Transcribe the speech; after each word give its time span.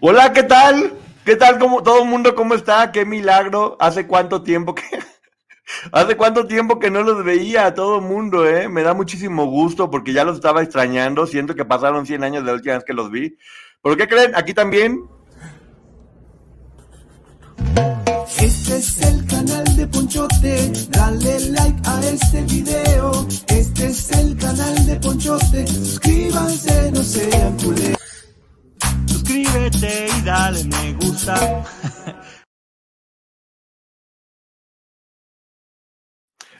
Hola, 0.00 0.32
¿qué 0.32 0.44
tal? 0.44 0.92
¿Qué 1.24 1.34
tal 1.34 1.58
¿Cómo, 1.58 1.82
todo 1.82 2.04
el 2.04 2.08
mundo? 2.08 2.36
¿Cómo 2.36 2.54
está? 2.54 2.92
Qué 2.92 3.04
milagro. 3.04 3.76
¿Hace 3.80 4.06
cuánto 4.06 4.42
tiempo 4.42 4.72
que... 4.72 4.84
Hace 5.92 6.16
cuánto 6.16 6.46
tiempo 6.46 6.78
que 6.78 6.88
no 6.88 7.02
los 7.02 7.24
veía 7.24 7.66
a 7.66 7.74
todo 7.74 7.96
el 7.96 8.02
mundo, 8.02 8.46
¿eh? 8.46 8.68
Me 8.68 8.84
da 8.84 8.94
muchísimo 8.94 9.46
gusto 9.46 9.90
porque 9.90 10.12
ya 10.12 10.22
los 10.22 10.36
estaba 10.36 10.62
extrañando. 10.62 11.26
Siento 11.26 11.56
que 11.56 11.64
pasaron 11.64 12.06
100 12.06 12.22
años 12.22 12.44
de 12.44 12.46
la 12.46 12.54
última 12.54 12.76
vez 12.76 12.84
que 12.84 12.94
los 12.94 13.10
vi. 13.10 13.36
¿Por 13.82 13.96
qué 13.96 14.06
creen? 14.06 14.32
Aquí 14.36 14.54
también. 14.54 15.02
Este 18.38 18.76
es 18.76 19.02
el 19.02 19.26
canal 19.26 19.76
de 19.76 19.86
Ponchote, 19.88 20.72
dale 20.90 21.40
like 21.50 21.80
a 21.84 22.00
este 22.06 22.42
video. 22.42 23.26
Este 23.48 23.86
es 23.86 24.12
el 24.12 24.36
canal 24.36 24.86
de 24.86 24.94
Ponchote, 24.96 25.66
suscríbanse, 25.66 26.92
no 26.92 27.02
sean 27.02 27.56
culés. 27.56 28.07
Suscríbete 29.28 30.08
y 30.16 30.22
dale 30.22 30.64
me 30.64 30.94
gusta. 30.94 31.62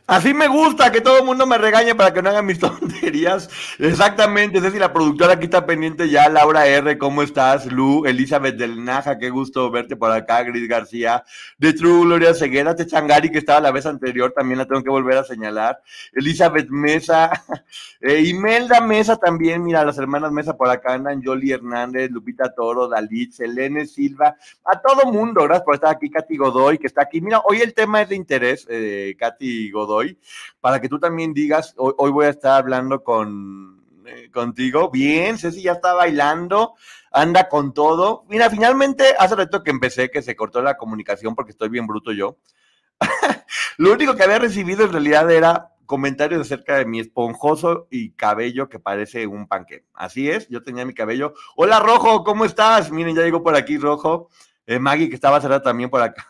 Así 0.09 0.33
me 0.33 0.49
gusta 0.49 0.91
que 0.91 1.03
todo 1.03 1.19
el 1.19 1.27
mundo 1.27 1.47
me 1.47 1.59
regañe 1.59 1.95
para 1.95 2.15
que 2.15 2.23
no 2.23 2.31
hagan 2.31 2.47
mis 2.47 2.59
tonterías. 2.59 3.51
Exactamente, 3.79 4.59
si 4.71 4.79
la 4.79 4.91
productora 4.91 5.35
aquí 5.35 5.45
está 5.45 5.67
pendiente 5.67 6.09
ya. 6.09 6.31
Laura 6.31 6.67
R, 6.67 6.97
¿cómo 6.97 7.21
estás? 7.23 7.67
Lu, 7.67 8.07
Elizabeth 8.07 8.57
del 8.57 8.83
Naja, 8.83 9.19
qué 9.19 9.29
gusto 9.29 9.71
verte 9.71 9.97
por 9.97 10.11
acá. 10.11 10.45
Gris 10.45 10.67
García, 10.67 11.25
de 11.59 11.75
True, 11.75 12.07
Gloria 12.07 12.33
Ceguera, 12.33 12.75
Techangari, 12.75 13.31
que 13.31 13.37
estaba 13.37 13.61
la 13.61 13.71
vez 13.71 13.85
anterior, 13.85 14.33
también 14.35 14.57
la 14.57 14.65
tengo 14.65 14.83
que 14.83 14.89
volver 14.89 15.19
a 15.19 15.25
señalar. 15.25 15.83
Elizabeth 16.15 16.71
Mesa, 16.71 17.31
eh, 18.01 18.23
Imelda 18.23 18.81
Mesa 18.81 19.19
también, 19.19 19.63
mira, 19.63 19.85
las 19.85 19.99
hermanas 19.99 20.33
Mesa 20.33 20.57
por 20.57 20.71
acá 20.71 20.95
andan, 20.95 21.21
Yoli 21.21 21.53
Hernández, 21.53 22.11
Lupita 22.11 22.55
Toro, 22.55 22.89
Dalit, 22.89 23.33
Selene 23.33 23.85
Silva, 23.85 24.39
a 24.65 24.81
todo 24.81 25.13
mundo, 25.13 25.43
gracias 25.43 25.65
por 25.67 25.75
estar 25.75 25.95
aquí, 25.95 26.09
Katy 26.09 26.39
Godoy, 26.39 26.79
que 26.79 26.87
está 26.87 27.03
aquí. 27.03 27.21
Mira, 27.21 27.43
hoy 27.45 27.61
el 27.61 27.75
tema 27.75 28.01
es 28.01 28.09
de 28.09 28.17
interés, 28.17 28.67
eh, 28.71 29.15
Katy 29.19 29.71
Godoy 29.71 29.98
para 30.61 30.81
que 30.81 30.89
tú 30.89 30.99
también 30.99 31.33
digas, 31.35 31.75
hoy, 31.77 32.11
voy 32.11 32.27
a 32.27 32.31
estar 32.31 32.59
hablando 32.59 33.03
con, 33.03 33.85
eh, 34.07 34.31
contigo. 34.31 34.91
Bien, 34.91 35.39
Ceci 35.39 35.63
ya 35.63 35.73
está 35.73 35.95
bailando, 35.95 36.75
anda 37.13 37.49
con 37.49 37.75
todo. 37.75 38.25
Mira, 38.29 38.51
finalmente, 38.51 39.15
hace 39.19 39.37
rato 39.37 39.63
que 39.63 39.71
empecé, 39.71 40.11
que 40.11 40.23
se 40.23 40.37
cortó 40.37 40.63
la 40.63 40.77
comunicación 40.77 41.35
porque 41.35 41.53
estoy 41.53 41.69
bien 41.69 41.87
bruto 41.87 42.13
yo. 42.13 42.39
Lo 43.79 43.93
único 43.93 44.17
que 44.17 44.25
había 44.25 44.39
recibido 44.39 44.85
en 44.85 44.93
realidad 44.93 45.31
era 45.31 45.75
comentarios 45.87 46.43
acerca 46.43 46.77
de 46.77 46.85
mi 46.85 47.01
esponjoso 47.01 47.89
y 47.91 48.11
cabello 48.11 48.69
que 48.69 48.79
parece 48.79 49.27
un 49.27 49.49
panque. 49.49 49.87
Así 49.95 50.31
es, 50.31 50.49
yo 50.49 50.63
tenía 50.63 50.85
mi 50.85 50.93
cabello. 50.93 51.33
Hola 51.57 51.81
Rojo, 51.81 52.25
¿cómo 52.25 52.45
estás? 52.45 52.91
Miren, 52.91 53.17
ya 53.17 53.23
llegó 53.23 53.43
por 53.43 53.57
aquí 53.57 53.79
Rojo. 53.79 54.29
Eh, 54.67 54.79
Maggie, 54.79 55.09
que 55.09 55.15
estaba 55.15 55.41
cerrada 55.41 55.63
también 55.63 55.89
por 55.89 56.03
acá. 56.03 56.27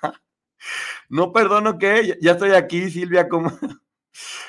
No 1.09 1.33
perdono 1.33 1.79
que 1.79 2.19
ya 2.21 2.33
estoy 2.33 2.53
aquí, 2.53 2.91
Silvia, 2.91 3.29
¿cómo, 3.29 3.51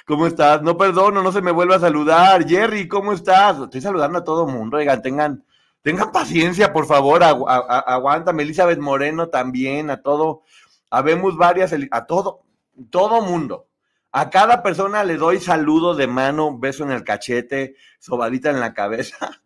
¿cómo 0.06 0.28
estás? 0.28 0.62
No 0.62 0.78
perdono, 0.78 1.22
no 1.22 1.32
se 1.32 1.42
me 1.42 1.52
vuelva 1.52 1.76
a 1.76 1.80
saludar. 1.80 2.48
Jerry, 2.48 2.88
¿cómo 2.88 3.14
estás? 3.14 3.60
Estoy 3.60 3.82
saludando 3.82 4.20
a 4.20 4.24
todo 4.24 4.48
mundo, 4.48 4.78
oigan, 4.78 5.02
tengan, 5.02 5.46
tengan 5.82 6.12
paciencia, 6.12 6.74
por 6.74 6.86
favor, 6.86 7.24
agu 7.24 7.48
aguántame. 7.48 8.44
Elizabeth 8.44 8.80
Moreno 8.80 9.30
también, 9.30 9.90
a 9.90 10.02
todo, 10.02 10.44
habemos 10.90 11.38
varias, 11.38 11.74
a 11.92 12.06
todo, 12.06 12.44
todo 12.90 13.22
mundo. 13.22 13.68
A 14.12 14.32
cada 14.32 14.64
persona 14.64 15.04
le 15.04 15.18
doy 15.18 15.40
saludo 15.40 15.94
de 15.94 16.08
mano, 16.08 16.58
beso 16.58 16.84
en 16.84 16.92
el 16.92 17.04
cachete, 17.04 17.76
sobadita 18.00 18.50
en 18.50 18.60
la 18.60 18.74
cabeza. 18.74 19.42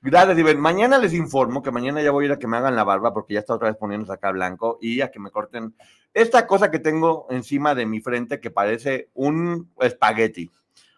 Gracias, 0.00 0.38
Iben. 0.38 0.60
Mañana 0.60 0.98
les 0.98 1.14
informo 1.14 1.62
que 1.62 1.70
mañana 1.70 2.02
ya 2.02 2.10
voy 2.10 2.24
a 2.24 2.26
ir 2.26 2.32
a 2.32 2.38
que 2.38 2.46
me 2.46 2.56
hagan 2.56 2.76
la 2.76 2.84
barba 2.84 3.12
porque 3.12 3.34
ya 3.34 3.40
está 3.40 3.54
otra 3.54 3.68
vez 3.68 3.76
poniéndose 3.76 4.12
acá 4.12 4.30
blanco 4.30 4.78
y 4.80 5.00
a 5.00 5.10
que 5.10 5.18
me 5.18 5.30
corten 5.30 5.74
esta 6.14 6.46
cosa 6.46 6.70
que 6.70 6.78
tengo 6.78 7.26
encima 7.30 7.74
de 7.74 7.86
mi 7.86 8.00
frente 8.00 8.40
que 8.40 8.50
parece 8.50 9.10
un 9.14 9.70
espagueti. 9.80 10.50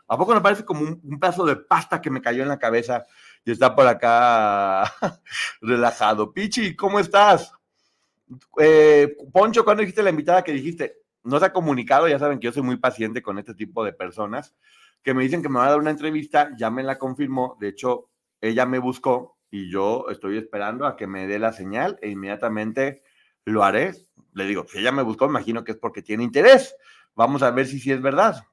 ¿A 0.09 0.19
poco 0.19 0.35
no 0.35 0.43
parece 0.43 0.65
como 0.65 0.83
un, 0.83 1.01
un 1.03 1.19
pedazo 1.19 1.47
de 1.47 1.57
pasta 1.57 2.01
que 2.01 2.11
me 2.11 2.21
cayó 2.21 2.43
en 2.43 2.49
la 2.49 2.59
cabeza 2.59 3.07
y 3.45 3.53
está 3.53 3.75
por 3.75 3.87
acá 3.87 4.85
relajado? 5.61 6.33
Pichi, 6.33 6.77
¿cómo 6.77 7.01
estás? 7.01 7.53
Eh, 8.59 9.17
Poncho, 9.33 9.65
¿cuándo 9.65 9.81
dijiste 9.81 10.03
la 10.03 10.11
invitada 10.11 10.43
que 10.43 10.53
dijiste? 10.53 10.99
No 11.23 11.39
se 11.39 11.47
ha 11.47 11.53
comunicado, 11.53 12.09
ya 12.09 12.19
saben 12.19 12.39
que 12.39 12.47
yo 12.47 12.53
soy 12.53 12.63
muy 12.63 12.77
paciente 12.77 13.23
con 13.23 13.39
este 13.39 13.55
tipo 13.55 13.85
de 13.85 13.93
personas 13.93 14.55
que 15.03 15.15
me 15.15 15.23
dicen 15.23 15.43
que 15.43 15.49
me 15.49 15.59
va 15.59 15.67
a 15.67 15.71
dar 15.71 15.79
una 15.79 15.91
entrevista, 15.91 16.51
ya 16.57 16.71
me 16.71 16.83
la 16.83 16.99
confirmó, 16.99 17.57
de 17.61 17.69
hecho, 17.69 18.09
ella 18.49 18.67
me 18.67 18.79
buscó 18.79 19.39
y 19.51 19.71
yo 19.71 20.07
estoy 20.11 20.37
esperando 20.37 20.87
a 20.87 20.97
que 20.97 21.07
me 21.07 21.27
dé 21.27 21.39
la 21.39 21.53
señal 21.53 21.99
e 22.03 22.11
inmediatamente 22.11 23.03
lo 23.45 23.65
haré. 23.65 23.95
Le 24.33 24.45
digo, 24.47 24.67
si 24.69 24.79
ella 24.79 24.93
me 24.93 25.03
buscó, 25.03 25.27
imagino 25.27 25.65
que 25.65 25.73
es 25.73 25.79
porque 25.79 26.03
tiene 26.03 26.25
interés. 26.25 26.77
Vamos 27.15 27.43
a 27.43 27.51
ver 27.51 27.67
si 27.67 27.79
sí 27.79 27.93
es 27.93 28.03
verdad. 28.03 28.45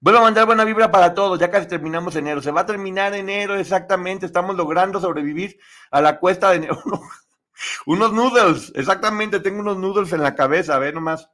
Vuelvo 0.00 0.20
a 0.20 0.22
mandar 0.22 0.46
buena 0.46 0.64
vibra 0.64 0.90
para 0.90 1.14
todos, 1.14 1.38
ya 1.38 1.50
casi 1.50 1.68
terminamos 1.68 2.16
enero. 2.16 2.40
Se 2.40 2.50
va 2.50 2.62
a 2.62 2.66
terminar 2.66 3.14
enero 3.14 3.56
exactamente, 3.56 4.26
estamos 4.26 4.56
logrando 4.56 5.00
sobrevivir 5.00 5.58
a 5.90 6.00
la 6.00 6.18
cuesta 6.18 6.50
de 6.50 6.56
enero. 6.56 6.82
unos 7.86 8.12
noodles, 8.12 8.72
exactamente, 8.74 9.40
tengo 9.40 9.60
unos 9.60 9.78
noodles 9.78 10.12
en 10.12 10.22
la 10.22 10.34
cabeza, 10.34 10.74
a 10.74 10.78
ver 10.78 10.94
nomás. 10.94 11.30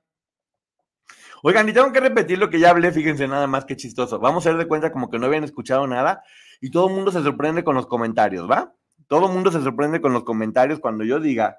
Oigan, 1.43 1.69
y 1.69 1.73
tengo 1.73 1.93
que 1.93 2.01
repetir 2.01 2.39
lo 2.39 2.51
que 2.51 2.59
ya 2.59 2.71
hablé, 2.71 2.91
fíjense 2.93 3.29
nada 3.29 3.47
más 3.47 3.65
que 3.65 3.77
chistoso. 3.77 4.19
Vamos 4.19 4.45
a 4.47 4.51
dar 4.51 4.59
de 4.59 4.67
cuenta 4.67 4.91
como 4.91 5.09
que 5.09 5.19
no 5.19 5.27
habían 5.27 5.45
escuchado 5.45 5.87
nada 5.87 6.23
y 6.61 6.71
todo 6.71 6.89
el 6.89 6.95
mundo 6.95 7.11
se 7.11 7.23
sorprende 7.23 7.65
con 7.65 7.75
los 7.75 7.87
comentarios, 7.87 8.51
¿va? 8.51 8.75
Todo 9.07 9.27
el 9.27 9.33
mundo 9.33 9.51
se 9.51 9.63
sorprende 9.63 10.01
con 10.01 10.13
los 10.13 10.25
comentarios 10.25 10.81
cuando 10.81 11.05
yo 11.05 11.21
diga 11.21 11.59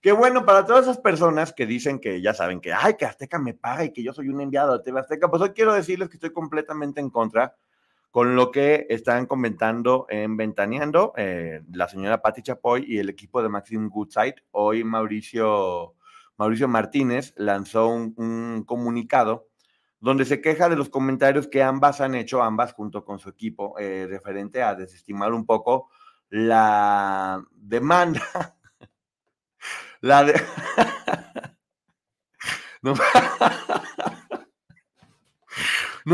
que 0.00 0.12
bueno, 0.12 0.44
para 0.44 0.64
todas 0.64 0.84
esas 0.84 0.98
personas 0.98 1.52
que 1.52 1.66
dicen 1.66 1.98
que 1.98 2.20
ya 2.20 2.32
saben 2.32 2.60
que, 2.60 2.72
ay, 2.72 2.94
que 2.96 3.04
Azteca 3.04 3.38
me 3.38 3.54
paga 3.54 3.84
y 3.84 3.92
que 3.92 4.02
yo 4.02 4.12
soy 4.12 4.28
un 4.28 4.40
enviado 4.40 4.76
de 4.76 4.84
TV 4.84 5.00
Azteca, 5.00 5.28
pues 5.28 5.42
hoy 5.42 5.50
quiero 5.50 5.74
decirles 5.74 6.08
que 6.08 6.16
estoy 6.16 6.32
completamente 6.32 7.00
en 7.00 7.10
contra 7.10 7.56
con 8.10 8.36
lo 8.36 8.50
que 8.50 8.86
están 8.88 9.26
comentando 9.26 10.06
en 10.08 10.36
Ventaneando 10.36 11.12
eh, 11.16 11.62
la 11.72 11.88
señora 11.88 12.22
Patti 12.22 12.42
Chapoy 12.42 12.84
y 12.86 12.98
el 12.98 13.10
equipo 13.10 13.42
de 13.42 13.48
Maxim 13.48 13.88
Goodside. 13.88 14.36
Hoy 14.52 14.82
Mauricio, 14.82 15.94
Mauricio 16.36 16.68
Martínez 16.68 17.34
lanzó 17.36 17.88
un, 17.88 18.14
un 18.16 18.64
comunicado 18.64 19.47
donde 20.00 20.24
se 20.24 20.40
queja 20.40 20.68
de 20.68 20.76
los 20.76 20.88
comentarios 20.88 21.48
que 21.48 21.62
ambas 21.62 22.00
han 22.00 22.14
hecho, 22.14 22.42
ambas 22.42 22.72
junto 22.72 23.04
con 23.04 23.18
su 23.18 23.28
equipo, 23.28 23.78
eh, 23.78 24.06
referente 24.08 24.62
a 24.62 24.74
desestimar 24.74 25.32
un 25.32 25.44
poco 25.46 25.90
la 26.30 27.42
demanda 27.52 28.22
la 30.00 30.24
de... 30.24 30.40
no, 32.82 32.94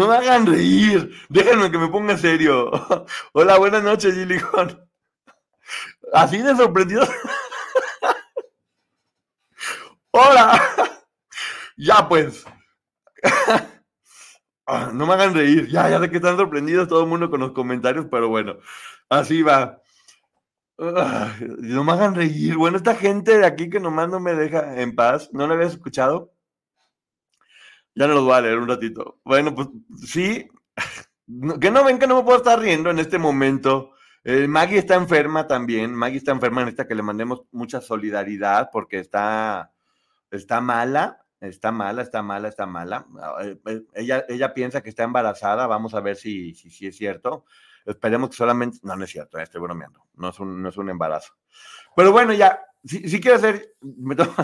me 0.09 0.17
hagan 0.17 0.47
reír. 0.47 1.15
Déjenme 1.29 1.71
que 1.71 1.77
me 1.79 1.89
ponga 1.89 2.17
serio. 2.17 2.71
Hola, 3.33 3.59
buenas 3.59 3.83
noches, 3.83 4.15
Gilligan. 4.15 4.89
Así 6.13 6.39
de 6.39 6.57
sorprendido. 6.57 7.07
Hola. 10.11 10.59
Ya 11.77 12.09
pues. 12.09 12.45
No 14.67 15.07
me 15.07 15.15
hagan 15.15 15.35
reír. 15.35 15.69
Ya, 15.69 15.89
ya 15.91 16.01
sé 16.01 16.11
que 16.11 16.17
están 16.17 16.37
sorprendidos 16.37 16.89
todo 16.89 17.03
el 17.03 17.09
mundo 17.09 17.31
con 17.31 17.41
los 17.41 17.53
comentarios, 17.53 18.07
pero 18.11 18.29
bueno, 18.29 18.57
así 19.09 19.43
va. 19.43 19.81
no 20.79 21.85
me 21.85 21.93
hagan 21.93 22.15
reír. 22.15 22.57
Bueno, 22.57 22.77
esta 22.77 22.95
gente 22.95 23.39
de 23.39 23.47
aquí 23.47 23.69
que 23.69 23.81
nomás 23.81 24.09
no 24.09 24.21
me 24.21 24.35
deja 24.35 24.81
en 24.81 24.95
paz, 24.95 25.31
¿no 25.33 25.47
lo 25.47 25.55
habías 25.55 25.73
escuchado? 25.73 26.33
Ya 27.95 28.07
no 28.09 28.15
los 28.15 28.25
voy 28.25 28.35
a 28.35 28.41
leer 28.41 28.59
un 28.59 28.69
ratito. 28.69 29.21
Bueno, 29.25 29.55
pues 29.55 29.69
sí. 30.07 30.49
que 31.61 31.71
no 31.71 31.85
ven 31.85 31.99
que 31.99 32.07
no 32.07 32.17
me 32.17 32.25
puedo 32.25 32.39
estar 32.39 32.59
riendo 32.59 32.91
en 32.91 32.99
este 32.99 33.19
momento. 33.19 33.93
Eh, 34.25 34.49
Maggie 34.49 34.79
está 34.79 34.95
enferma 34.95 35.47
también. 35.47 35.95
Maggie 35.95 36.19
está 36.19 36.33
enferma, 36.33 36.63
en 36.63 36.69
esta 36.69 36.89
que 36.89 36.95
le 36.95 37.03
mandemos 37.03 37.43
mucha 37.53 37.81
solidaridad 37.81 38.71
porque 38.73 38.99
está, 38.99 39.73
está 40.31 40.61
mala, 40.61 41.24
está 41.49 41.73
mala, 41.73 42.03
está 42.03 42.23
mala, 42.23 42.49
está 42.49 42.67
mala. 42.67 43.07
Eh, 43.43 43.59
eh, 43.67 43.83
ella, 43.95 44.25
ella 44.29 44.55
piensa 44.55 44.83
que 44.83 44.91
está 44.91 45.05
embarazada. 45.05 45.67
Vamos 45.67 45.95
a 45.95 46.01
ver 46.01 46.17
si, 46.17 46.55
si, 46.55 46.87
es 46.87 46.97
cierto. 46.97 47.45
Esperemos 47.85 48.31
que 48.31 48.37
solamente. 48.37 48.79
No, 48.83 48.97
no 48.97 49.05
es 49.05 49.11
cierto, 49.11 49.39
estoy 49.39 49.61
bromeando. 49.61 50.07
No 50.15 50.31
es 50.31 50.41
un, 50.41 50.63
no 50.63 50.69
es 50.69 50.77
un 50.77 50.91
embarazo. 50.91 51.35
Pero 51.97 52.13
bueno, 52.13 52.33
ya, 52.33 52.61
si, 52.85 53.09
si 53.09 53.21
quiero 53.21 53.37
hacer. 53.37 53.75
Me 53.81 54.17
tengo, 54.17 54.35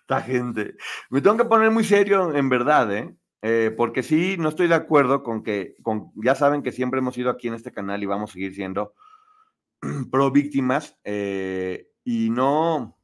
esta 0.00 0.22
gente. 0.22 0.76
Me 1.10 1.20
tengo 1.20 1.36
que 1.36 1.44
poner 1.44 1.70
muy 1.70 1.84
serio, 1.84 2.34
en 2.34 2.48
verdad, 2.48 2.94
¿eh? 2.94 3.14
Eh, 3.42 3.74
porque 3.76 4.04
sí, 4.04 4.36
no 4.38 4.50
estoy 4.50 4.68
de 4.68 4.76
acuerdo 4.76 5.24
con 5.24 5.42
que, 5.42 5.74
con, 5.82 6.12
ya 6.14 6.36
saben 6.36 6.62
que 6.62 6.70
siempre 6.70 7.00
hemos 7.00 7.14
sido 7.14 7.28
aquí 7.28 7.48
en 7.48 7.54
este 7.54 7.72
canal 7.72 8.00
y 8.00 8.06
vamos 8.06 8.30
a 8.30 8.32
seguir 8.34 8.54
siendo 8.54 8.94
pro 10.12 10.30
víctimas 10.30 10.96
y 12.04 12.30
no, 12.30 12.96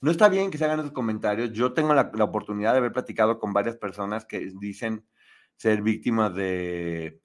no 0.00 0.10
está 0.10 0.28
bien 0.28 0.50
que 0.50 0.58
se 0.58 0.64
hagan 0.64 0.80
esos 0.80 0.92
comentarios. 0.92 1.52
Yo 1.52 1.72
tengo 1.72 1.94
la, 1.94 2.12
oportunidad 2.20 2.72
de 2.72 2.78
haber 2.78 2.92
platicado 2.92 3.38
con 3.38 3.52
varias 3.52 3.76
personas 3.76 4.24
que 4.24 4.50
dicen 4.60 5.04
ser 5.56 5.82
víctimas 5.82 6.34
de, 6.34 7.20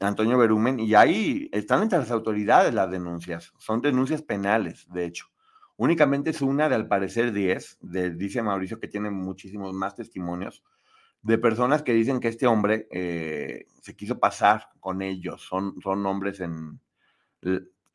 Antonio 0.00 0.38
Berumen 0.38 0.80
y 0.80 0.94
ahí 0.94 1.48
están 1.52 1.82
entre 1.82 1.98
las 1.98 2.10
autoridades 2.10 2.72
las 2.72 2.90
denuncias, 2.90 3.52
son 3.58 3.80
denuncias 3.82 4.22
penales, 4.22 4.86
de 4.92 5.04
hecho. 5.04 5.26
Únicamente 5.76 6.30
es 6.30 6.40
una 6.40 6.68
de 6.68 6.74
al 6.74 6.88
parecer 6.88 7.32
10, 7.32 7.78
de, 7.80 8.10
dice 8.10 8.42
Mauricio 8.42 8.80
que 8.80 8.88
tiene 8.88 9.10
muchísimos 9.10 9.74
más 9.74 9.94
testimonios 9.94 10.62
de 11.20 11.38
personas 11.38 11.82
que 11.82 11.92
dicen 11.92 12.20
que 12.20 12.28
este 12.28 12.46
hombre 12.46 12.86
eh, 12.90 13.66
se 13.82 13.96
quiso 13.96 14.18
pasar 14.18 14.68
con 14.80 15.02
ellos. 15.02 15.42
Son, 15.42 15.74
son 15.82 16.06
hombres 16.06 16.40
en 16.40 16.80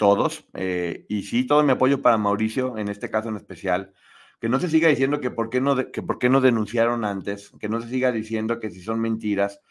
todos. 0.01 0.47
Eh, 0.55 1.05
y 1.09 1.21
sí, 1.21 1.45
todo 1.45 1.61
mi 1.61 1.73
apoyo 1.73 2.01
para 2.01 2.17
Mauricio, 2.17 2.79
en 2.79 2.89
este 2.89 3.11
caso 3.11 3.29
en 3.29 3.35
especial. 3.35 3.93
Que 4.39 4.49
no 4.49 4.59
se 4.59 4.67
siga 4.67 4.89
diciendo 4.89 5.21
que 5.21 5.29
por 5.29 5.51
qué 5.51 5.61
no, 5.61 5.75
que 5.91 6.01
por 6.01 6.17
qué 6.17 6.27
no 6.27 6.41
denunciaron 6.41 7.05
antes, 7.05 7.51
que 7.59 7.69
no 7.69 7.79
se 7.79 7.87
siga 7.87 8.11
diciendo 8.11 8.59
que 8.59 8.71
si 8.71 8.81
son 8.81 8.99
mentiras. 8.99 9.61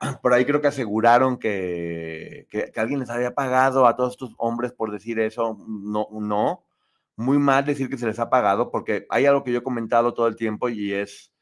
Por 0.22 0.32
ahí 0.32 0.46
creo 0.46 0.62
que 0.62 0.68
aseguraron 0.68 1.38
que, 1.38 2.46
que, 2.50 2.72
alguien 2.80 3.00
les 3.00 3.10
había 3.10 3.34
pagado 3.34 3.86
a 3.86 3.96
todos 3.96 4.12
estos 4.12 4.34
hombres 4.38 4.72
por 4.72 4.90
decir 4.90 5.18
eso. 5.20 5.58
No, 5.68 6.08
no 6.10 6.64
muy 7.16 7.38
mal 7.38 7.64
decir 7.66 7.90
que 7.90 7.98
se 7.98 8.06
les 8.06 8.18
ha 8.18 8.30
pagado, 8.30 8.70
porque 8.70 9.06
hay 9.10 9.26
algo 9.26 9.44
que 9.44 9.52
yo 9.52 9.58
he 9.58 9.62
comentado 9.62 10.14
todo 10.14 10.26
el 10.26 10.36
tiempo 10.36 10.70
y 10.70 10.94
es, 10.94 11.32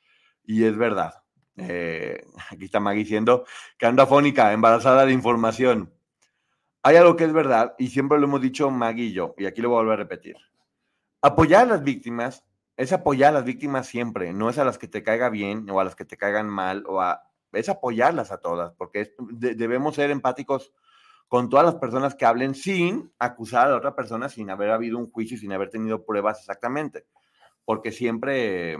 y 0.44 0.64
es 0.64 0.76
verdad. 0.76 1.14
Eh, 1.56 2.24
aquí 2.50 2.64
está 2.64 2.80
Maggie 2.80 3.04
diciendo 3.04 3.44
que 3.78 3.86
anda 3.86 4.06
fónica, 4.06 4.52
embarazada 4.52 5.06
de 5.06 5.12
información. 5.12 5.92
Hay 6.86 6.96
algo 6.96 7.16
que 7.16 7.24
es 7.24 7.32
verdad 7.32 7.74
y 7.78 7.88
siempre 7.88 8.18
lo 8.18 8.26
hemos 8.26 8.42
dicho 8.42 8.70
Maggie 8.70 9.06
y 9.06 9.12
yo, 9.14 9.34
y 9.38 9.46
aquí 9.46 9.62
lo 9.62 9.70
voy 9.70 9.78
a 9.78 9.80
volver 9.80 9.94
a 9.94 10.02
repetir. 10.02 10.36
Apoyar 11.22 11.62
a 11.62 11.70
las 11.70 11.82
víctimas 11.82 12.44
es 12.76 12.92
apoyar 12.92 13.30
a 13.30 13.38
las 13.38 13.44
víctimas 13.44 13.86
siempre, 13.86 14.34
no 14.34 14.50
es 14.50 14.58
a 14.58 14.66
las 14.66 14.76
que 14.76 14.86
te 14.86 15.02
caiga 15.02 15.30
bien 15.30 15.68
o 15.70 15.80
a 15.80 15.84
las 15.84 15.96
que 15.96 16.04
te 16.04 16.18
caigan 16.18 16.46
mal, 16.46 16.84
o 16.86 17.00
a, 17.00 17.22
es 17.52 17.70
apoyarlas 17.70 18.32
a 18.32 18.36
todas, 18.36 18.74
porque 18.74 19.14
debemos 19.18 19.94
ser 19.94 20.10
empáticos 20.10 20.74
con 21.26 21.48
todas 21.48 21.64
las 21.64 21.76
personas 21.76 22.14
que 22.14 22.26
hablen 22.26 22.54
sin 22.54 23.10
acusar 23.18 23.66
a 23.66 23.70
la 23.70 23.76
otra 23.76 23.96
persona, 23.96 24.28
sin 24.28 24.50
haber 24.50 24.70
habido 24.70 24.98
un 24.98 25.10
juicio, 25.10 25.38
sin 25.38 25.54
haber 25.54 25.70
tenido 25.70 26.04
pruebas 26.04 26.40
exactamente, 26.40 27.06
porque 27.64 27.92
siempre, 27.92 28.76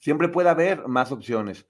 siempre 0.00 0.28
puede 0.28 0.50
haber 0.50 0.86
más 0.86 1.10
opciones. 1.12 1.66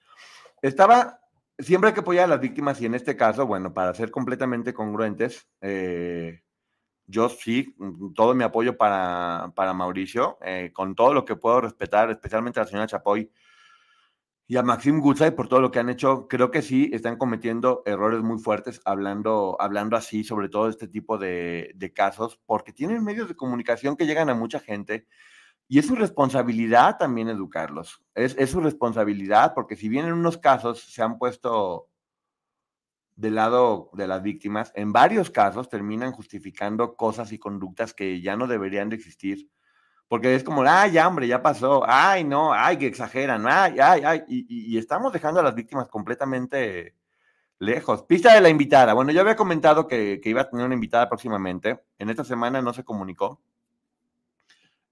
Estaba, 0.60 1.20
siempre 1.58 1.88
hay 1.88 1.94
que 1.94 2.00
apoyar 2.00 2.24
a 2.24 2.28
las 2.28 2.40
víctimas 2.40 2.80
y 2.80 2.86
en 2.86 2.94
este 2.94 3.16
caso, 3.16 3.46
bueno, 3.46 3.72
para 3.72 3.94
ser 3.94 4.10
completamente 4.10 4.74
congruentes, 4.74 5.48
eh, 5.60 6.42
yo 7.06 7.28
sí, 7.28 7.74
todo 8.14 8.34
mi 8.34 8.44
apoyo 8.44 8.76
para, 8.76 9.52
para 9.54 9.74
Mauricio, 9.74 10.38
eh, 10.42 10.70
con 10.72 10.94
todo 10.94 11.12
lo 11.12 11.24
que 11.24 11.36
puedo 11.36 11.60
respetar, 11.60 12.10
especialmente 12.10 12.60
a 12.60 12.64
la 12.64 12.68
señora 12.68 12.86
Chapoy, 12.86 13.30
y 14.46 14.56
a 14.56 14.62
Maxim 14.62 15.00
Gutzai 15.00 15.34
por 15.34 15.48
todo 15.48 15.60
lo 15.60 15.70
que 15.70 15.78
han 15.78 15.88
hecho. 15.88 16.28
Creo 16.28 16.50
que 16.50 16.62
sí 16.62 16.90
están 16.92 17.16
cometiendo 17.16 17.82
errores 17.86 18.22
muy 18.22 18.38
fuertes 18.38 18.80
hablando, 18.84 19.56
hablando 19.58 19.96
así 19.96 20.24
sobre 20.24 20.48
todo 20.48 20.68
este 20.68 20.88
tipo 20.88 21.18
de, 21.18 21.74
casos, 21.94 22.40
porque 22.46 22.72
tienen 22.72 23.04
medios 23.04 23.28
de 23.28 23.36
comunicación 23.36 23.96
que 23.96 24.06
llegan 24.06 24.30
a 24.30 24.34
mucha 24.34 24.60
gente 24.60 25.06
y 25.68 25.78
es 25.78 25.86
su 25.86 25.94
responsabilidad 25.94 26.98
también 26.98 27.28
educarlos. 27.28 28.02
Es, 28.14 28.36
es 28.38 28.50
su 28.50 28.60
responsabilidad 28.60 29.54
porque 29.54 29.76
si 29.76 29.88
bien 29.88 30.06
en 30.06 30.12
unos 30.12 30.38
casos 30.38 30.80
se 30.80 31.02
han 31.02 31.18
puesto 31.18 31.88
del 33.16 33.36
lado 33.36 33.90
de 33.92 34.08
las 34.08 34.22
víctimas, 34.22 34.72
en 34.74 34.92
varios 34.92 35.30
casos 35.30 35.68
terminan 35.68 36.12
justificando 36.12 36.96
cosas 36.96 37.32
y 37.32 37.38
conductas 37.38 37.94
que 37.94 38.20
ya 38.20 38.36
no 38.36 38.46
deberían 38.46 38.88
de 38.88 38.96
existir 38.96 39.48
porque 40.08 40.34
es 40.34 40.44
como, 40.44 40.62
ay, 40.62 40.92
ya, 40.92 41.08
hombre, 41.08 41.26
ya 41.26 41.42
pasó, 41.42 41.82
ay, 41.86 42.24
no, 42.24 42.52
ay, 42.52 42.76
que 42.76 42.86
exageran, 42.86 43.46
ay, 43.48 43.80
ay, 43.80 44.02
ay, 44.04 44.24
y, 44.28 44.78
estamos 44.78 45.12
dejando 45.12 45.40
a 45.40 45.42
las 45.42 45.54
víctimas 45.54 45.88
completamente 45.88 46.94
lejos. 47.58 48.04
Pista 48.04 48.34
de 48.34 48.40
la 48.40 48.48
invitada. 48.48 48.92
Bueno, 48.94 49.12
yo 49.12 49.22
había 49.22 49.36
comentado 49.36 49.86
que, 49.88 50.20
iba 50.22 50.42
a 50.42 50.50
tener 50.50 50.66
una 50.66 50.74
invitada 50.74 51.08
próximamente. 51.08 51.80
En 51.98 52.10
esta 52.10 52.24
semana 52.24 52.62
no 52.62 52.72
se 52.72 52.84
comunicó. 52.84 53.40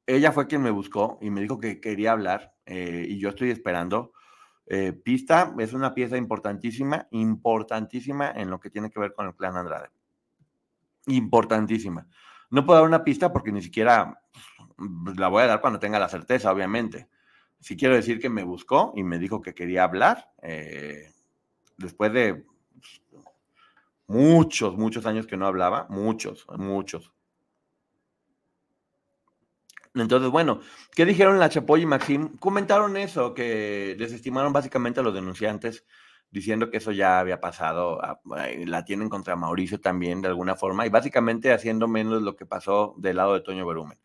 Ella 0.06 0.32
fue 0.32 0.46
quien 0.46 0.62
me 0.62 0.70
buscó 0.70 1.19
y 1.20 1.31
me 1.31 1.40
dijo 1.40 1.58
que 1.58 1.81
quería 1.81 2.12
hablar 2.12 2.54
eh, 2.66 3.06
y 3.08 3.19
yo 3.19 3.31
estoy 3.31 3.50
esperando. 3.50 4.12
Eh, 4.66 4.93
Pista 4.93 5.54
es 5.58 5.72
una 5.72 5.94
pieza 5.94 6.16
importantísima, 6.16 7.06
importantísima 7.10 8.31
en 8.31 8.50
lo 8.50 8.58
que 8.58 8.70
tiene 8.70 8.90
que 8.90 9.00
ver 9.00 9.12
con 9.12 9.26
el 9.26 9.34
clan 9.34 9.56
Andrade. 9.56 9.90
Importantísima. 11.06 12.06
No 12.50 12.64
puedo 12.66 12.81
dar 12.81 12.88
una 12.88 13.04
pista 13.04 13.32
porque 13.32 13.52
ni 13.52 13.62
siquiera 13.62 14.20
pues, 15.04 15.19
la 15.19 15.28
voy 15.28 15.43
a 15.43 15.46
dar 15.46 15.60
cuando 15.60 15.78
tenga 15.78 15.99
la 15.99 16.08
certeza, 16.08 16.52
obviamente. 16.52 17.08
Sí 17.60 17.76
quiero 17.76 17.94
decir 17.94 18.20
que 18.20 18.28
me 18.28 18.44
buscó 18.44 18.93
y 18.96 19.04
me 19.04 19.19
dijo 19.19 19.40
que 19.40 19.54
quería 19.54 19.84
hablar. 19.84 20.32
Eh, 20.43 21.12
después 21.76 22.12
de 22.12 22.44
muchos, 24.06 24.76
muchos 24.76 25.06
años 25.06 25.26
que 25.26 25.37
no 25.37 25.46
hablaba, 25.46 25.87
muchos, 25.88 26.46
muchos. 26.58 27.12
Entonces, 29.94 30.31
bueno, 30.31 30.61
¿qué 30.94 31.05
dijeron 31.05 31.39
la 31.39 31.49
Chapoy 31.49 31.83
y 31.83 31.87
Maxim? 31.87 32.37
Comentaron 32.39 32.97
eso, 32.97 33.35
que 33.35 33.94
desestimaron 33.99 34.53
básicamente 34.53 35.00
a 35.00 35.03
los 35.03 35.15
denunciantes, 35.15 35.85
diciendo 36.31 36.71
que 36.71 36.79
eso 36.79 36.93
ya 36.93 37.19
había 37.19 37.41
pasado, 37.41 38.00
la 38.67 38.85
tienen 38.85 39.11
contra 39.11 39.37
Mauricio 39.37 39.81
también 39.81 40.23
de 40.23 40.29
alguna 40.29 40.56
forma, 40.56 40.87
y 40.87 40.88
básicamente 40.88 41.52
haciendo 41.52 41.88
menos 41.88 42.23
lo 42.23 42.37
que 42.37 42.47
pasó 42.47 42.95
del 42.97 43.16
lado 43.19 43.35
de 43.35 43.40
Toño 43.43 43.66
Berumen. 43.66 43.99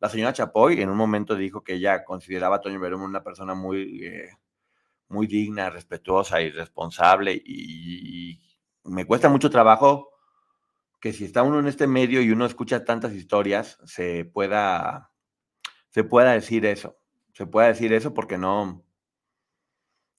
La 0.00 0.08
señora 0.08 0.32
Chapoy 0.32 0.80
en 0.80 0.90
un 0.90 0.96
momento 0.96 1.34
dijo 1.34 1.62
que 1.62 1.74
ella 1.74 2.04
consideraba 2.04 2.56
a 2.56 2.60
Toño 2.60 2.80
Berumen 2.80 3.08
una 3.08 3.22
persona 3.22 3.54
muy, 3.54 4.04
eh, 4.04 4.30
muy 5.08 5.26
digna, 5.26 5.70
respetuosa 5.70 6.40
y 6.40 6.50
responsable 6.50 7.32
y, 7.34 8.40
me 8.84 9.06
cuesta 9.06 9.30
mucho 9.30 9.48
trabajo 9.48 10.10
que 11.00 11.14
si 11.14 11.24
está 11.24 11.42
uno 11.42 11.58
en 11.58 11.66
este 11.68 11.86
medio 11.86 12.20
y 12.20 12.30
uno 12.30 12.44
escucha 12.44 12.84
tantas 12.84 13.14
historias, 13.14 13.78
se 13.86 14.26
pueda, 14.26 15.10
se 15.94 16.02
pueda 16.02 16.32
decir 16.32 16.66
eso. 16.66 16.98
Se 17.34 17.46
pueda 17.46 17.68
decir 17.68 17.92
eso 17.92 18.12
porque 18.14 18.36
no... 18.36 18.84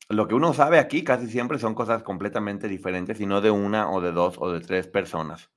Lo 0.08 0.25
que 0.25 0.36
uno 0.36 0.53
sabe 0.53 0.79
aquí 0.79 1.03
casi 1.03 1.27
siempre 1.27 1.60
son 1.60 1.75
cosas 1.75 2.01
completamente 2.01 2.70
diferentes 2.70 3.20
y 3.20 3.25
no 3.25 3.41
de 3.41 3.51
una 3.51 3.91
o 3.91 4.00
de 4.00 4.13
dos 4.13 4.36
o 4.38 4.53
de 4.53 4.62
tres 4.62 4.88
personas. 4.88 5.51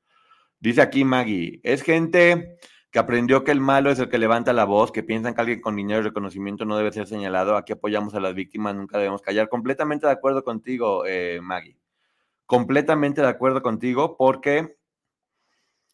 Dice 0.59 0.83
aquí 0.83 1.05
Maggie, 1.05 1.61
es 1.63 1.83
gente 1.83 2.59
que 2.91 2.99
aprendió 2.99 3.45
que 3.45 3.53
el 3.53 3.61
malo 3.61 3.93
es 3.93 4.01
el 4.01 4.09
que 4.09 4.19
levanta 4.19 4.53
la 4.53 4.65
voz, 4.65 4.91
que 4.91 5.05
piensan 5.05 5.35
que 5.35 5.41
alguien 5.41 5.61
con 5.61 5.77
dinero 5.77 6.01
y 6.01 6.05
reconocimiento 6.05 6.65
no 6.65 6.77
debe 6.77 6.91
ser 6.91 7.07
señalado. 7.07 7.57
Aquí 7.57 7.73
apoyamos 7.73 8.13
a 8.15 8.21
las 8.21 8.35
víctimas, 8.35 8.75
nunca 8.75 8.99
debemos 8.99 9.23
callar. 9.23 9.49
Completamente 9.49 10.07
de 10.07 10.13
acuerdo 10.13 10.43
contigo, 10.43 11.05
eh, 11.07 11.39
Maggie. 11.41 11.79
Completamente 12.45 13.21
de 13.21 13.29
acuerdo 13.29 13.63
contigo, 13.63 14.17
porque, 14.17 14.79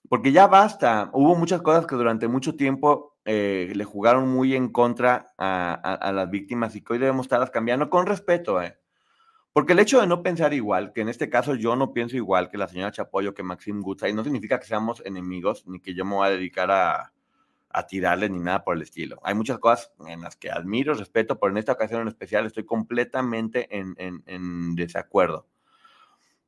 porque 0.09 0.33
ya 0.33 0.47
basta. 0.47 1.11
Hubo 1.13 1.35
muchas 1.35 1.61
cosas 1.61 1.87
que 1.87 1.97
durante 1.97 2.27
mucho 2.27 2.57
tiempo 2.57 3.14
eh, 3.25 3.73
le 3.75 3.85
jugaron 3.85 4.29
muy 4.29 4.55
en 4.55 4.69
contra 4.69 5.33
a, 5.39 6.13
las 6.13 6.31
víctimas 6.31 6.77
y 6.77 6.83
que 6.83 6.95
hoy 6.95 6.99
debemos 6.99 7.27
estarlas 7.27 7.51
cambiando 7.51 7.89
con 7.91 8.07
respeto, 8.07 8.63
eh. 8.63 8.79
Porque 9.53 9.73
el 9.73 9.79
hecho 9.79 10.01
de 10.01 10.07
no 10.09 10.23
pensar 10.23 10.53
igual, 10.53 10.93
que 10.93 11.03
en 11.03 11.09
este 11.09 11.31
caso 11.31 11.55
yo 11.55 11.77
no 11.77 11.93
pienso 11.93 12.17
igual 12.17 12.51
que 12.51 12.59
la 12.59 12.67
señora 12.67 12.91
Chapoyo, 12.91 13.35
que 13.35 13.45
Maxim 13.45 13.81
Gutzai, 13.83 14.13
no 14.13 14.25
significa 14.25 14.59
que 14.59 14.67
seamos 14.67 15.01
enemigos, 15.07 15.65
ni 15.67 15.81
que 15.81 15.95
yo 15.95 16.05
me 16.05 16.17
voy 16.17 16.27
a 16.27 16.31
dedicar 16.31 16.71
a, 16.73 17.13
a 17.71 17.87
tirarle 17.87 18.29
ni 18.29 18.39
nada 18.41 18.65
por 18.65 18.77
el 18.77 18.83
estilo. 18.83 19.21
Hay 19.23 19.35
muchas 19.35 19.59
cosas 19.59 19.93
en 20.07 20.23
las 20.23 20.37
que 20.37 20.51
admiro, 20.51 20.95
respeto, 20.95 21.39
pero 21.39 21.53
en 21.53 21.59
esta 21.59 21.73
ocasión 21.73 22.03
en 22.03 22.09
especial 22.09 22.47
estoy 22.47 22.65
completamente 22.65 23.69
en, 23.77 23.95
en, 23.99 24.23
en 24.27 24.75
desacuerdo. 24.75 25.47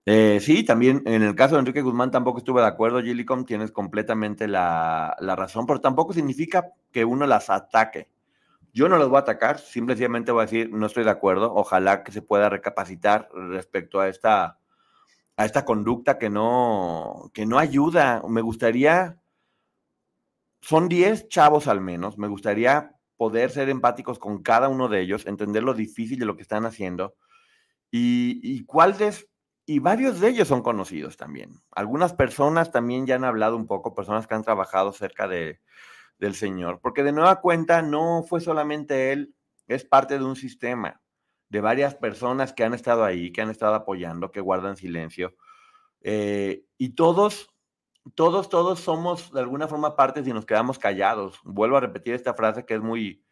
Eh, 0.09 0.39
sí, 0.41 0.63
también 0.65 1.03
en 1.05 1.23
el 1.23 1.35
caso 1.35 1.57
de 1.57 1.61
Enrique 1.61 1.83
Guzmán 1.83 2.13
tampoco 2.13 2.39
estuve 2.39 2.61
de 2.61 2.69
acuerdo, 2.69 3.03
Gillicom, 3.03 3.45
tienes 3.45 3.73
completamente 3.73 4.47
la, 4.47 5.17
la 5.19 5.35
razón, 5.35 5.67
pero 5.67 5.81
tampoco 5.81 6.13
significa 6.13 6.73
que 6.93 7.05
uno 7.05 7.27
las 7.27 7.51
ataque. 7.51 8.09
Yo 8.73 8.89
no 8.89 8.99
los 8.99 9.09
voy 9.09 9.17
a 9.17 9.21
atacar, 9.21 9.59
simplemente 9.59 10.33
voy 10.33 10.43
a 10.43 10.47
decir, 10.47 10.71
no 10.73 10.87
estoy 10.87 11.05
de 11.05 11.11
acuerdo. 11.11 11.55
Ojalá 11.55 12.05
que 12.05 12.13
se 12.13 12.23
pueda 12.23 12.51
recapacitar 12.51 13.29
respecto 13.33 14.01
a 14.01 14.09
esta, 14.09 14.59
a 15.37 15.45
esta 15.47 15.65
conducta 15.65 16.19
que 16.19 16.31
no, 16.31 17.31
que 17.35 17.47
no 17.47 17.59
ayuda. 17.59 18.23
Me 18.29 18.43
gustaría, 18.43 19.19
son 20.61 20.89
10 20.89 21.29
chavos 21.29 21.69
al 21.69 21.81
menos, 21.81 22.19
me 22.19 22.29
gustaría 22.29 22.93
poder 23.17 23.51
ser 23.51 23.69
empáticos 23.71 24.19
con 24.19 24.43
cada 24.43 24.69
uno 24.69 24.89
de 24.89 25.01
ellos, 25.01 25.27
entender 25.27 25.63
lo 25.63 25.75
difícil 25.75 26.19
de 26.19 26.27
lo 26.27 26.37
que 26.37 26.43
están 26.43 26.67
haciendo 26.67 27.15
y, 27.91 28.41
y 28.43 28.65
cuáles, 28.67 29.29
y 29.67 29.81
varios 29.81 30.21
de 30.21 30.29
ellos 30.29 30.49
son 30.49 30.63
conocidos 30.63 31.17
también. 31.17 31.61
Algunas 31.73 32.13
personas 32.15 32.71
también 32.71 33.07
ya 33.07 33.17
han 33.17 33.25
hablado 33.25 33.57
un 33.57 33.67
poco, 33.67 33.95
personas 33.95 34.27
que 34.27 34.35
han 34.35 34.45
trabajado 34.45 34.93
cerca 34.93 35.27
de, 35.27 35.61
del 36.19 36.35
Señor, 36.35 36.81
porque 36.81 37.03
de 37.03 37.13
nueva 37.13 37.41
cuenta 37.41 37.83
no 37.83 38.23
fue 38.23 38.41
solamente 38.41 39.13
Él, 39.13 39.35
es 39.67 39.85
parte 39.85 40.19
de 40.19 40.25
un 40.25 40.37
sistema, 40.37 41.03
de 41.49 41.61
varias 41.61 41.97
personas 41.97 42.53
que 42.53 42.65
han 42.65 42.75
estado 42.75 43.05
ahí, 43.05 43.33
que 43.33 43.43
han 43.43 43.51
estado 43.51 43.75
apoyando, 43.75 44.31
que 44.31 44.41
guardan 44.41 44.77
silencio, 44.77 45.35
eh, 46.01 46.65
y 46.79 46.91
todos, 46.91 47.53
todos, 48.15 48.49
todos 48.49 48.79
somos 48.79 49.33
de 49.33 49.41
alguna 49.41 49.67
forma 49.67 49.97
partes 49.97 50.27
y 50.29 50.33
nos 50.33 50.47
quedamos 50.47 50.79
callados. 50.79 51.41
Vuelvo 51.43 51.77
a 51.77 51.81
repetir 51.81 52.15
esta 52.15 52.35
frase 52.35 52.65
que 52.65 52.75
es 52.75 52.81
muy... 52.81 53.26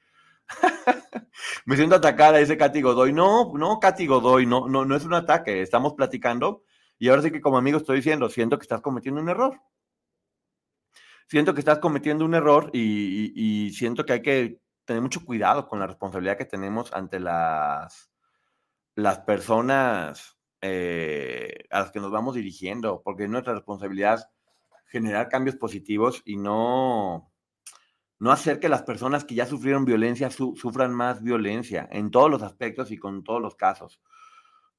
Me 1.66 1.76
siento 1.76 1.96
atacada, 1.96 2.38
dice 2.38 2.56
Katy 2.56 2.82
Godoy. 2.82 3.12
No, 3.12 3.52
no, 3.54 3.80
Katy 3.80 4.06
Godoy, 4.06 4.46
no, 4.46 4.68
no, 4.68 4.84
no 4.84 4.96
es 4.96 5.04
un 5.04 5.14
ataque, 5.14 5.62
estamos 5.62 5.94
platicando 5.94 6.62
y 6.98 7.08
ahora 7.08 7.22
sí 7.22 7.30
que 7.30 7.40
como 7.40 7.58
amigo 7.58 7.78
estoy 7.78 7.96
diciendo, 7.96 8.28
siento 8.28 8.58
que 8.58 8.64
estás 8.64 8.80
cometiendo 8.80 9.20
un 9.20 9.28
error 9.28 9.60
siento 11.26 11.54
que 11.54 11.60
estás 11.60 11.78
cometiendo 11.78 12.24
un 12.24 12.34
error 12.34 12.70
y, 12.72 13.70
siento 13.74 14.04
que 14.04 14.14
hay 14.14 14.22
que 14.22 14.60
tener 14.84 15.02
mucho 15.02 15.24
cuidado 15.24 15.66
con 15.68 15.78
la 15.78 15.86
responsabilidad 15.86 16.36
que 16.36 16.44
tenemos 16.44 16.92
ante 16.92 17.18
las, 17.18 18.10
las 18.94 19.20
personas 19.20 20.38
eh, 20.60 21.66
a 21.70 21.80
las 21.80 21.90
que 21.90 22.00
nos 22.00 22.10
vamos 22.10 22.34
dirigiendo, 22.34 23.02
porque 23.02 23.24
es 23.24 23.30
nuestra 23.30 23.54
responsabilidad 23.54 24.30
generar 24.86 25.28
cambios 25.28 25.56
positivos 25.56 26.22
y 26.24 26.36
no, 26.36 27.32
no 28.18 28.32
hacer 28.32 28.60
que 28.60 28.68
las 28.68 28.82
personas 28.82 29.24
que 29.24 29.34
ya 29.34 29.46
sufrieron 29.46 29.84
violencia 29.84 30.30
sufran 30.30 30.94
más 30.94 31.22
violencia 31.22 31.88
en 31.90 32.10
todos 32.10 32.30
los 32.30 32.42
aspectos 32.42 32.90
y 32.90 32.98
con 32.98 33.24
todos 33.24 33.40
los 33.40 33.56
casos. 33.56 34.00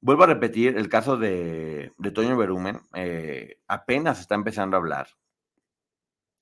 Vuelvo 0.01 0.23
a 0.23 0.27
repetir, 0.27 0.77
el 0.77 0.89
caso 0.89 1.17
de, 1.17 1.91
de 1.97 2.11
Toño 2.11 2.37
Berumen 2.37 2.81
eh, 2.93 3.59
apenas 3.67 4.19
está 4.19 4.35
empezando 4.35 4.77
a 4.77 4.79
hablar 4.79 5.07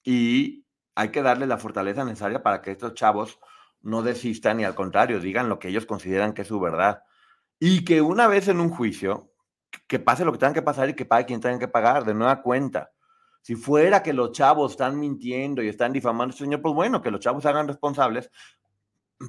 y 0.03 0.65
hay 0.95 1.09
que 1.09 1.21
darle 1.21 1.47
la 1.47 1.57
fortaleza 1.57 2.03
necesaria 2.03 2.43
para 2.43 2.61
que 2.61 2.71
estos 2.71 2.93
chavos 2.93 3.39
no 3.81 4.01
desistan 4.01 4.59
y 4.59 4.65
al 4.65 4.75
contrario 4.75 5.19
digan 5.19 5.49
lo 5.49 5.59
que 5.59 5.69
ellos 5.69 5.85
consideran 5.85 6.33
que 6.33 6.43
es 6.43 6.47
su 6.47 6.59
verdad. 6.59 7.03
Y 7.59 7.85
que 7.85 8.01
una 8.01 8.27
vez 8.27 8.47
en 8.47 8.59
un 8.59 8.69
juicio, 8.69 9.33
que 9.87 9.99
pase 9.99 10.25
lo 10.25 10.31
que 10.31 10.37
tengan 10.37 10.53
que 10.53 10.61
pasar 10.61 10.89
y 10.89 10.95
que 10.95 11.05
pague 11.05 11.25
quien 11.25 11.41
tengan 11.41 11.59
que 11.59 11.67
pagar 11.67 12.05
de 12.05 12.13
nueva 12.13 12.41
cuenta. 12.41 12.92
Si 13.43 13.55
fuera 13.55 14.01
que 14.01 14.13
los 14.13 14.31
chavos 14.31 14.71
están 14.71 14.97
mintiendo 14.97 15.61
y 15.61 15.67
están 15.67 15.91
difamando 15.91 16.31
a 16.31 16.33
este 16.33 16.45
señor, 16.45 16.61
pues 16.61 16.73
bueno, 16.73 17.01
que 17.01 17.11
los 17.11 17.19
chavos 17.19 17.45
hagan 17.45 17.67
responsables, 17.67 18.31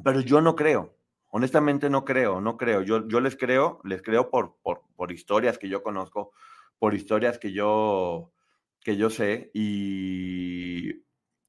pero 0.04 0.20
yo 0.20 0.40
no 0.40 0.54
creo. 0.54 0.96
Honestamente 1.30 1.90
no 1.90 2.04
creo, 2.04 2.40
no 2.40 2.56
creo. 2.56 2.82
Yo, 2.82 3.08
yo 3.08 3.20
les 3.20 3.34
creo, 3.34 3.80
les 3.82 4.02
creo 4.02 4.30
por, 4.30 4.56
por, 4.62 4.82
por 4.94 5.10
historias 5.10 5.58
que 5.58 5.68
yo 5.68 5.82
conozco, 5.82 6.30
por 6.78 6.94
historias 6.94 7.40
que 7.40 7.52
yo, 7.52 8.32
que 8.80 8.96
yo 8.96 9.10
sé, 9.10 9.50
y, 9.52 11.02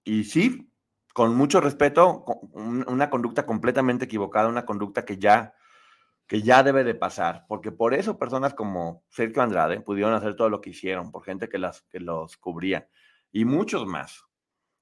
y 0.04 0.24
sí, 0.24 0.72
con 1.14 1.36
mucho 1.36 1.62
respeto, 1.62 2.26
una 2.56 3.12
conducta 3.12 3.46
completamente 3.46 4.06
equivocada, 4.06 4.50
una 4.50 4.66
conducta 4.66 5.06
que 5.06 5.20
ya, 5.20 5.54
que 6.28 6.42
ya 6.42 6.64
debe 6.64 6.84
de 6.84 6.96
pasar, 6.96 7.46
porque 7.48 7.72
por 7.72 7.94
eso 7.94 8.18
personas 8.18 8.54
como 8.54 9.04
Sergio 9.10 9.42
Andrade 9.44 9.82
pudieron 9.82 10.14
hacer 10.14 10.36
todo 10.36 10.50
lo 10.50 10.62
que 10.62 10.72
hicieron, 10.72 11.12
por 11.12 11.24
gente 11.24 11.50
que, 11.50 11.60
las, 11.60 11.82
que 11.84 12.00
los 12.00 12.38
cubría, 12.38 12.90
y 13.32 13.46
muchos 13.46 13.86
más, 13.86 14.26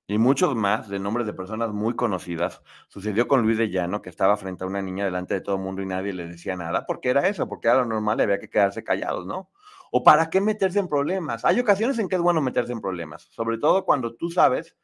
y 0.08 0.18
muchos 0.18 0.56
más 0.56 0.90
de 0.90 1.00
nombres 1.00 1.26
de 1.28 1.34
personas 1.34 1.72
muy 1.72 1.96
conocidas. 1.96 2.62
Sucedió 2.90 3.28
con 3.28 3.42
Luis 3.42 3.58
de 3.58 3.70
Llano, 3.70 4.02
que 4.02 4.10
estaba 4.10 4.38
frente 4.38 4.64
a 4.64 4.68
una 4.68 4.82
niña 4.82 5.06
delante 5.06 5.34
de 5.34 5.42
todo 5.42 5.56
el 5.56 5.62
mundo 5.62 5.82
y 5.82 5.86
nadie 5.86 6.14
le 6.14 6.28
decía 6.28 6.56
nada, 6.56 6.86
porque 6.86 7.10
era 7.10 7.28
eso, 7.28 7.48
porque 7.48 7.68
era 7.68 7.78
lo 7.78 7.86
normal 7.86 8.20
había 8.20 8.40
que 8.40 8.50
quedarse 8.50 8.84
callados, 8.84 9.26
¿no? 9.26 9.50
¿O 9.92 10.04
para 10.04 10.30
qué 10.30 10.42
meterse 10.42 10.80
en 10.80 10.88
problemas? 10.88 11.46
Hay 11.46 11.60
ocasiones 11.60 12.00
en 12.00 12.10
que 12.10 12.16
es 12.16 12.22
bueno 12.22 12.42
meterse 12.42 12.72
en 12.74 12.82
problemas, 12.82 13.24
sobre 13.32 13.58
todo 13.58 13.86
cuando 13.86 14.16
tú 14.16 14.30
sabes 14.30 14.76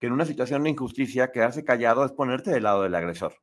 que 0.00 0.06
en 0.06 0.12
una 0.12 0.24
situación 0.24 0.62
de 0.62 0.70
injusticia 0.70 1.32
quedarse 1.32 1.64
callado 1.64 2.04
es 2.04 2.12
ponerte 2.12 2.50
del 2.50 2.64
lado 2.64 2.82
del 2.82 2.94
agresor. 2.94 3.34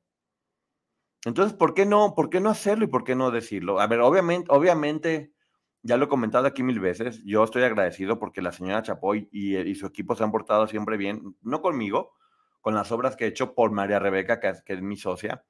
Entonces, 1.26 1.58
¿por 1.58 1.74
qué 1.74 1.86
no, 1.86 2.14
por 2.16 2.30
qué 2.30 2.40
no 2.40 2.50
hacerlo 2.50 2.86
y 2.86 2.88
por 2.88 3.04
qué 3.04 3.16
no 3.16 3.32
decirlo? 3.32 3.80
A 3.80 3.88
ver, 3.88 4.00
obviamente, 4.02 4.48
obviamente, 4.52 5.34
ya 5.82 5.98
lo 5.98 6.06
he 6.06 6.08
comentado 6.08 6.48
aquí 6.48 6.64
mil 6.64 6.80
veces, 6.80 7.24
yo 7.26 7.44
estoy 7.44 7.64
agradecido 7.64 8.20
porque 8.20 8.42
la 8.42 8.52
señora 8.52 8.84
Chapoy 8.84 9.28
y, 9.32 9.76
su 9.76 9.88
equipo 9.88 10.16
se 10.16 10.24
han 10.24 10.32
portado 10.32 10.68
siempre 10.68 10.98
bien, 10.98 11.36
no 11.42 11.62
conmigo, 11.62 12.14
con 12.62 12.76
las 12.76 12.92
obras 12.92 13.16
que 13.16 13.26
he 13.26 13.28
hecho 13.28 13.54
por 13.54 13.72
María 13.72 14.00
Rebeca, 14.00 14.40
que 14.40 14.74
es, 14.74 14.82
mi 14.82 14.98
socia, 14.98 15.44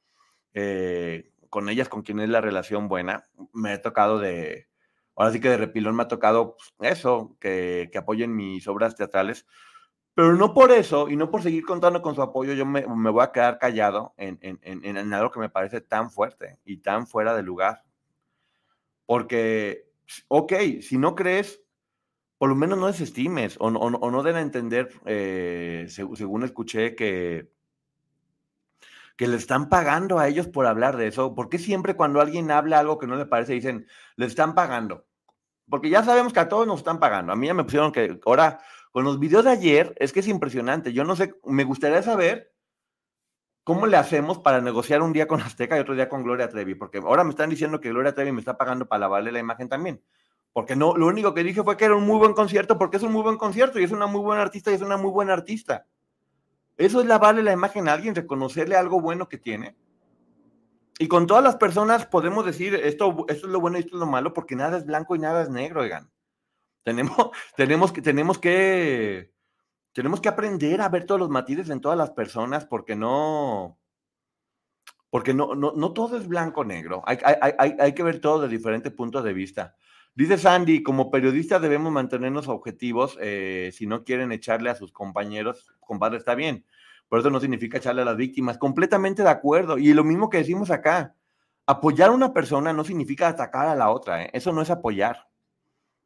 eh, 0.54 1.32
con 1.50 1.70
ellas, 1.70 1.90
con 1.90 2.04
quien 2.04 2.20
es 2.20 2.30
la 2.30 2.42
relación 2.42 2.88
buena, 2.88 3.24
me 3.54 3.74
he 3.74 3.78
tocado 3.78 4.20
de, 4.20 4.68
ahora 5.16 5.32
sí 5.32 5.40
que 5.40 5.50
de 5.50 5.58
repilón 5.58 5.96
me 5.96 6.04
ha 6.04 6.08
tocado 6.08 6.58
pues, 6.78 6.92
eso, 6.98 7.38
que, 7.40 7.90
apoyen 7.98 8.36
mis 8.36 8.68
obras 8.68 8.96
teatrales, 8.96 9.46
pero 10.16 10.34
no 10.36 10.54
por 10.54 10.72
eso 10.72 11.10
y 11.10 11.18
no 11.18 11.30
por 11.30 11.44
seguir 11.44 11.66
contando 11.66 12.02
con 12.02 12.16
su 12.16 12.22
apoyo, 12.22 12.54
yo 12.54 12.66
me, 12.66 12.86
voy 12.86 13.22
a 13.22 13.34
quedar 13.34 13.60
callado 13.60 14.14
en, 14.16 14.40
en, 14.42 15.14
algo 15.14 15.30
que 15.30 15.42
me 15.42 15.50
parece 15.50 15.82
tan 15.82 16.10
fuerte 16.10 16.58
y 16.64 16.78
tan 16.78 17.06
fuera 17.06 17.36
de 17.36 17.44
lugar. 17.44 17.84
Porque, 19.06 19.92
ok, 20.30 20.54
si 20.82 20.98
no 20.98 21.16
crees, 21.16 21.62
por 22.38 22.48
lo 22.48 22.56
menos 22.56 22.80
no 22.80 22.88
desestimes 22.88 23.58
o, 23.60 23.66
o, 23.68 24.12
no 24.12 24.24
den 24.24 24.38
a 24.38 24.42
entender, 24.42 24.90
eh, 25.06 25.86
según 25.90 26.44
escuché, 26.44 26.96
que, 26.96 27.52
que 29.18 29.28
le 29.28 29.36
están 29.36 29.68
pagando 29.68 30.20
a 30.20 30.30
ellos 30.30 30.48
por 30.48 30.66
hablar 30.66 30.96
de 30.96 31.08
eso. 31.08 31.36
¿Por 31.36 31.50
qué 31.50 31.58
siempre 31.58 31.96
cuando 31.96 32.22
alguien 32.22 32.52
habla 32.52 32.80
algo 32.80 33.00
que 33.00 33.08
no 33.08 33.18
le 33.18 33.26
parece 33.26 33.52
dicen, 33.52 33.86
le 34.16 34.26
están 34.26 34.56
pagando? 34.56 35.06
Porque 35.70 35.90
ya 35.90 36.04
sabemos 36.04 36.34
que 36.34 36.40
a 36.40 36.50
todos 36.50 36.68
nos 36.68 36.80
están 36.80 37.00
pagando. 37.00 37.34
A 37.34 37.36
mí 37.36 37.48
ya 37.48 37.54
me 37.54 37.64
pusieron 37.64 37.92
que 37.92 38.20
ahora, 38.26 38.60
con 38.96 39.04
los 39.04 39.20
videos 39.20 39.44
de 39.44 39.52
ayer, 39.52 39.94
es 40.00 40.14
que 40.14 40.22
es 40.22 40.28
impresionante. 40.30 40.94
Yo 40.94 41.04
no 41.04 41.18
sé, 41.18 41.36
me 41.44 41.66
gustaría 41.66 42.02
saber 42.02 42.54
cómo 43.66 43.88
le 43.88 43.98
hacemos 43.98 44.40
para 44.40 44.62
negociar 44.62 45.02
un 45.02 45.12
día 45.12 45.28
con 45.28 45.42
Azteca 45.42 45.76
y 45.76 45.82
otro 45.82 45.96
día 45.96 46.08
con 46.08 46.24
Gloria 46.24 46.48
Trevi, 46.48 46.76
porque 46.76 47.00
ahora 47.00 47.26
me 47.26 47.32
están 47.32 47.50
diciendo 47.50 47.82
que 47.82 47.90
Gloria 47.90 48.14
Trevi 48.14 48.32
me 48.32 48.40
está 48.40 48.58
pagando 48.58 48.88
para 48.88 49.02
lavarle 49.02 49.34
la 49.34 49.40
imagen 49.40 49.68
también. 49.68 50.02
Porque 50.54 50.78
no, 50.78 50.96
lo 50.96 51.08
único 51.08 51.34
que 51.34 51.44
dije 51.44 51.62
fue 51.62 51.76
que 51.76 51.84
era 51.84 51.96
un 51.98 52.06
muy 52.06 52.18
buen 52.20 52.32
concierto, 52.32 52.78
porque 52.78 52.96
es 52.96 53.04
un 53.04 53.12
muy 53.12 53.22
buen 53.22 53.36
concierto 53.36 53.82
y 53.82 53.84
es 53.84 53.92
una 53.92 54.08
muy 54.08 54.22
buena 54.22 54.44
artista 54.44 54.72
y 54.72 54.76
es 54.76 54.82
una 54.82 54.96
muy 54.96 55.12
buena 55.12 55.34
artista. 55.34 55.86
Eso 56.78 57.02
es 57.02 57.06
lavarle 57.06 57.44
la 57.44 57.52
imagen 57.52 57.90
a 57.90 57.94
alguien, 57.96 58.16
reconocerle 58.16 58.78
algo 58.78 59.02
bueno 59.02 59.28
que 59.28 59.38
tiene. 59.38 59.76
Y 61.00 61.10
con 61.10 61.28
todas 61.28 61.44
las 61.44 61.58
personas 61.58 62.06
podemos 62.06 62.46
decir 62.46 62.74
esto, 62.76 63.26
esto 63.28 63.48
es 63.48 63.52
lo 63.52 63.60
bueno 63.60 63.76
y 63.76 63.82
esto 63.82 63.98
es 63.98 64.00
lo 64.00 64.06
malo, 64.06 64.32
porque 64.32 64.56
nada 64.56 64.78
es 64.78 64.86
blanco 64.86 65.18
y 65.18 65.20
nada 65.20 65.42
es 65.42 65.50
negro, 65.50 65.82
oigan. 65.82 66.10
Tenemos, 66.86 67.18
tenemos, 67.58 67.92
que, 67.92 68.02
tenemos, 68.02 68.38
que, 68.38 69.34
tenemos 69.92 70.22
que 70.22 70.30
aprender 70.30 70.80
a 70.80 70.88
ver 70.88 71.06
todos 71.06 71.20
los 71.20 71.30
matices 71.30 71.70
en 71.70 71.82
todas 71.82 71.98
las 71.98 72.12
personas, 72.12 72.66
porque 72.66 72.96
no, 72.96 73.78
porque 75.10 75.34
no, 75.34 75.56
no, 75.56 75.74
no 75.76 75.94
todo 75.94 76.16
es 76.16 76.28
blanco-negro. 76.28 77.02
Hay, 77.06 77.18
hay, 77.24 77.76
hay, 77.80 77.94
que 77.94 78.04
ver 78.04 78.20
todo 78.20 78.42
de 78.42 78.48
diferentes 78.48 78.94
puntos 78.94 79.24
de 79.24 79.34
vista. 79.34 79.76
Dice 80.14 80.38
Sandy, 80.38 80.84
como 80.84 81.10
periodistas 81.10 81.62
debemos 81.62 81.92
mantenernos 81.92 82.48
objetivos. 82.48 83.18
Eh, 83.20 83.72
si 83.74 83.88
no 83.88 84.04
quieren 84.04 84.32
echarle 84.32 84.70
a 84.70 84.76
sus 84.76 84.92
compañeros, 84.92 85.74
compadre, 85.80 86.20
está 86.20 86.36
bien. 86.36 86.66
Por 87.10 87.20
eso 87.20 87.30
no 87.30 87.40
significa 87.40 87.80
echarle 87.80 88.04
a 88.04 88.06
las 88.06 88.16
víctimas. 88.16 88.58
Completamente 88.58 89.24
de 89.24 89.30
acuerdo. 89.30 89.78
Y 89.78 89.94
lo 89.94 90.04
mismo 90.04 90.30
que 90.30 90.38
decimos 90.38 90.70
acá. 90.70 91.16
Apoyar 91.66 92.10
a 92.10 92.14
una 92.14 92.32
persona 92.32 92.74
no 92.74 92.84
significa 92.84 93.28
atacar 93.28 93.68
a 93.68 93.76
la 93.76 93.90
otra. 93.90 94.24
¿eh? 94.24 94.30
Eso 94.34 94.54
no 94.54 94.62
es 94.62 94.70
apoyar. 94.70 95.28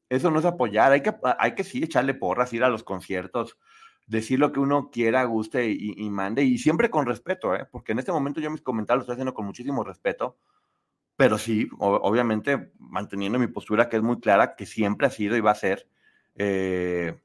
Eso 0.10 0.32
no 0.32 0.39
es 0.39 0.46
apoyar. 0.46 0.92
Hay 0.92 1.01
que, 1.01 1.13
hay 1.38 1.56
que 1.56 1.63
sí 1.63 1.84
echarle 1.84 2.13
porras, 2.13 2.51
ir 2.54 2.63
a 2.63 2.70
los 2.70 2.84
conciertos, 2.84 3.58
decir 4.08 4.39
lo 4.39 4.51
que 4.51 4.60
uno 4.60 4.89
quiera, 4.92 5.24
guste 5.24 5.70
y, 5.70 6.10
mande. 6.10 6.44
Y 6.44 6.58
siempre 6.58 6.89
con 6.89 7.06
respeto, 7.06 7.56
¿eh? 7.56 7.68
porque 7.72 7.92
en 7.92 8.00
este 8.00 8.12
momento 8.12 8.42
yo 8.42 8.50
mis 8.50 8.62
comentarios 8.62 9.01
los 9.01 9.04
estoy 9.06 9.13
haciendo 9.13 9.34
con 9.34 9.46
muchísimo 9.46 9.84
respeto 9.84 10.38
pero 11.20 11.38
sí, 11.38 11.68
obviamente 11.80 12.72
manteniendo 12.80 13.38
mi 13.39 13.48
postura 13.48 13.89
que 13.89 13.98
es 13.98 14.01
muy 14.01 14.22
clara, 14.22 14.56
que 14.56 14.66
siempre 14.66 15.06
ha 15.06 15.10
sido 15.10 15.36
y 15.36 15.42
va 15.42 15.51
a 15.51 15.56
ser 15.56 15.86
eh, 16.36 17.20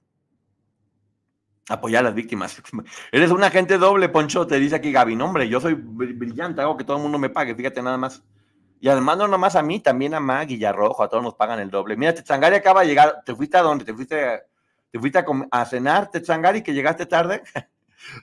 apoyar 1.69 2.01
a 2.01 2.09
las 2.09 2.15
víctimas. 2.17 2.61
Eres 3.13 3.31
un 3.31 3.45
agente 3.45 3.79
doble, 3.79 4.09
Poncho, 4.09 4.49
te 4.49 4.59
dice 4.59 4.75
aquí 4.75 4.91
Gaby. 4.91 5.15
No, 5.15 5.27
hombre, 5.27 5.49
yo 5.49 5.61
soy 5.61 5.75
brillante, 5.75 6.61
hago 6.61 6.77
que 6.77 6.83
todo 6.83 6.97
el 6.97 7.05
mundo 7.05 7.21
me 7.21 7.31
pague, 7.31 7.55
fíjate 7.55 7.85
nada 7.85 7.97
más. 7.97 8.25
Y 8.81 8.89
además 8.89 9.17
no 9.19 9.29
nomás 9.29 9.57
a 9.57 9.63
mí, 9.63 9.81
también 9.81 10.15
a 10.15 10.21
Maggie 10.21 10.57
y 10.57 10.65
a 10.65 10.73
Rojo, 10.73 11.03
a 11.03 11.09
todos 11.09 11.23
nos 11.23 11.35
pagan 11.35 11.61
el 11.61 11.71
doble. 11.71 11.97
Mira, 11.97 12.15
Tetzangari 12.15 12.57
acaba 12.57 12.83
de 12.83 12.89
llegar, 12.89 13.23
¿te 13.25 13.35
fuiste 13.35 13.57
a 13.57 13.63
dónde? 13.63 13.85
¿Te 13.85 13.95
fuiste, 13.95 14.43
te 14.91 14.99
fuiste 14.99 15.25
a, 15.51 15.65
cenar, 15.65 16.11
Tetzangari, 16.11 16.63
que 16.63 16.75
llegaste 16.75 17.07
tarde? 17.07 17.43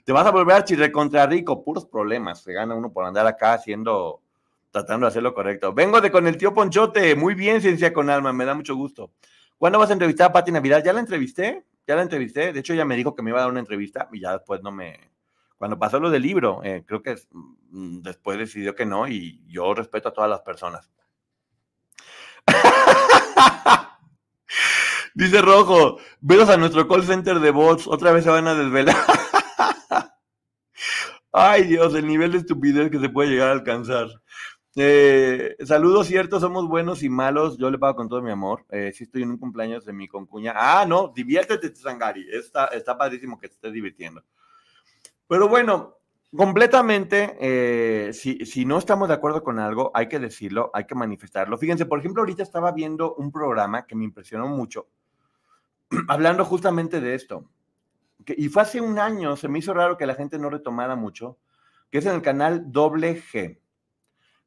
Te 0.04 0.12
vas 0.12 0.24
a 0.24 0.30
volver 0.30 0.56
a 0.56 0.92
contra 0.92 1.26
rico, 1.26 1.64
puros 1.64 1.86
problemas. 1.86 2.42
Se 2.42 2.52
gana 2.52 2.74
uno 2.74 2.92
por 2.92 3.04
andar 3.04 3.26
acá 3.26 3.54
haciendo, 3.54 4.20
tratando 4.70 5.06
de 5.06 5.08
hacer 5.08 5.24
lo 5.24 5.34
correcto. 5.34 5.72
Vengo 5.72 6.00
de 6.00 6.12
con 6.12 6.26
el 6.28 6.36
tío 6.36 6.54
Ponchote. 6.54 7.16
Muy 7.16 7.34
bien, 7.34 7.60
ciencia 7.60 7.92
con 7.92 8.08
alma, 8.08 8.32
me 8.32 8.44
da 8.44 8.54
mucho 8.54 8.76
gusto. 8.76 9.10
¿Cuándo 9.58 9.78
vas 9.78 9.90
a 9.90 9.94
entrevistar 9.94 10.30
a 10.30 10.32
Pati 10.32 10.52
Navidad? 10.52 10.82
¿Ya 10.84 10.92
la 10.92 11.00
entrevisté? 11.00 11.64
Ya 11.86 11.96
la 11.96 12.02
entrevisté. 12.02 12.52
De 12.52 12.60
hecho, 12.60 12.74
ella 12.74 12.84
me 12.84 12.96
dijo 12.96 13.14
que 13.14 13.22
me 13.22 13.30
iba 13.30 13.38
a 13.40 13.42
dar 13.42 13.50
una 13.50 13.60
entrevista 13.60 14.08
y 14.12 14.20
ya 14.20 14.32
después 14.32 14.62
no 14.62 14.72
me. 14.72 15.11
Cuando 15.62 15.78
pasó 15.78 16.00
lo 16.00 16.10
del 16.10 16.22
libro, 16.22 16.60
eh, 16.64 16.82
creo 16.84 17.04
que 17.04 17.14
mm, 17.70 18.00
después 18.00 18.36
decidió 18.36 18.74
que 18.74 18.84
no 18.84 19.06
y 19.06 19.40
yo 19.46 19.72
respeto 19.74 20.08
a 20.08 20.12
todas 20.12 20.28
las 20.28 20.40
personas. 20.40 20.90
Dice 25.14 25.40
Rojo, 25.40 25.98
velos 26.20 26.48
a 26.48 26.56
nuestro 26.56 26.88
call 26.88 27.04
center 27.04 27.38
de 27.38 27.52
bots, 27.52 27.86
otra 27.86 28.10
vez 28.10 28.24
se 28.24 28.30
van 28.30 28.48
a 28.48 28.56
desvelar. 28.56 28.96
Ay 31.32 31.62
Dios, 31.62 31.94
el 31.94 32.08
nivel 32.08 32.32
de 32.32 32.38
estupidez 32.38 32.90
que 32.90 32.98
se 32.98 33.08
puede 33.08 33.30
llegar 33.30 33.50
a 33.50 33.52
alcanzar. 33.52 34.08
Eh, 34.74 35.54
saludos 35.64 36.08
ciertos, 36.08 36.40
somos 36.40 36.66
buenos 36.66 37.04
y 37.04 37.08
malos. 37.08 37.56
Yo 37.56 37.70
le 37.70 37.78
pago 37.78 37.94
con 37.94 38.08
todo 38.08 38.20
mi 38.20 38.32
amor. 38.32 38.66
Eh, 38.68 38.90
si 38.92 39.04
estoy 39.04 39.22
en 39.22 39.30
un 39.30 39.38
cumpleaños 39.38 39.84
de 39.84 39.92
mi 39.92 40.08
concuña. 40.08 40.54
Ah, 40.56 40.84
no, 40.88 41.12
diviértete, 41.14 41.72
Sangari. 41.76 42.26
Está, 42.32 42.66
está 42.66 42.98
padrísimo 42.98 43.38
que 43.38 43.46
te 43.46 43.54
estés 43.54 43.72
divirtiendo. 43.72 44.24
Pero 45.32 45.48
bueno, 45.48 45.96
completamente, 46.36 47.38
eh, 47.40 48.12
si, 48.12 48.44
si, 48.44 48.66
no 48.66 48.76
estamos 48.76 49.08
de 49.08 49.14
acuerdo 49.14 49.42
con 49.42 49.58
algo, 49.58 49.90
hay 49.94 50.06
que 50.06 50.18
decirlo, 50.18 50.70
hay 50.74 50.84
que 50.84 50.94
manifestarlo. 50.94 51.56
Fíjense, 51.56 51.86
por 51.86 51.98
ejemplo, 51.98 52.20
ahorita 52.20 52.42
estaba 52.42 52.70
viendo 52.70 53.14
un 53.14 53.32
programa 53.32 53.86
que 53.86 53.96
me 53.96 54.04
impresionó 54.04 54.46
mucho, 54.46 54.88
hablando 56.08 56.44
justamente 56.44 57.00
de 57.00 57.14
esto. 57.14 57.48
y 58.26 58.50
fue 58.50 58.60
hace 58.60 58.82
un 58.82 58.98
año, 58.98 59.34
se 59.38 59.48
me 59.48 59.60
hizo 59.60 59.72
raro 59.72 59.96
que 59.96 60.04
la 60.04 60.16
gente 60.16 60.38
no 60.38 60.50
retomara 60.50 60.96
mucho, 60.96 61.38
que 61.90 61.96
es 61.96 62.04
en 62.04 62.16
el 62.16 62.20
canal 62.20 62.70
Doble 62.70 63.22
G. 63.22 63.58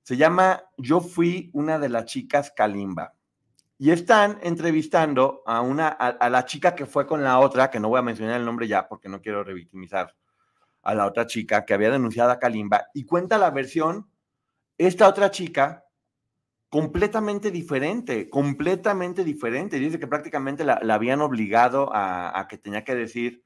Se 0.03 0.17
llama 0.17 0.65
Yo 0.77 0.99
fui 0.99 1.49
una 1.53 1.79
de 1.79 1.89
las 1.89 2.05
chicas 2.05 2.53
Kalimba. 2.55 3.15
Y 3.79 3.89
están 3.89 4.37
entrevistando 4.43 5.41
a 5.47 5.61
una 5.61 5.87
a, 5.87 6.29
la 6.29 6.45
chica 6.45 6.75
que 6.75 6.85
fue 6.85 7.07
con 7.07 7.23
la 7.23 7.39
otra, 7.39 7.71
que 7.71 7.79
no 7.79 7.89
voy 7.89 7.97
a 7.97 8.03
mencionar 8.03 8.39
el 8.39 8.45
nombre 8.45 8.67
ya 8.67 8.87
porque 8.87 9.09
no 9.09 9.19
quiero 9.19 9.43
revictimizar 9.43 10.13
a 10.85 10.93
la 10.93 11.05
otra 11.07 11.25
chica 11.25 11.65
que 11.65 11.73
había 11.73 11.91
denunciado 11.91 12.31
a 12.31 12.39
Kalimba 12.39 12.85
y 12.93 13.05
cuenta 13.05 13.37
la 13.37 13.51
versión 13.51 14.07
esta 14.77 15.07
otra 15.07 15.31
chica 15.31 15.85
completamente 16.69 17.51
diferente, 17.51 18.29
completamente 18.29 19.23
diferente. 19.23 19.79
Dice 19.79 19.99
que 19.99 20.07
prácticamente 20.07 20.63
la, 20.63 20.79
habían 20.91 21.21
obligado 21.21 21.89
a, 21.93 22.45
que 22.49 22.57
tenía 22.57 22.83
que 22.83 22.95
decir 22.95 23.43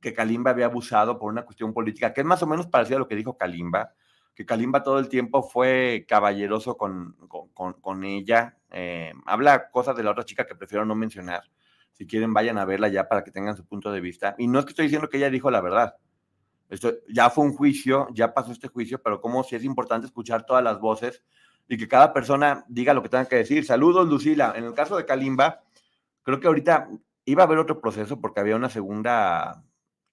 que 0.00 0.14
Kalimba 0.14 0.50
había 0.50 0.66
abusado 0.66 1.18
por 1.18 1.30
una 1.30 1.44
cuestión 1.44 1.72
política, 1.72 2.12
que 2.12 2.22
es 2.22 2.26
más 2.26 2.42
o 2.42 2.46
menos 2.46 2.66
parecido 2.66 2.96
a 2.96 3.00
lo 3.00 3.08
que 3.08 3.14
dijo 3.14 3.36
Kalimba, 3.36 3.92
que 4.34 4.46
Kalimba 4.46 4.82
todo 4.82 4.98
el 4.98 5.08
tiempo 5.08 5.42
fue 5.42 6.06
caballeroso 6.08 6.76
con, 6.76 7.16
con, 7.54 8.04
ella. 8.04 8.56
Eh, 8.70 9.12
habla 9.26 9.70
cosas 9.70 9.94
de 9.94 10.02
la 10.02 10.10
otra 10.10 10.24
chica 10.24 10.46
que 10.46 10.56
prefiero 10.56 10.84
no 10.84 10.94
mencionar. 10.94 11.42
Si 11.92 12.06
quieren, 12.06 12.32
vayan 12.32 12.58
a 12.58 12.64
verla 12.64 12.88
ya 12.88 13.06
para 13.06 13.22
que 13.22 13.30
tengan 13.30 13.56
su 13.56 13.66
punto 13.66 13.92
de 13.92 14.00
vista. 14.00 14.34
Y 14.38 14.48
no 14.48 14.58
es 14.58 14.64
que 14.64 14.70
estoy 14.70 14.86
diciendo 14.86 15.08
que 15.08 15.18
ella 15.18 15.28
dijo 15.28 15.50
la 15.50 15.60
verdad. 15.60 15.96
Esto 16.72 16.94
ya 17.06 17.28
fue 17.28 17.44
un 17.44 17.52
juicio, 17.52 18.08
ya 18.14 18.32
pasó 18.32 18.50
este 18.50 18.66
juicio, 18.68 19.02
pero 19.02 19.20
como 19.20 19.44
si 19.44 19.54
es 19.54 19.62
importante 19.62 20.06
escuchar 20.06 20.46
todas 20.46 20.64
las 20.64 20.80
voces 20.80 21.22
y 21.68 21.76
que 21.76 21.86
cada 21.86 22.14
persona 22.14 22.64
diga 22.66 22.94
lo 22.94 23.02
que 23.02 23.10
tenga 23.10 23.26
que 23.26 23.36
decir. 23.36 23.66
Saludos, 23.66 24.08
Lucila. 24.08 24.54
En 24.56 24.64
el 24.64 24.72
caso 24.72 24.96
de 24.96 25.04
Kalimba, 25.04 25.60
creo 26.22 26.40
que 26.40 26.46
ahorita 26.46 26.88
iba 27.26 27.42
a 27.42 27.46
haber 27.46 27.58
otro 27.58 27.78
proceso 27.78 28.22
porque 28.22 28.40
había 28.40 28.56
una 28.56 28.70
segunda, 28.70 29.62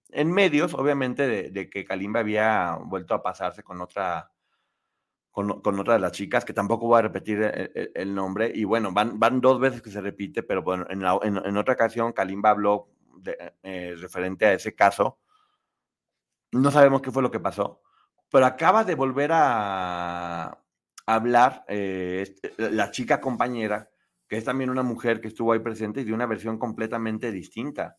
en 0.09 0.33
medios, 0.33 0.73
obviamente, 0.73 1.49
de, 1.49 1.69
que 1.69 1.85
Kalimba 1.85 2.19
había 2.19 2.77
vuelto 2.83 3.13
a 3.13 3.23
pasarse 3.23 3.63
con 3.63 3.79
otra, 3.79 4.29
con, 5.31 5.49
otra 5.79 5.93
de 5.93 5.99
las 5.99 6.11
chicas, 6.11 6.43
que 6.43 6.51
tampoco 6.51 6.87
voy 6.87 6.99
a 6.99 7.03
repetir 7.03 7.41
el, 7.95 8.13
nombre. 8.13 8.51
Y 8.53 8.65
bueno, 8.65 8.91
van, 8.91 9.17
van 9.17 9.39
dos 9.39 9.61
veces 9.61 9.81
que 9.81 9.91
se 9.91 10.01
repite, 10.01 10.43
pero 10.43 10.61
bueno, 10.61 10.85
en, 10.89 11.05
otra 11.55 11.73
ocasión 11.73 12.11
Kalimba 12.11 12.49
habló 12.49 12.89
eh, 13.63 13.95
referente 13.97 14.45
a 14.45 14.51
ese 14.51 14.75
caso. 14.75 15.19
No 16.51 16.71
sabemos 16.71 17.01
qué 17.01 17.11
fue 17.11 17.23
lo 17.23 17.31
que 17.31 17.39
pasó, 17.39 17.81
pero 18.31 18.45
acaba 18.45 18.83
de 18.83 18.95
volver 18.95 19.31
a, 19.33 20.63
hablar 21.05 21.65
eh, 21.67 22.23
este, 22.23 22.71
la 22.71 22.91
chica 22.91 23.19
compañera, 23.19 23.89
que 24.27 24.37
es 24.37 24.45
también 24.45 24.69
una 24.69 24.83
mujer 24.83 25.21
que 25.21 25.27
estuvo 25.27 25.53
ahí 25.53 25.59
presente 25.59 26.01
y 26.01 26.03
de 26.03 26.13
una 26.13 26.27
versión 26.27 26.59
completamente 26.59 27.31
distinta, 27.31 27.97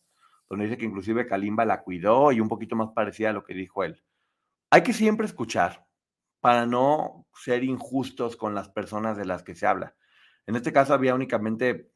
donde 0.49 0.65
dice 0.65 0.77
que 0.77 0.85
inclusive 0.85 1.27
Kalimba 1.27 1.65
la 1.65 1.81
cuidó 1.83 2.31
y 2.31 2.39
un 2.39 2.47
poquito 2.47 2.75
más 2.75 2.89
parecida 2.95 3.29
a 3.29 3.33
lo 3.33 3.43
que 3.43 3.53
dijo 3.53 3.83
él. 3.83 4.01
Hay 4.69 4.83
que 4.83 4.93
siempre 4.93 5.25
escuchar 5.25 5.85
para 6.39 6.65
no 6.65 7.27
ser 7.33 7.63
injustos 7.63 8.37
con 8.37 8.55
las 8.55 8.69
personas 8.69 9.17
de 9.17 9.25
las 9.25 9.43
que 9.43 9.55
se 9.55 9.67
habla. 9.67 9.95
En 10.47 10.55
este 10.55 10.73
caso 10.73 10.93
había 10.93 11.13
únicamente 11.13 11.91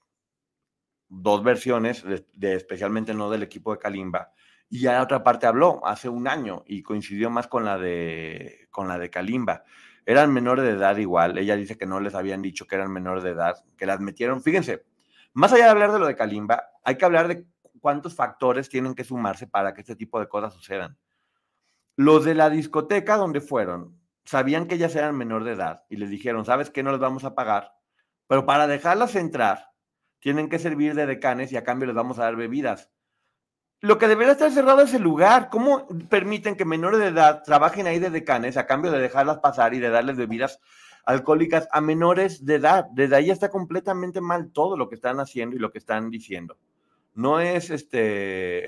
dos 1.07 1.43
versiones, 1.43 2.03
de, 2.03 2.53
especialmente 2.53 3.13
no 3.13 3.29
del 3.29 3.43
equipo 3.43 3.71
de 3.71 3.79
Kalimba, 3.79 4.33
y 4.69 4.82
ya 4.82 4.93
la 4.93 5.04
otra 5.04 5.23
parte 5.23 5.47
habló 5.47 5.86
hace 5.86 6.10
un 6.10 6.28
año 6.28 6.63
y 6.65 6.84
coincidió 6.84 7.30
más 7.30 7.47
con 7.47 7.65
la 7.65 7.78
de, 7.78 8.67
con 8.71 8.88
la 8.88 8.97
de 8.97 9.10
Kalimba 9.10 9.63
eran 10.06 10.32
menores 10.32 10.65
de 10.65 10.71
edad 10.71 10.97
igual. 10.97 11.38
Ella 11.38 11.56
dice 11.56 11.78
que 11.78 11.86
no 11.86 11.99
les 11.99 12.15
habían 12.15 12.41
dicho 12.41 12.67
que 12.67 12.75
eran 12.75 12.91
menores 12.91 13.23
de 13.23 13.32
edad, 13.32 13.63
que 13.78 13.86
las 13.86 13.99
metieron. 13.99 14.41
Fíjense, 14.41 14.86
más 15.34 15.51
allá 15.51 15.65
de 15.65 15.69
hablar 15.71 15.91
de 15.91 15.99
lo 15.99 16.06
de 16.06 16.15
Kalimba, 16.15 16.63
hay 16.84 16.97
que 16.97 17.06
hablar 17.06 17.28
de 17.28 17.45
cuántos 17.82 18.15
factores 18.15 18.69
tienen 18.69 18.93
que 18.93 19.04
sumarse 19.04 19.47
para 19.47 19.73
que 19.73 19.82
este 19.82 19.95
tipo 19.95 20.19
de 20.19 20.28
cosas 20.28 20.54
sucedan. 20.54 20.97
Los 21.95 22.23
de 22.23 22.36
la 22.36 22.49
discoteca 22.49 23.17
donde 23.17 23.41
fueron, 23.41 23.99
sabían 24.25 24.67
que 24.67 24.75
ellas 24.75 24.95
eran 24.95 25.17
menor 25.17 25.43
de 25.43 25.54
edad 25.54 25.86
y 25.89 25.97
les 25.97 26.10
dijeron, 26.10 26.45
¿sabes 26.45 26.69
qué? 26.69 26.84
No 26.84 26.91
les 26.91 26.99
vamos 26.99 27.23
a 27.23 27.34
pagar, 27.34 27.73
pero 28.28 28.45
para 28.45 28.67
dejarlas 28.67 29.15
entrar, 29.15 29.71
tienen 30.19 30.49
que 30.49 30.60
servir 30.60 30.93
de 30.93 31.06
decanes 31.06 31.51
y 31.51 31.58
a 31.58 31.63
cambio 31.63 31.88
les 31.88 31.95
vamos 31.95 32.19
a 32.19 32.23
dar 32.23 32.36
bebidas. 32.36 32.91
Lo 33.81 33.97
que 33.97 34.07
debería 34.07 34.33
estar 34.33 34.51
cerrado 34.51 34.81
es 34.81 34.93
el 34.93 35.03
lugar. 35.03 35.49
¿Cómo 35.49 35.88
permiten 36.09 36.55
que 36.55 36.65
menores 36.65 36.99
de 36.99 37.07
edad 37.07 37.43
trabajen 37.43 37.88
ahí 37.88 37.99
de 37.99 38.09
decanes 38.09 38.57
a 38.57 38.65
cambio 38.65 38.91
de 38.91 38.99
dejarlas 38.99 39.39
pasar 39.39 39.73
y 39.73 39.79
de 39.79 39.89
darles 39.89 40.17
bebidas 40.17 40.59
alcohólicas 41.05 41.67
a 41.71 41.81
menores 41.81 42.45
de 42.45 42.55
edad? 42.55 42.85
Desde 42.91 43.15
ahí 43.15 43.29
está 43.29 43.49
completamente 43.49 44.21
mal 44.21 44.51
todo 44.51 44.77
lo 44.77 44.89
que 44.89 44.95
están 44.95 45.19
haciendo 45.19 45.55
y 45.55 45.59
lo 45.59 45.71
que 45.71 45.79
están 45.79 46.09
diciendo 46.09 46.57
no 47.15 47.39
es 47.39 47.69
este... 47.71 48.67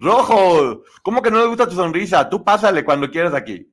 Rojo, 0.00 0.82
¿cómo 1.02 1.20
que 1.20 1.30
no 1.30 1.40
le 1.40 1.46
gusta 1.46 1.68
tu 1.68 1.74
sonrisa? 1.74 2.28
Tú 2.30 2.42
pásale 2.42 2.84
cuando 2.84 3.10
quieras 3.10 3.34
aquí. 3.34 3.70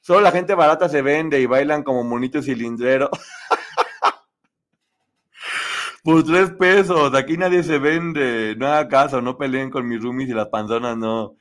Solo 0.00 0.22
la 0.22 0.32
gente 0.32 0.54
barata 0.54 0.88
se 0.88 1.02
vende 1.02 1.40
y 1.40 1.46
bailan 1.46 1.82
como 1.82 2.02
monitos 2.02 2.46
cilindrero. 2.46 3.10
Por 6.02 6.24
tres 6.24 6.50
pesos, 6.52 7.14
aquí 7.14 7.36
nadie 7.36 7.62
se 7.62 7.78
vende. 7.78 8.56
No 8.56 8.66
haga 8.66 8.88
caso, 8.88 9.20
no 9.20 9.36
peleen 9.36 9.70
con 9.70 9.86
mis 9.86 10.02
roomies 10.02 10.30
y 10.30 10.32
las 10.32 10.48
panzonas 10.48 10.96
no. 10.96 11.36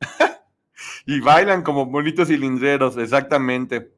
y 1.06 1.20
bailan 1.20 1.62
como 1.62 1.86
monitos 1.86 2.26
cilindreros, 2.26 2.96
exactamente. 2.96 3.92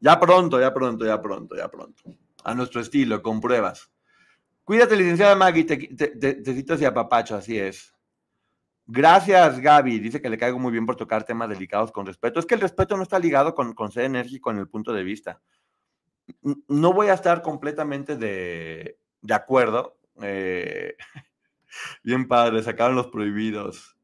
Ya 0.00 0.18
pronto, 0.18 0.60
ya 0.60 0.74
pronto, 0.74 1.06
ya 1.06 1.22
pronto, 1.22 1.56
ya 1.56 1.68
pronto. 1.68 2.02
A 2.42 2.54
nuestro 2.56 2.80
estilo, 2.80 3.22
con 3.22 3.40
pruebas. 3.40 3.88
Cuídate, 4.64 4.96
licenciada 4.96 5.36
Maggie, 5.36 5.64
te, 5.64 5.76
te, 5.76 6.54
cito 6.54 6.74
hacia 6.74 6.92
papacho, 6.92 7.36
así 7.36 7.56
es. 7.56 7.94
Gracias, 8.92 9.60
Gaby. 9.60 10.00
Dice 10.00 10.20
que 10.20 10.28
le 10.28 10.36
caigo 10.36 10.58
muy 10.58 10.72
bien 10.72 10.84
por 10.84 10.96
tocar 10.96 11.22
temas 11.22 11.48
delicados 11.48 11.92
con 11.92 12.06
respeto. 12.06 12.40
Es 12.40 12.46
que 12.46 12.56
el 12.56 12.60
respeto 12.60 12.96
no 12.96 13.04
está 13.04 13.20
ligado 13.20 13.54
con, 13.54 13.72
con 13.72 13.92
ser 13.92 14.04
enérgico 14.04 14.50
en 14.50 14.58
el 14.58 14.68
punto 14.68 14.92
de 14.92 15.04
vista. 15.04 15.40
No 16.66 16.92
voy 16.92 17.06
a 17.06 17.14
estar 17.14 17.40
completamente 17.40 18.16
de, 18.16 18.98
acuerdo. 19.30 19.96
Eh, 20.20 20.96
bien 22.02 22.26
padre, 22.26 22.64
sacaron 22.64 22.96
los 22.96 23.06
prohibidos. 23.06 23.96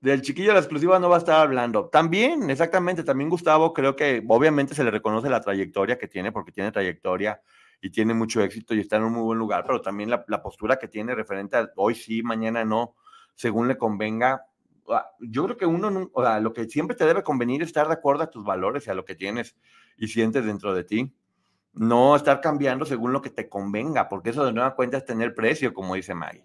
Del 0.00 0.22
chiquillo 0.22 0.48
de 0.48 0.54
la 0.54 0.60
exclusiva 0.60 0.98
no 0.98 1.08
va 1.08 1.14
a 1.14 1.20
estar 1.20 1.40
hablando. 1.40 1.88
También, 1.88 2.50
exactamente, 2.50 3.04
también 3.04 3.30
Gustavo, 3.30 3.72
creo 3.72 3.94
que 3.94 4.20
obviamente 4.26 4.74
se 4.74 4.82
le 4.82 4.90
reconoce 4.90 5.30
la 5.30 5.40
trayectoria 5.40 5.96
que 5.96 6.08
tiene, 6.08 6.32
porque 6.32 6.50
tiene 6.50 6.72
trayectoria 6.72 7.40
y 7.80 7.90
tiene 7.90 8.14
mucho 8.14 8.42
éxito 8.42 8.74
y 8.74 8.80
está 8.80 8.96
en 8.96 9.04
un 9.04 9.12
muy 9.12 9.22
buen 9.22 9.38
lugar, 9.38 9.62
pero 9.64 9.80
también 9.80 10.10
la, 10.10 10.42
postura 10.42 10.76
que 10.76 10.88
tiene 10.88 11.14
referente 11.14 11.56
a 11.56 11.70
hoy 11.76 11.94
sí, 11.94 12.20
mañana 12.24 12.64
no. 12.64 12.96
Según 13.34 13.68
le 13.68 13.76
convenga. 13.76 14.46
Ah, 14.88 15.10
Yo 15.20 15.44
creo 15.44 15.56
que 15.56 15.66
uno, 15.66 16.10
o 16.12 16.22
sea, 16.22 16.40
lo 16.40 16.52
que 16.52 16.68
siempre 16.68 16.96
te 16.96 17.06
debe 17.06 17.22
convenir 17.22 17.62
es 17.62 17.68
estar 17.68 17.86
de 17.86 17.94
acuerdo 17.94 18.24
a 18.24 18.30
tus 18.30 18.44
valores 18.44 18.86
y 18.86 18.90
a 18.90 18.94
lo 18.94 19.04
que 19.04 19.14
tienes 19.14 19.56
y 19.96 20.08
sientes 20.08 20.44
dentro 20.44 20.74
de 20.74 20.84
ti. 20.84 21.14
No 21.74 22.16
estar 22.16 22.40
cambiando 22.40 22.84
según 22.84 23.12
lo 23.12 23.22
que 23.22 23.30
te 23.30 23.48
convenga, 23.48 24.08
porque 24.08 24.30
eso 24.30 24.44
de 24.44 24.52
nueva 24.52 24.74
cuenta 24.74 24.98
es 24.98 25.04
tener 25.04 25.34
precio, 25.34 25.72
como 25.72 25.94
dice 25.94 26.14
Maggie. 26.14 26.44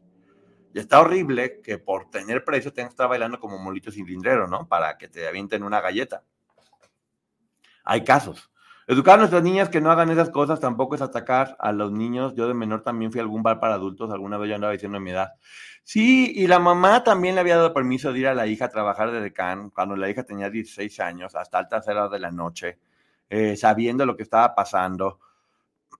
Y 0.73 0.79
está 0.79 1.01
horrible 1.01 1.61
que 1.61 1.77
por 1.77 2.09
tener 2.09 2.45
precio 2.45 2.71
tengas 2.71 2.89
que 2.89 2.93
estar 2.93 3.09
bailando 3.09 3.39
como 3.39 3.57
molito 3.57 3.91
cilindrero, 3.91 4.47
¿no? 4.47 4.67
Para 4.67 4.97
que 4.97 5.07
te 5.07 5.27
avienten 5.27 5.63
una 5.63 5.81
galleta. 5.81 6.23
Hay 7.83 8.03
casos. 8.03 8.49
Educar 8.89 9.15
a 9.15 9.17
nuestras 9.17 9.43
niñas 9.43 9.67
que 9.67 9.81
no 9.81 9.91
hagan 9.91 10.09
esas 10.11 10.29
cosas 10.29 10.61
tampoco 10.61 10.95
es 10.95 11.01
atacar 11.01 11.57
a 11.59 11.73
los 11.73 11.91
niños. 11.91 12.33
Yo 12.35 12.47
de 12.47 12.53
menor 12.53 12.83
también 12.83 13.11
fui 13.11 13.19
a 13.19 13.23
algún 13.23 13.43
bar 13.43 13.59
para 13.59 13.73
adultos, 13.73 14.09
alguna 14.11 14.37
vez 14.37 14.47
yo 14.47 14.55
andaba 14.55 14.71
diciendo 14.71 14.97
mi 15.01 15.11
edad. 15.11 15.33
Sí, 15.83 16.31
y 16.33 16.47
la 16.47 16.59
mamá 16.59 17.03
también 17.03 17.35
le 17.35 17.41
había 17.41 17.57
dado 17.57 17.73
permiso 17.73 18.13
de 18.13 18.19
ir 18.19 18.27
a 18.27 18.33
la 18.33 18.47
hija 18.47 18.65
a 18.65 18.69
trabajar 18.69 19.11
de 19.11 19.19
decán 19.19 19.71
cuando 19.71 19.97
la 19.97 20.09
hija 20.09 20.23
tenía 20.23 20.49
16 20.49 21.01
años, 21.01 21.35
hasta 21.35 21.57
altas 21.57 21.85
horas 21.89 22.09
de 22.11 22.19
la 22.19 22.31
noche, 22.31 22.79
eh, 23.29 23.57
sabiendo 23.57 24.05
lo 24.05 24.15
que 24.15 24.23
estaba 24.23 24.55
pasando. 24.55 25.19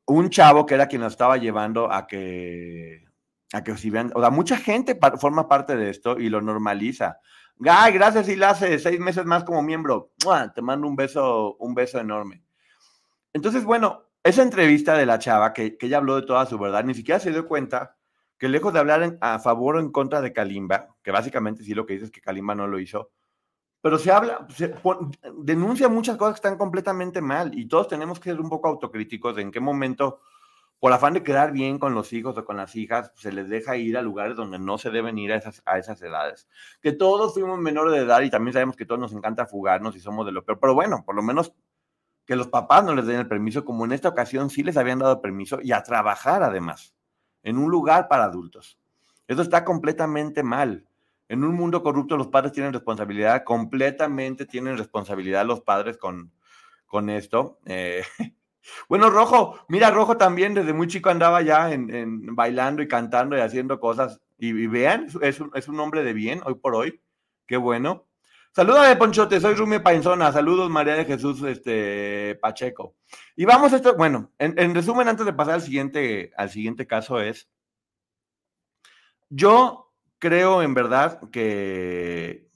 Un 0.06 0.30
chavo 0.30 0.66
que 0.66 0.76
era 0.76 0.88
quien 0.88 1.02
nos 1.02 1.12
estaba 1.12 1.36
llevando 1.36 1.92
a 1.92 2.08
que, 2.08 3.04
a 3.52 3.66
que 3.66 3.76
si 3.76 3.90
vean, 3.90 4.14
o 4.16 4.22
sea, 4.22 4.30
mucha 4.30 4.56
gente 4.56 4.98
forma 5.20 5.50
parte 5.50 5.76
de 5.76 5.90
esto 5.90 6.18
y 6.18 6.30
lo 6.30 6.40
normaliza. 6.40 7.20
Ay, 7.68 7.92
gracias, 7.92 8.30
hace 8.44 8.80
seis 8.80 9.00
meses 9.02 9.26
más 9.26 9.44
como 9.44 9.62
miembro. 9.62 10.12
Te 10.56 10.62
mando 10.62 10.88
un 10.88 10.96
beso, 10.96 11.58
un 11.58 11.76
beso 11.76 12.00
enorme. 12.00 12.47
Entonces, 13.34 13.64
bueno, 13.64 14.04
esa 14.24 14.44
entrevista 14.44 14.98
de 14.98 15.06
la 15.06 15.20
chava, 15.20 15.54
que, 15.54 15.78
que 15.78 15.88
ella 15.88 15.98
habló 15.98 16.16
de 16.16 16.28
toda 16.28 16.46
su 16.46 16.58
verdad, 16.58 16.84
ni 16.84 16.94
siquiera 16.94 17.20
se 17.20 17.32
dio 17.32 17.48
cuenta 17.48 17.98
que 18.38 18.50
lejos 18.50 18.74
de 18.74 18.80
hablar 18.80 19.18
a 19.22 19.40
favor 19.40 19.78
o 19.78 19.80
en 19.80 19.92
contra 19.92 20.22
de 20.22 20.34
Kalimba, 20.34 20.96
que 21.02 21.12
básicamente 21.12 21.64
sí 21.64 21.74
lo 21.74 21.86
que 21.86 21.94
dice 21.94 22.06
es 22.06 22.12
que 22.12 22.22
Kalimba 22.22 22.56
no 22.56 22.68
lo 22.68 22.80
hizo, 22.80 23.12
pero 23.82 23.98
se 23.98 24.12
habla, 24.12 24.48
denuncia 25.38 25.88
muchas 25.88 26.18
cosas 26.18 26.34
que 26.34 26.48
están 26.48 26.58
completamente 26.58 27.22
mal 27.22 27.58
y 27.58 27.68
todos 27.68 27.88
tenemos 27.88 28.20
que 28.20 28.32
ser 28.32 28.42
un 28.42 28.50
poco 28.50 28.68
autocríticos 28.68 29.36
de 29.36 29.44
en 29.44 29.52
qué 29.52 29.60
momento, 29.60 30.20
por 30.80 30.94
afán 30.94 31.14
de 31.14 31.24
quedar 31.24 31.52
bien 31.52 31.80
con 31.80 31.94
los 31.94 32.12
hijos 32.14 32.38
o 32.38 32.46
con 32.46 32.58
las 32.58 32.76
hijas, 32.76 33.12
se 33.16 33.32
les 33.32 33.50
deja 33.50 33.78
ir 33.78 33.98
a 33.98 34.02
lugares 34.02 34.36
donde 34.36 34.60
no 34.60 34.78
se 34.78 34.90
deben 34.90 35.18
ir 35.18 35.32
a 35.32 35.38
esas, 35.38 35.62
a 35.66 35.78
esas 35.78 36.02
edades. 36.02 36.48
Que 36.82 36.92
todos 36.92 37.34
fuimos 37.34 37.60
menores 37.60 37.94
de 37.94 38.06
edad 38.06 38.22
y 38.22 38.30
también 38.30 38.54
sabemos 38.54 38.76
que 38.76 38.86
todos 38.86 39.00
nos 39.00 39.14
encanta 39.14 39.46
fugarnos 39.46 39.96
y 39.96 40.00
somos 40.00 40.26
de 40.26 40.32
lo 40.32 40.44
peor, 40.44 40.60
pero 40.60 40.74
bueno, 40.74 41.04
por 41.06 41.16
lo 41.16 41.24
menos 41.24 41.54
que 42.28 42.36
los 42.36 42.50
papás 42.50 42.84
no 42.84 42.94
les 42.94 43.08
den 43.08 43.22
el 43.22 43.28
permiso, 43.28 43.64
como 43.64 43.86
en 43.86 43.94
esta 43.94 44.10
ocasión 44.10 44.50
sí 44.50 44.62
les 44.62 44.76
habían 44.76 45.00
dado 45.00 45.22
permiso 45.22 45.60
y 45.64 45.72
a 45.72 45.82
trabajar 45.82 46.44
además, 46.44 46.94
en 47.42 47.58
un 47.58 47.72
lugar 47.72 48.10
para 48.10 48.26
adultos. 48.26 48.78
Eso 49.28 49.42
está 49.42 49.64
completamente 49.64 50.44
mal. 50.44 50.86
En 51.30 51.44
un 51.44 51.56
mundo 51.56 51.82
corrupto 51.82 52.18
los 52.18 52.28
padres 52.28 52.52
tienen 52.52 52.74
responsabilidad, 52.74 53.44
completamente 53.46 54.46
tienen 54.46 54.78
responsabilidad 54.78 55.46
los 55.46 55.62
padres 55.62 55.98
con, 55.98 56.34
con 56.86 57.10
esto. 57.10 57.60
Eh, 57.66 58.04
bueno, 58.90 59.10
Rojo, 59.10 59.60
mira, 59.70 59.90
Rojo 59.90 60.18
también 60.18 60.54
desde 60.54 60.74
muy 60.74 60.88
chico 60.88 61.10
andaba 61.10 61.42
ya 61.42 61.72
en, 61.72 62.36
bailando 62.36 62.82
y 62.82 62.90
cantando 62.90 63.38
y 63.38 63.42
haciendo 63.42 63.80
cosas. 63.80 64.22
Y, 64.38 64.50
y 64.50 64.68
vean, 64.68 65.08
es 65.22 65.40
un, 65.40 65.52
es 65.54 65.70
un 65.70 65.80
hombre 65.80 66.04
de 66.04 66.12
bien 66.12 66.42
hoy 66.46 66.56
por 66.56 66.76
hoy. 66.76 67.02
Qué 67.46 67.56
bueno. 67.56 68.07
Salúdame, 68.58 68.96
Ponchote, 68.96 69.40
soy 69.40 69.54
Rumi 69.54 69.78
Painzona. 69.78 70.32
Saludos, 70.32 70.68
María 70.68 70.96
de 70.96 71.06
Jesús 71.06 71.44
este, 71.44 72.34
Pacheco. 72.42 72.96
Y 73.36 73.46
vamos 73.46 73.72
a 73.72 73.76
esto, 73.76 73.96
bueno, 73.96 74.32
en, 74.40 74.58
en 74.58 74.74
resumen, 74.74 75.08
antes 75.08 75.28
de 75.28 75.34
pasar 75.34 75.54
al 75.54 75.62
siguiente, 75.62 76.32
al 76.36 76.50
siguiente 76.50 76.88
caso 76.88 77.22
es, 77.22 77.52
yo 79.30 79.94
creo 80.18 80.64
en 80.64 80.74
verdad 80.74 81.22
que, 81.30 82.50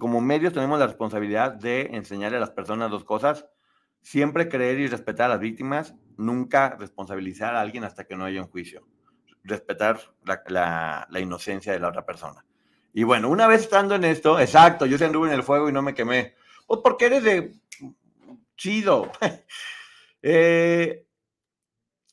como 0.00 0.20
medios 0.20 0.54
tenemos 0.54 0.80
la 0.80 0.88
responsabilidad 0.88 1.52
de 1.52 1.82
enseñarle 1.92 2.38
a 2.38 2.40
las 2.40 2.50
personas 2.50 2.90
dos 2.90 3.04
cosas, 3.04 3.46
siempre 4.00 4.48
creer 4.48 4.80
y 4.80 4.88
respetar 4.88 5.26
a 5.26 5.34
las 5.34 5.40
víctimas, 5.40 5.94
nunca 6.16 6.74
responsabilizar 6.80 7.54
a 7.54 7.60
alguien 7.60 7.84
hasta 7.84 8.02
que 8.08 8.16
no 8.16 8.24
haya 8.24 8.42
un 8.42 8.48
juicio, 8.48 8.88
respetar 9.44 10.00
la 10.24 11.20
inocencia 11.20 11.72
de 11.72 11.78
la 11.78 11.90
otra 11.90 12.04
persona. 12.04 12.44
Y 12.92 13.04
bueno, 13.04 13.28
una 13.30 13.46
vez 13.46 13.62
estando 13.62 13.94
en 13.94 14.04
esto, 14.04 14.38
exacto, 14.38 14.86
yo 14.86 14.98
se 14.98 15.06
anduve 15.06 15.28
en 15.28 15.34
el 15.34 15.42
fuego 15.42 15.68
y 15.68 15.72
no 15.72 15.82
me 15.82 15.94
quemé, 15.94 16.34
pues 16.66 16.80
porque 16.82 17.06
eres 17.06 17.24
de 17.24 17.52
chido. 18.56 19.10
Eh, 20.24 21.04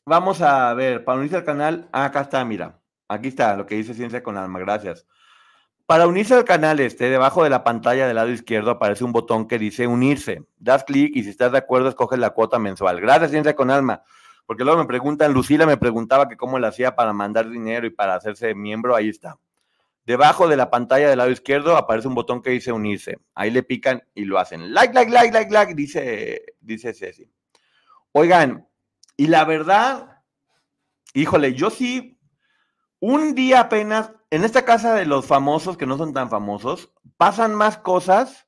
vamos 0.03 0.41
a 0.41 0.73
ver, 0.73 1.05
para 1.05 1.19
unirse 1.19 1.35
al 1.35 1.43
canal, 1.43 1.87
ah, 1.91 2.05
acá 2.05 2.21
está, 2.21 2.43
mira, 2.43 2.81
aquí 3.07 3.27
está 3.27 3.55
lo 3.55 3.67
que 3.67 3.75
dice 3.75 3.93
Ciencia 3.93 4.23
con 4.23 4.35
Alma, 4.35 4.57
gracias. 4.57 5.05
Para 5.85 6.07
unirse 6.07 6.33
al 6.33 6.43
canal 6.43 6.79
este, 6.79 7.07
debajo 7.11 7.43
de 7.43 7.51
la 7.51 7.63
pantalla 7.63 8.07
del 8.07 8.15
lado 8.15 8.29
izquierdo 8.29 8.71
aparece 8.71 9.03
un 9.03 9.11
botón 9.11 9.47
que 9.47 9.59
dice 9.59 9.85
unirse. 9.85 10.43
Das 10.57 10.83
clic 10.83 11.15
y 11.15 11.23
si 11.23 11.29
estás 11.29 11.51
de 11.51 11.59
acuerdo 11.59 11.89
escoges 11.89 12.17
la 12.17 12.31
cuota 12.31 12.57
mensual. 12.57 12.99
Gracias, 12.99 13.29
Ciencia 13.29 13.55
con 13.55 13.69
Alma. 13.69 14.01
Porque 14.47 14.63
luego 14.63 14.79
me 14.79 14.87
preguntan, 14.87 15.31
Lucila 15.31 15.67
me 15.67 15.77
preguntaba 15.77 16.27
que 16.27 16.35
cómo 16.35 16.57
le 16.57 16.65
hacía 16.65 16.95
para 16.95 17.13
mandar 17.13 17.47
dinero 17.47 17.85
y 17.85 17.91
para 17.91 18.15
hacerse 18.15 18.55
miembro, 18.55 18.95
ahí 18.95 19.09
está. 19.09 19.37
Debajo 20.09 20.47
de 20.47 20.57
la 20.57 20.71
pantalla 20.71 21.07
del 21.07 21.19
lado 21.19 21.29
izquierdo 21.29 21.77
aparece 21.77 22.07
un 22.07 22.15
botón 22.15 22.41
que 22.41 22.49
dice 22.49 22.71
unirse. 22.71 23.19
Ahí 23.35 23.51
le 23.51 23.61
pican 23.61 24.01
y 24.15 24.25
lo 24.25 24.39
hacen. 24.39 24.73
Like, 24.73 24.91
like, 24.91 25.11
like, 25.11 25.31
like, 25.31 25.51
like, 25.51 25.75
dice, 25.75 26.55
dice 26.61 26.95
Ceci. 26.95 27.31
Oigan, 28.11 28.67
y 29.15 29.27
la 29.27 29.45
verdad, 29.45 30.23
híjole, 31.13 31.53
yo 31.53 31.69
sí, 31.69 32.19
un 32.99 33.35
día 33.35 33.59
apenas, 33.59 34.11
en 34.31 34.43
esta 34.45 34.65
casa 34.65 34.95
de 34.95 35.05
los 35.05 35.27
famosos 35.27 35.77
que 35.77 35.85
no 35.85 35.95
son 35.95 36.11
tan 36.11 36.31
famosos, 36.31 36.91
pasan 37.17 37.53
más 37.53 37.77
cosas 37.77 38.47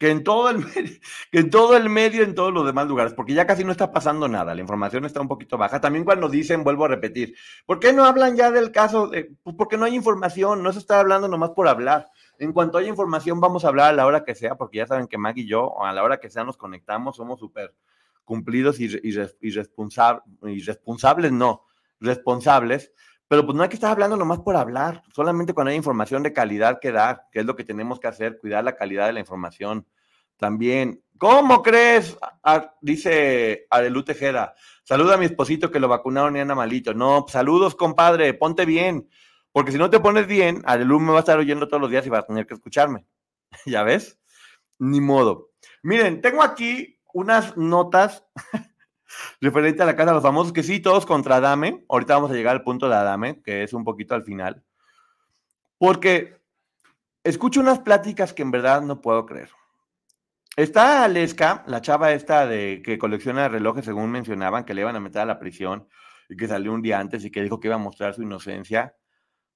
que 0.00 0.10
en 0.10 0.24
todo 0.24 0.48
el 0.48 0.58
medio, 0.64 0.98
que 1.30 1.38
en 1.40 1.50
todo 1.50 1.76
el 1.76 1.90
medio, 1.90 2.24
en 2.24 2.34
todos 2.34 2.52
los 2.54 2.64
demás 2.64 2.88
lugares, 2.88 3.12
porque 3.12 3.34
ya 3.34 3.46
casi 3.46 3.64
no 3.64 3.70
está 3.70 3.92
pasando 3.92 4.28
nada, 4.28 4.54
la 4.54 4.62
información 4.62 5.04
está 5.04 5.20
un 5.20 5.28
poquito 5.28 5.58
baja. 5.58 5.78
También 5.78 6.06
cuando 6.06 6.30
dicen, 6.30 6.64
vuelvo 6.64 6.86
a 6.86 6.88
repetir, 6.88 7.36
¿por 7.66 7.78
qué 7.78 7.92
no 7.92 8.06
hablan 8.06 8.34
ya 8.34 8.50
del 8.50 8.72
caso? 8.72 9.08
De, 9.08 9.30
pues 9.42 9.54
porque 9.56 9.76
no 9.76 9.84
hay 9.84 9.94
información, 9.94 10.62
no 10.62 10.72
se 10.72 10.78
está 10.78 11.00
hablando 11.00 11.28
nomás 11.28 11.50
por 11.50 11.68
hablar. 11.68 12.08
En 12.38 12.54
cuanto 12.54 12.78
haya 12.78 12.88
información, 12.88 13.40
vamos 13.40 13.66
a 13.66 13.68
hablar 13.68 13.90
a 13.90 13.92
la 13.92 14.06
hora 14.06 14.24
que 14.24 14.34
sea, 14.34 14.56
porque 14.56 14.78
ya 14.78 14.86
saben 14.86 15.06
que 15.06 15.18
Mag 15.18 15.36
y 15.36 15.46
yo, 15.46 15.78
a 15.84 15.92
la 15.92 16.02
hora 16.02 16.18
que 16.18 16.30
sea, 16.30 16.44
nos 16.44 16.56
conectamos, 16.56 17.16
somos 17.16 17.38
súper 17.38 17.74
cumplidos 18.24 18.80
y, 18.80 18.86
y, 18.86 19.14
y, 19.42 19.50
responsab 19.50 20.22
irresponsables, 20.44 21.30
no, 21.30 21.66
responsables, 22.00 22.92
pero 23.30 23.46
pues 23.46 23.54
no 23.54 23.62
hay 23.62 23.68
que 23.68 23.76
estar 23.76 23.92
hablando 23.92 24.16
nomás 24.16 24.40
por 24.40 24.56
hablar, 24.56 25.04
solamente 25.14 25.54
cuando 25.54 25.70
hay 25.70 25.76
información 25.76 26.24
de 26.24 26.32
calidad 26.32 26.80
que 26.80 26.90
dar, 26.90 27.28
que 27.30 27.38
es 27.38 27.46
lo 27.46 27.54
que 27.54 27.62
tenemos 27.62 28.00
que 28.00 28.08
hacer, 28.08 28.38
cuidar 28.38 28.64
la 28.64 28.74
calidad 28.74 29.06
de 29.06 29.12
la 29.12 29.20
información. 29.20 29.86
También, 30.36 31.04
¿cómo 31.16 31.62
crees? 31.62 32.18
Dice 32.80 33.68
Arelu 33.70 34.02
Tejeda, 34.02 34.56
saluda 34.82 35.14
a 35.14 35.16
mi 35.16 35.26
esposito 35.26 35.70
que 35.70 35.78
lo 35.78 35.86
vacunaron 35.86 36.36
y 36.36 36.40
anda 36.40 36.56
malito. 36.56 36.92
No, 36.92 37.24
saludos, 37.28 37.76
compadre, 37.76 38.34
ponte 38.34 38.64
bien, 38.64 39.08
porque 39.52 39.70
si 39.70 39.78
no 39.78 39.90
te 39.90 40.00
pones 40.00 40.26
bien, 40.26 40.62
Arelu 40.64 40.98
me 40.98 41.12
va 41.12 41.18
a 41.18 41.20
estar 41.20 41.38
oyendo 41.38 41.68
todos 41.68 41.80
los 41.80 41.90
días 41.92 42.04
y 42.04 42.10
va 42.10 42.18
a 42.18 42.26
tener 42.26 42.48
que 42.48 42.54
escucharme. 42.54 43.06
¿Ya 43.64 43.84
ves? 43.84 44.18
Ni 44.80 45.00
modo. 45.00 45.50
Miren, 45.84 46.20
tengo 46.20 46.42
aquí 46.42 46.98
unas 47.14 47.56
notas 47.56 48.24
referente 49.40 49.82
a 49.82 49.86
la 49.86 49.96
casa 49.96 50.10
de 50.10 50.14
los 50.14 50.22
famosos, 50.22 50.52
que 50.52 50.62
sí, 50.62 50.80
todos 50.80 51.06
contra 51.06 51.36
Adame. 51.36 51.84
Ahorita 51.88 52.14
vamos 52.14 52.30
a 52.30 52.34
llegar 52.34 52.56
al 52.56 52.62
punto 52.62 52.88
de 52.88 52.96
Adame, 52.96 53.42
que 53.42 53.62
es 53.62 53.72
un 53.72 53.84
poquito 53.84 54.14
al 54.14 54.24
final. 54.24 54.62
Porque 55.78 56.40
escucho 57.24 57.60
unas 57.60 57.80
pláticas 57.80 58.32
que 58.32 58.42
en 58.42 58.50
verdad 58.50 58.82
no 58.82 59.00
puedo 59.00 59.26
creer. 59.26 59.50
Está 60.56 61.04
Aleska, 61.04 61.64
la 61.68 61.80
chava 61.80 62.12
esta 62.12 62.46
de 62.46 62.82
que 62.84 62.98
colecciona 62.98 63.48
relojes, 63.48 63.84
según 63.84 64.10
mencionaban, 64.10 64.64
que 64.64 64.74
le 64.74 64.82
iban 64.82 64.96
a 64.96 65.00
meter 65.00 65.22
a 65.22 65.26
la 65.26 65.38
prisión 65.38 65.88
y 66.28 66.36
que 66.36 66.48
salió 66.48 66.72
un 66.72 66.82
día 66.82 66.98
antes 66.98 67.24
y 67.24 67.30
que 67.30 67.42
dijo 67.42 67.60
que 67.60 67.68
iba 67.68 67.76
a 67.76 67.78
mostrar 67.78 68.14
su 68.14 68.22
inocencia, 68.22 68.94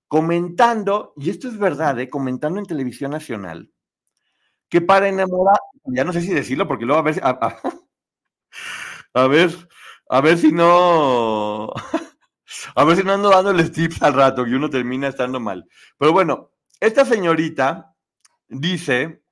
comentando, 0.09 1.13
y 1.17 1.31
esto 1.31 1.49
es 1.49 1.59
verdad, 1.59 1.99
¿eh? 1.99 2.09
comentando 2.09 2.59
en 2.59 2.67
televisión 2.67 3.11
nacional, 3.11 3.71
que 4.69 4.81
para 4.81 5.09
enamorar, 5.09 5.59
ya 5.85 6.05
no 6.05 6.13
sé 6.13 6.21
si 6.21 6.33
decirlo, 6.33 6.67
porque 6.67 6.85
luego 6.85 7.01
a 7.01 7.03
ver, 7.03 7.21
a, 7.23 7.57
a 9.15 9.27
ver, 9.29 9.51
a 10.11 10.21
ver 10.21 10.39
si 10.39 10.53
no, 10.53 11.73
a 12.75 12.85
ver 12.85 12.97
si 12.97 13.05
no 13.05 13.13
ando 13.13 13.31
dándoles 13.31 13.73
tips 13.73 14.03
al 14.03 14.15
rato 14.15 14.47
y 14.47 14.55
uno 14.55 14.69
termina 14.69 15.09
estando 15.09 15.41
mal. 15.41 15.67
Pero 15.97 16.13
bueno, 16.13 16.51
esta 16.81 17.05
señorita 17.05 17.95
dice 18.49 19.23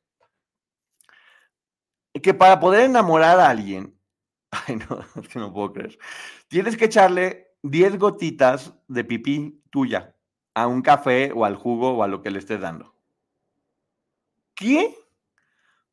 que 2.22 2.34
para 2.34 2.60
poder 2.60 2.84
enamorar 2.84 3.40
a 3.40 3.50
alguien, 3.50 3.98
ay 4.50 4.76
no, 4.76 5.00
es 5.20 5.28
que 5.28 5.38
no 5.38 5.52
puedo 5.52 5.72
creer, 5.72 5.98
tienes 6.48 6.76
que 6.76 6.86
echarle 6.86 7.48
10 7.62 7.98
gotitas 7.98 8.74
de 8.88 9.04
pipí 9.04 9.62
tuya 9.70 10.14
a 10.54 10.66
un 10.66 10.82
café 10.82 11.32
o 11.34 11.44
al 11.44 11.56
jugo 11.56 11.92
o 11.92 12.02
a 12.02 12.08
lo 12.08 12.22
que 12.22 12.30
le 12.30 12.38
estés 12.38 12.60
dando. 12.60 12.94
¿Qué? 14.54 14.94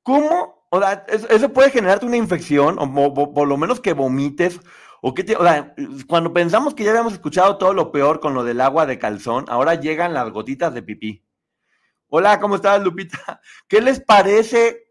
¿Cómo? 0.04 0.59
O 0.70 0.80
sea, 0.80 1.06
eso 1.08 1.50
puede 1.52 1.72
generarte 1.72 2.06
una 2.06 2.18
infección, 2.18 2.78
o 2.80 3.34
por 3.34 3.48
lo 3.48 3.58
menos 3.58 3.80
que 3.80 3.94
vomites, 3.94 4.60
¿O 5.02 5.14
qué 5.14 5.24
te, 5.24 5.36
o 5.36 5.44
sea, 5.44 5.74
cuando 6.08 6.34
pensamos 6.34 6.74
que 6.74 6.84
ya 6.84 6.90
habíamos 6.92 7.14
escuchado 7.14 7.58
todo 7.58 7.74
lo 7.74 7.92
peor 7.92 8.20
con 8.20 8.34
lo 8.34 8.44
del 8.44 8.60
agua 8.60 8.86
de 8.86 9.00
calzón, 9.00 9.46
ahora 9.48 9.76
llegan 9.76 10.14
las 10.14 10.30
gotitas 10.32 10.74
de 10.74 10.84
pipí. 10.84 11.26
Hola, 12.10 12.40
¿cómo 12.40 12.56
estás, 12.56 12.82
Lupita? 12.82 13.40
¿Qué 13.68 13.82
les 13.82 14.02
parece 14.02 14.88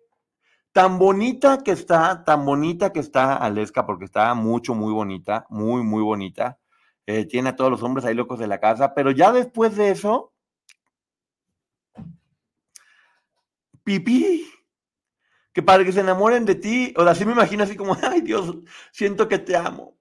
tan 0.73 0.99
bonita 0.99 1.59
que 1.63 1.73
está, 1.73 2.25
tan 2.25 2.45
bonita 2.47 2.93
que 2.93 3.01
está 3.01 3.37
Aleska, 3.37 3.85
porque 3.85 4.07
está 4.07 4.33
mucho, 4.35 4.75
muy 4.75 4.93
bonita, 4.93 5.47
muy, 5.51 5.83
muy 5.83 6.03
bonita. 6.03 6.59
Eh, 7.07 7.27
tiene 7.27 7.51
a 7.51 7.57
todos 7.57 7.71
los 7.71 7.83
hombres 7.83 8.07
ahí 8.07 8.15
locos 8.15 8.39
de 8.39 8.47
la 8.47 8.61
casa, 8.61 8.95
pero 8.95 9.11
ya 9.11 9.33
después 9.33 9.77
de 9.77 9.91
eso, 9.91 10.33
pipí, 13.85 14.47
que 15.53 15.63
para 15.63 15.85
que 15.85 15.93
se 15.93 16.01
enamoren 16.01 16.45
de 16.45 16.55
ti, 16.55 16.95
o 16.97 17.03
sea, 17.03 17.13
así 17.13 17.25
me 17.25 17.33
imagino 17.33 17.65
así 17.65 17.77
como, 17.77 17.97
ay 18.03 18.21
Dios, 18.21 18.57
siento 18.93 19.29
que 19.29 19.39
te 19.39 19.57
amo. 19.57 19.97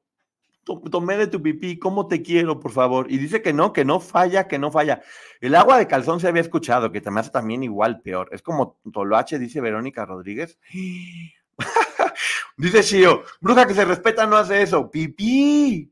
Tomé 0.92 1.16
de 1.16 1.28
tu 1.28 1.42
pipí, 1.42 1.80
¿cómo 1.80 2.08
te 2.08 2.22
quiero, 2.22 2.60
por 2.60 2.72
favor? 2.72 3.10
Y 3.10 3.18
dice 3.18 3.42
que 3.42 3.54
no, 3.54 3.72
que 3.72 3.86
no 3.86 4.02
falla, 4.02 4.50
que 4.50 4.60
no 4.60 4.70
falla. 4.70 5.02
El 5.40 5.56
agua 5.56 5.78
de 5.78 5.88
calzón 5.88 6.20
se 6.20 6.28
había 6.28 6.42
escuchado, 6.42 6.92
que 6.92 7.00
te 7.00 7.10
hace 7.10 7.30
también 7.30 7.64
igual 7.64 8.02
peor. 8.02 8.28
Es 8.34 8.42
como 8.42 8.78
Toloache, 8.92 9.40
dice 9.40 9.62
Verónica 9.62 10.06
Rodríguez. 10.06 10.60
dice 12.58 12.82
Shio, 12.82 13.24
bruja 13.40 13.66
que 13.66 13.74
se 13.74 13.86
respeta 13.86 14.26
no 14.26 14.36
hace 14.36 14.62
eso. 14.62 14.92
Pipí. 14.92 15.90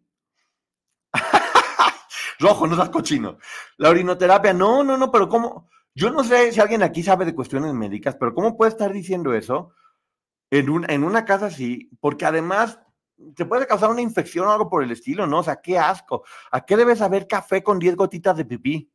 Rojo, 2.39 2.67
no 2.67 2.75
seas 2.75 2.89
cochino. 2.89 3.37
La 3.77 3.89
orinoterapia, 3.89 4.53
no, 4.53 4.83
no, 4.83 4.97
no, 4.97 5.09
pero 5.09 5.29
¿cómo? 5.29 5.69
Yo 5.95 6.12
no 6.12 6.25
sé 6.25 6.51
si 6.51 6.60
alguien 6.60 6.84
aquí 6.84 7.03
sabe 7.03 7.23
de 7.23 7.34
cuestiones 7.34 7.73
médicas, 7.73 8.17
pero 8.19 8.36
¿cómo 8.36 8.58
puede 8.58 8.71
estar 8.71 8.91
diciendo 8.91 9.34
eso 9.34 9.71
en, 10.51 10.69
en 10.89 11.03
una 11.05 11.23
casa 11.23 11.45
así? 11.45 11.89
Porque 12.01 12.25
además 12.25 12.79
te 13.34 13.45
puede 13.45 13.65
causar 13.65 13.89
una 13.89 14.01
infección 14.01 14.45
o 14.45 14.51
algo 14.51 14.69
por 14.69 14.84
el 14.84 14.91
estilo, 14.91 15.25
¿no? 15.25 15.39
O 15.39 15.43
sea, 15.43 15.62
qué 15.62 15.79
asco. 15.79 16.25
¿A 16.51 16.65
qué 16.65 16.75
debes 16.75 16.99
saber 16.99 17.27
café 17.27 17.63
con 17.63 17.79
10 17.79 17.95
gotitas 17.95 18.36
de 18.36 18.43
pipí? 18.43 18.91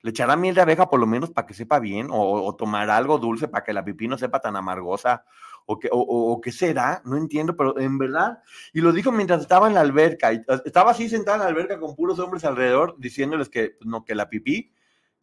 ¿Le 0.00 0.10
echará 0.10 0.34
miel 0.34 0.56
de 0.56 0.62
abeja 0.62 0.90
por 0.90 0.98
lo 0.98 1.06
menos 1.06 1.30
para 1.30 1.46
que 1.46 1.54
sepa 1.54 1.78
bien? 1.78 2.08
¿O, 2.10 2.56
tomar 2.56 2.90
algo 2.90 3.18
dulce 3.18 3.46
para 3.46 3.62
que 3.62 3.72
la 3.72 3.84
pipí 3.84 4.08
no 4.08 4.18
sepa 4.18 4.40
tan 4.40 4.56
amargosa? 4.56 5.24
¿O, 5.64 5.78
que, 5.78 5.88
o, 5.92 6.40
qué 6.40 6.50
será? 6.50 7.02
No 7.04 7.16
entiendo, 7.16 7.56
pero 7.56 7.78
en 7.78 7.98
verdad. 7.98 8.40
Y 8.72 8.80
lo 8.80 8.90
dijo 8.92 9.12
mientras 9.12 9.42
estaba 9.42 9.68
en 9.68 9.74
la 9.74 9.80
alberca. 9.80 10.32
Y 10.32 10.42
estaba 10.64 10.90
así 10.90 11.08
sentada 11.08 11.36
en 11.36 11.42
la 11.44 11.48
alberca 11.48 11.78
con 11.78 11.94
puros 11.94 12.18
hombres 12.18 12.44
alrededor 12.44 12.96
diciéndoles 12.98 13.48
que, 13.48 13.76
no, 13.82 14.04
que 14.04 14.16
la 14.16 14.28
pipí 14.28 14.72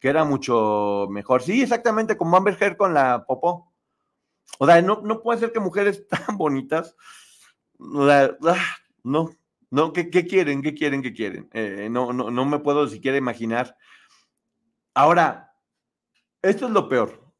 que 0.00 0.08
era 0.08 0.24
mucho 0.24 1.06
mejor. 1.10 1.42
Sí, 1.42 1.62
exactamente, 1.62 2.16
como 2.16 2.36
Amber 2.36 2.56
Heard 2.60 2.76
con 2.76 2.94
la 2.94 3.24
popó. 3.26 3.72
O 4.58 4.66
sea, 4.66 4.82
no, 4.82 5.00
no 5.02 5.22
puede 5.22 5.38
ser 5.38 5.52
que 5.52 5.60
mujeres 5.60 6.08
tan 6.08 6.36
bonitas, 6.36 6.96
ah, 7.78 8.76
no, 9.04 9.30
no, 9.70 9.92
¿qué, 9.92 10.10
quieren? 10.10 10.62
¿Qué 10.62 10.74
quieren? 10.74 11.02
¿Qué 11.02 11.12
quieren? 11.12 11.48
Eh, 11.52 11.88
no, 11.90 12.12
no, 12.12 12.30
no 12.30 12.44
me 12.44 12.58
puedo 12.58 12.88
siquiera 12.88 13.16
imaginar. 13.16 13.76
Ahora, 14.94 15.54
esto 16.42 16.66
es 16.66 16.72
lo 16.72 16.88
peor. 16.88 17.32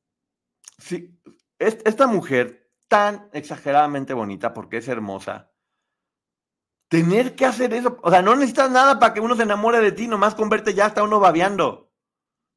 Sí, 0.78 1.18
esta 1.58 2.06
mujer 2.06 2.70
tan 2.88 3.28
exageradamente 3.32 4.14
bonita, 4.14 4.54
porque 4.54 4.78
es 4.78 4.88
hermosa, 4.88 5.50
tener 6.88 7.36
que 7.36 7.46
hacer 7.46 7.72
eso, 7.72 7.98
o 8.02 8.10
sea, 8.10 8.22
no 8.22 8.34
necesitas 8.34 8.70
nada 8.70 8.98
para 8.98 9.14
que 9.14 9.20
uno 9.20 9.36
se 9.36 9.44
enamore 9.44 9.80
de 9.80 9.92
ti, 9.92 10.08
nomás 10.08 10.34
con 10.34 10.48
verte 10.48 10.74
ya 10.74 10.86
está 10.86 11.02
uno 11.02 11.20
babeando. 11.20 11.89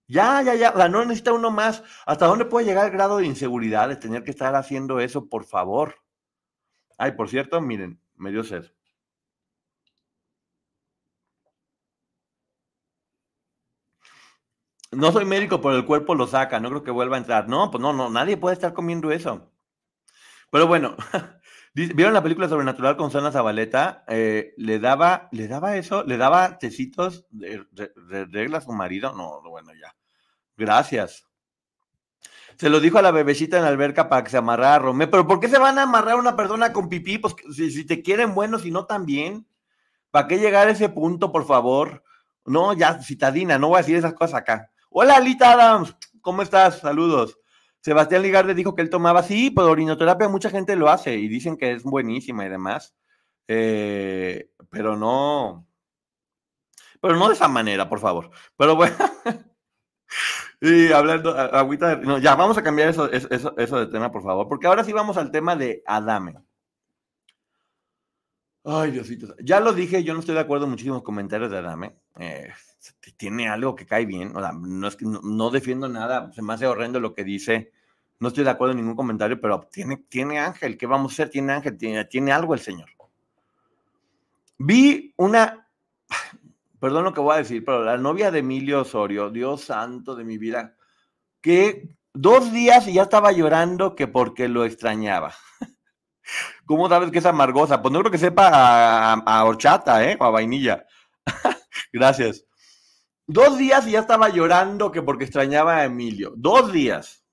Ya, 0.07 0.41
ya, 0.41 0.53
ya, 0.55 0.69
o 0.71 0.77
sea, 0.77 0.87
no 0.89 1.01
necesita 1.03 1.33
uno 1.33 1.51
más. 1.51 1.83
¿Hasta 2.05 2.27
dónde 2.27 2.45
puede 2.45 2.65
llegar 2.65 2.85
el 2.85 2.91
grado 2.93 3.17
de 3.17 3.25
inseguridad 3.25 3.89
de 3.89 3.95
tener 3.97 4.23
que 4.23 4.31
estar 4.31 4.55
haciendo 4.55 4.99
eso, 5.01 5.27
por 5.27 5.43
favor? 5.45 5.95
Ay, 6.97 7.11
por 7.11 7.29
cierto, 7.29 7.61
miren, 7.61 7.99
me 8.15 8.31
dio 8.31 8.43
sed. 8.43 8.65
No 14.93 15.11
soy 15.11 15.25
médico, 15.25 15.59
pero 15.59 15.75
el 15.75 15.85
cuerpo 15.85 16.15
lo 16.15 16.25
saca, 16.25 16.61
no 16.61 16.69
creo 16.69 16.83
que 16.83 16.91
vuelva 16.91 17.17
a 17.17 17.19
entrar. 17.19 17.49
No, 17.49 17.69
pues 17.69 17.81
no, 17.81 17.91
no, 17.91 18.09
nadie 18.09 18.37
puede 18.37 18.53
estar 18.53 18.71
comiendo 18.73 19.11
eso. 19.11 19.51
Pero 20.51 20.67
bueno, 20.67 20.95
¿vieron 21.73 22.13
la 22.13 22.23
película 22.23 22.49
Sobrenatural 22.49 22.97
con 22.97 23.11
Sana 23.11 23.31
Zabaleta? 23.31 24.03
Eh, 24.07 24.53
¿Le 24.57 24.79
daba, 24.79 25.29
le 25.31 25.47
daba 25.47 25.77
eso? 25.77 26.03
¿Le 26.03 26.17
daba 26.17 26.57
tecitos 26.59 27.25
de, 27.29 27.65
regla 28.31 28.59
a 28.59 28.61
su 28.61 28.71
marido? 28.71 29.13
No, 29.13 29.41
bueno, 29.41 29.71
ya. 29.73 29.95
Gracias. 30.55 31.27
Se 32.57 32.69
lo 32.69 32.79
dijo 32.79 32.99
a 32.99 33.01
la 33.01 33.11
bebecita 33.11 33.57
en 33.57 33.63
la 33.63 33.69
alberca 33.69 34.09
para 34.09 34.23
que 34.23 34.29
se 34.29 34.37
amarrara 34.37 34.75
a 34.75 34.79
Romeo. 34.79 35.09
Pero 35.09 35.27
¿por 35.27 35.39
qué 35.39 35.47
se 35.47 35.57
van 35.57 35.79
a 35.79 35.83
amarrar 35.83 36.13
a 36.13 36.17
una 36.17 36.35
persona 36.35 36.71
con 36.71 36.89
pipí? 36.89 37.17
Pues 37.17 37.35
si, 37.51 37.71
si 37.71 37.85
te 37.85 38.03
quieren 38.03 38.35
bueno, 38.35 38.59
si 38.59 38.69
no 38.69 38.85
también. 38.85 39.47
¿Para 40.11 40.27
qué 40.27 40.37
llegar 40.37 40.67
a 40.67 40.71
ese 40.71 40.89
punto, 40.89 41.31
por 41.31 41.45
favor? 41.47 42.03
No, 42.45 42.73
ya, 42.73 43.01
citadina, 43.01 43.57
no 43.57 43.69
voy 43.69 43.77
a 43.77 43.81
decir 43.81 43.95
esas 43.95 44.13
cosas 44.13 44.35
acá. 44.35 44.69
Hola, 44.89 45.15
Alita 45.15 45.53
Adams, 45.53 45.95
¿cómo 46.21 46.43
estás? 46.43 46.79
Saludos. 46.79 47.39
Sebastián 47.83 48.21
Ligarde 48.21 48.53
dijo 48.53 48.75
que 48.75 48.81
él 48.81 48.89
tomaba, 48.89 49.23
sí, 49.23 49.51
pues 49.51 49.67
orinoterapia 49.67 50.29
mucha 50.29 50.49
gente 50.49 50.77
lo 50.77 50.89
hace 50.89 51.17
y 51.17 51.27
dicen 51.27 51.57
que 51.57 51.73
es 51.73 51.83
buenísima 51.83 52.45
y 52.45 52.49
demás. 52.49 52.95
Eh, 53.49 54.49
pero 54.69 54.95
no, 54.95 55.67
pero 57.01 57.17
no 57.17 57.27
de 57.27 57.33
esa 57.33 57.49
manera, 57.49 57.89
por 57.89 57.99
favor. 57.99 58.31
Pero 58.55 58.77
bueno. 58.77 58.95
y 60.61 60.93
hablando, 60.93 61.37
agüita, 61.37 61.97
no, 61.97 62.19
ya, 62.19 62.35
vamos 62.35 62.57
a 62.57 62.63
cambiar 62.63 62.87
eso, 62.87 63.11
eso, 63.11 63.53
eso 63.57 63.79
de 63.79 63.87
tema, 63.87 64.09
por 64.09 64.23
favor, 64.23 64.47
porque 64.47 64.67
ahora 64.67 64.85
sí 64.85 64.93
vamos 64.93 65.17
al 65.17 65.29
tema 65.29 65.57
de 65.57 65.83
Adame. 65.85 66.35
Ay, 68.65 68.91
Diosito. 68.91 69.35
Ya 69.43 69.59
lo 69.59 69.73
dije, 69.73 70.03
yo 70.03 70.13
no 70.13 70.21
estoy 70.21 70.35
de 70.35 70.41
acuerdo 70.41 70.65
en 70.65 70.71
muchísimos 70.71 71.03
comentarios 71.03 71.51
de 71.51 71.57
Adame. 71.57 71.95
Eh, 72.17 72.49
tiene 73.17 73.49
algo 73.49 73.75
que 73.75 73.85
cae 73.85 74.05
bien. 74.05 74.35
O 74.35 74.39
sea, 74.39 74.53
no, 74.53 74.87
es 74.87 74.95
que 74.95 75.05
no, 75.05 75.49
defiendo 75.49 75.89
nada, 75.89 76.31
se 76.31 76.41
me 76.41 76.53
hace 76.53 76.65
horrendo 76.65 76.99
lo 76.99 77.13
que 77.13 77.23
dice. 77.23 77.71
No 78.19 78.29
estoy 78.29 78.45
de 78.45 78.51
acuerdo 78.51 78.71
en 78.71 78.77
ningún 78.77 78.95
comentario, 78.95 79.39
pero 79.41 79.67
tiene, 79.71 79.97
tiene 80.07 80.39
ángel. 80.39 80.77
¿Qué 80.77 80.85
vamos 80.85 81.11
a 81.11 81.13
hacer? 81.13 81.29
Tiene 81.29 81.53
ángel, 81.53 81.77
tiene, 81.77 82.05
tiene 82.05 82.31
algo 82.31 82.53
el 82.53 82.61
Señor. 82.61 82.89
Vi 84.57 85.13
una, 85.17 85.67
perdón 86.79 87.03
lo 87.03 87.13
que 87.13 87.19
voy 87.19 87.33
a 87.33 87.39
decir, 87.39 87.65
pero 87.65 87.83
la 87.83 87.97
novia 87.97 88.31
de 88.31 88.39
Emilio 88.39 88.81
Osorio, 88.81 89.29
Dios 89.29 89.65
santo 89.65 90.15
de 90.15 90.23
mi 90.23 90.37
vida, 90.37 90.77
que 91.41 91.97
dos 92.13 92.53
días 92.53 92.87
y 92.87 92.93
ya 92.93 93.03
estaba 93.03 93.33
llorando 93.33 93.95
que 93.95 94.07
porque 94.07 94.47
lo 94.47 94.63
extrañaba. 94.63 95.33
¿Cómo 96.65 96.89
sabes 96.89 97.11
que 97.11 97.19
es 97.19 97.25
amargosa? 97.25 97.81
Pues 97.81 97.91
no 97.91 97.99
creo 97.99 98.11
que 98.11 98.17
sepa 98.17 98.49
a, 98.49 99.13
a 99.13 99.45
horchata, 99.45 100.03
¿eh? 100.03 100.17
O 100.19 100.25
a 100.25 100.31
vainilla. 100.31 100.85
Gracias. 101.93 102.45
Dos 103.25 103.57
días 103.57 103.87
y 103.87 103.91
ya 103.91 103.99
estaba 103.99 104.29
llorando 104.29 104.91
que 104.91 105.01
porque 105.01 105.25
extrañaba 105.25 105.77
a 105.77 105.85
Emilio. 105.85 106.33
Dos 106.35 106.71
días. 106.71 107.23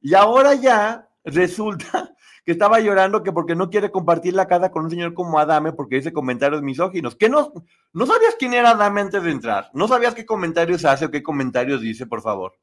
Y 0.00 0.14
ahora 0.14 0.54
ya 0.54 1.08
resulta 1.24 2.14
que 2.44 2.52
estaba 2.52 2.80
llorando 2.80 3.22
que 3.22 3.32
porque 3.32 3.54
no 3.54 3.68
quiere 3.68 3.90
compartir 3.90 4.34
la 4.34 4.46
casa 4.46 4.70
con 4.70 4.84
un 4.84 4.90
señor 4.90 5.14
como 5.14 5.38
Adame 5.38 5.72
porque 5.72 5.96
dice 5.96 6.12
comentarios 6.12 6.62
misóginos. 6.62 7.16
¿Qué 7.16 7.28
no, 7.28 7.52
no 7.92 8.06
sabías 8.06 8.36
quién 8.38 8.54
era 8.54 8.70
Adame 8.70 9.00
antes 9.00 9.22
de 9.22 9.30
entrar? 9.30 9.70
¿No 9.74 9.88
sabías 9.88 10.14
qué 10.14 10.24
comentarios 10.24 10.84
hace 10.84 11.06
o 11.06 11.10
qué 11.10 11.22
comentarios 11.22 11.80
dice, 11.80 12.06
por 12.06 12.22
favor? 12.22 12.54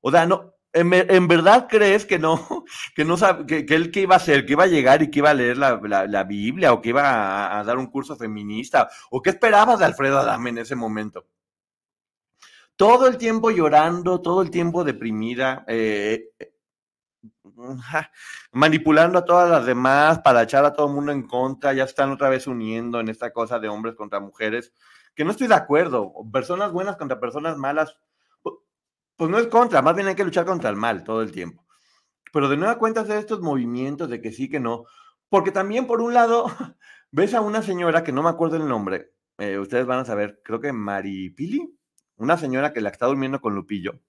O 0.00 0.10
sea, 0.10 0.26
no, 0.26 0.53
¿En, 0.76 1.28
verdad 1.28 1.68
crees 1.70 2.04
que 2.04 2.18
no, 2.18 2.64
que 2.96 3.04
no 3.04 3.16
sabe, 3.16 3.46
que, 3.46 3.74
él 3.74 3.92
que 3.92 4.00
iba 4.00 4.14
a 4.14 4.18
hacer, 4.18 4.44
que 4.44 4.52
iba 4.52 4.64
a 4.64 4.68
llegar 4.68 5.02
y 5.02 5.10
que 5.10 5.20
iba 5.20 5.30
a 5.30 5.34
leer 5.34 5.56
la, 5.56 6.24
Biblia 6.24 6.72
o 6.72 6.80
que 6.82 6.88
iba 6.88 7.58
a, 7.58 7.62
dar 7.62 7.78
un 7.78 7.86
curso 7.86 8.16
feminista? 8.16 8.90
¿O 9.10 9.22
qué 9.22 9.30
esperabas 9.30 9.78
de 9.78 9.84
Alfredo 9.84 10.18
Adame 10.18 10.50
en 10.50 10.58
ese 10.58 10.74
momento? 10.74 11.28
Todo 12.74 13.06
el 13.06 13.18
tiempo 13.18 13.52
llorando, 13.52 14.20
todo 14.20 14.42
el 14.42 14.50
tiempo 14.50 14.82
deprimida, 14.82 15.64
eh, 15.68 16.30
manipulando 18.50 19.20
a 19.20 19.24
todas 19.24 19.48
las 19.48 19.64
demás 19.64 20.18
para 20.20 20.42
echar 20.42 20.64
a 20.64 20.72
todo 20.72 20.88
el 20.88 20.94
mundo 20.94 21.12
en 21.12 21.28
contra, 21.28 21.72
ya 21.72 21.84
están 21.84 22.10
otra 22.10 22.28
vez 22.28 22.48
uniendo 22.48 22.98
en 22.98 23.08
esta 23.08 23.32
cosa 23.32 23.60
de 23.60 23.68
hombres 23.68 23.94
contra 23.94 24.18
mujeres, 24.18 24.72
que 25.14 25.24
no 25.24 25.30
estoy 25.30 25.46
de 25.46 25.54
acuerdo, 25.54 26.12
personas 26.32 26.72
buenas 26.72 26.96
contra 26.96 27.20
personas 27.20 27.56
malas 27.56 27.96
pues 29.16 29.30
no 29.30 29.38
es 29.38 29.46
contra, 29.48 29.82
más 29.82 29.94
bien 29.94 30.08
hay 30.08 30.14
que 30.14 30.24
luchar 30.24 30.44
contra 30.44 30.70
el 30.70 30.76
mal 30.76 31.04
todo 31.04 31.22
el 31.22 31.32
tiempo. 31.32 31.64
Pero 32.32 32.48
de 32.48 32.56
nueva 32.56 32.78
cuenta 32.78 33.02
hacer 33.02 33.18
estos 33.18 33.40
movimientos 33.40 34.08
de 34.10 34.20
que 34.20 34.32
sí, 34.32 34.48
que 34.48 34.60
no, 34.60 34.84
porque 35.28 35.52
también 35.52 35.86
por 35.86 36.00
un 36.00 36.14
lado 36.14 36.46
ves 37.10 37.34
a 37.34 37.40
una 37.40 37.62
señora 37.62 38.04
que 38.04 38.12
no 38.12 38.22
me 38.22 38.30
acuerdo 38.30 38.56
el 38.56 38.68
nombre, 38.68 39.12
eh, 39.38 39.58
ustedes 39.58 39.86
van 39.86 40.00
a 40.00 40.04
saber, 40.04 40.40
creo 40.44 40.60
que 40.60 40.72
Maripili, 40.72 41.76
una 42.16 42.36
señora 42.36 42.72
que 42.72 42.80
la 42.80 42.90
está 42.90 43.06
durmiendo 43.06 43.40
con 43.40 43.54
Lupillo, 43.54 44.00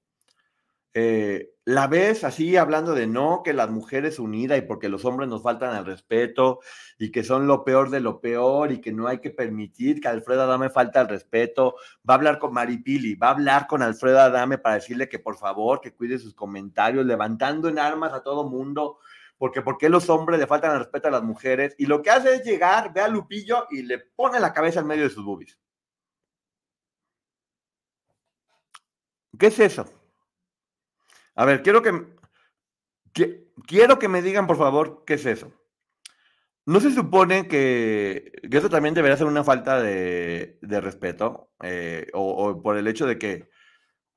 eh, 0.98 1.52
la 1.66 1.88
ves 1.88 2.24
así 2.24 2.56
hablando 2.56 2.94
de 2.96 3.06
no, 3.06 3.42
que 3.44 3.52
las 3.52 3.70
mujeres 3.70 4.18
unidas 4.18 4.58
y 4.58 4.62
porque 4.62 4.88
los 4.88 5.04
hombres 5.04 5.28
nos 5.28 5.44
faltan 5.44 5.76
al 5.76 5.86
respeto 5.86 6.62
y 6.98 7.12
que 7.12 7.22
son 7.26 7.48
lo 7.48 7.66
peor 7.66 7.90
de 7.90 8.00
lo 8.00 8.22
peor 8.22 8.72
y 8.72 8.80
que 8.80 8.94
no 8.94 9.08
hay 9.08 9.20
que 9.20 9.30
permitir 9.30 10.00
que 10.00 10.08
Alfredo 10.08 10.44
Adame 10.44 10.70
falta 10.70 11.02
al 11.02 11.10
respeto. 11.10 11.76
Va 12.10 12.14
a 12.14 12.18
hablar 12.18 12.40
con 12.40 12.54
Maripili, 12.54 13.16
va 13.16 13.28
a 13.28 13.32
hablar 13.32 13.68
con 13.68 13.82
Alfredo 13.82 14.22
Adame 14.22 14.58
para 14.58 14.76
decirle 14.76 15.10
que 15.10 15.20
por 15.20 15.36
favor, 15.36 15.82
que 15.82 15.94
cuide 15.94 16.18
sus 16.18 16.34
comentarios, 16.34 17.06
levantando 17.06 17.68
en 17.68 17.78
armas 17.78 18.14
a 18.14 18.24
todo 18.24 18.50
mundo 18.50 19.00
porque 19.38 19.62
¿por 19.62 19.78
qué 19.78 19.90
los 19.90 20.10
hombres 20.10 20.40
le 20.40 20.48
faltan 20.48 20.72
el 20.72 20.80
respeto 20.80 21.10
a 21.10 21.12
las 21.12 21.24
mujeres? 21.24 21.76
Y 21.78 21.88
lo 21.88 22.02
que 22.02 22.10
hace 22.10 22.36
es 22.36 22.46
llegar, 22.46 22.94
ve 22.94 23.02
a 23.02 23.10
Lupillo 23.10 23.68
y 23.70 23.82
le 23.84 24.00
pone 24.00 24.40
la 24.40 24.54
cabeza 24.54 24.80
en 24.80 24.88
medio 24.88 25.04
de 25.04 25.10
sus 25.10 25.26
boobies. 25.26 25.60
¿Qué 29.38 29.48
es 29.48 29.60
eso? 29.60 29.86
A 31.36 31.46
ver, 31.46 31.62
quiero 31.62 31.82
que, 31.82 32.16
quiero 33.68 34.00
que 34.00 34.08
me 34.08 34.22
digan, 34.22 34.48
por 34.48 34.58
favor, 34.58 35.04
qué 35.06 35.16
es 35.16 35.26
eso. 35.26 35.52
¿No 36.66 36.80
se 36.80 36.92
supone 36.92 37.48
que, 37.48 38.32
eso 38.50 38.70
también 38.70 38.96
debería 38.96 39.18
ser 39.18 39.28
una 39.28 39.44
falta 39.44 39.82
de, 39.82 40.58
respeto? 40.62 41.52
Eh, 41.62 42.08
o, 42.14 42.62
por 42.62 42.78
el 42.78 42.88
hecho 42.88 43.06
de 43.06 43.20
que 43.20 43.50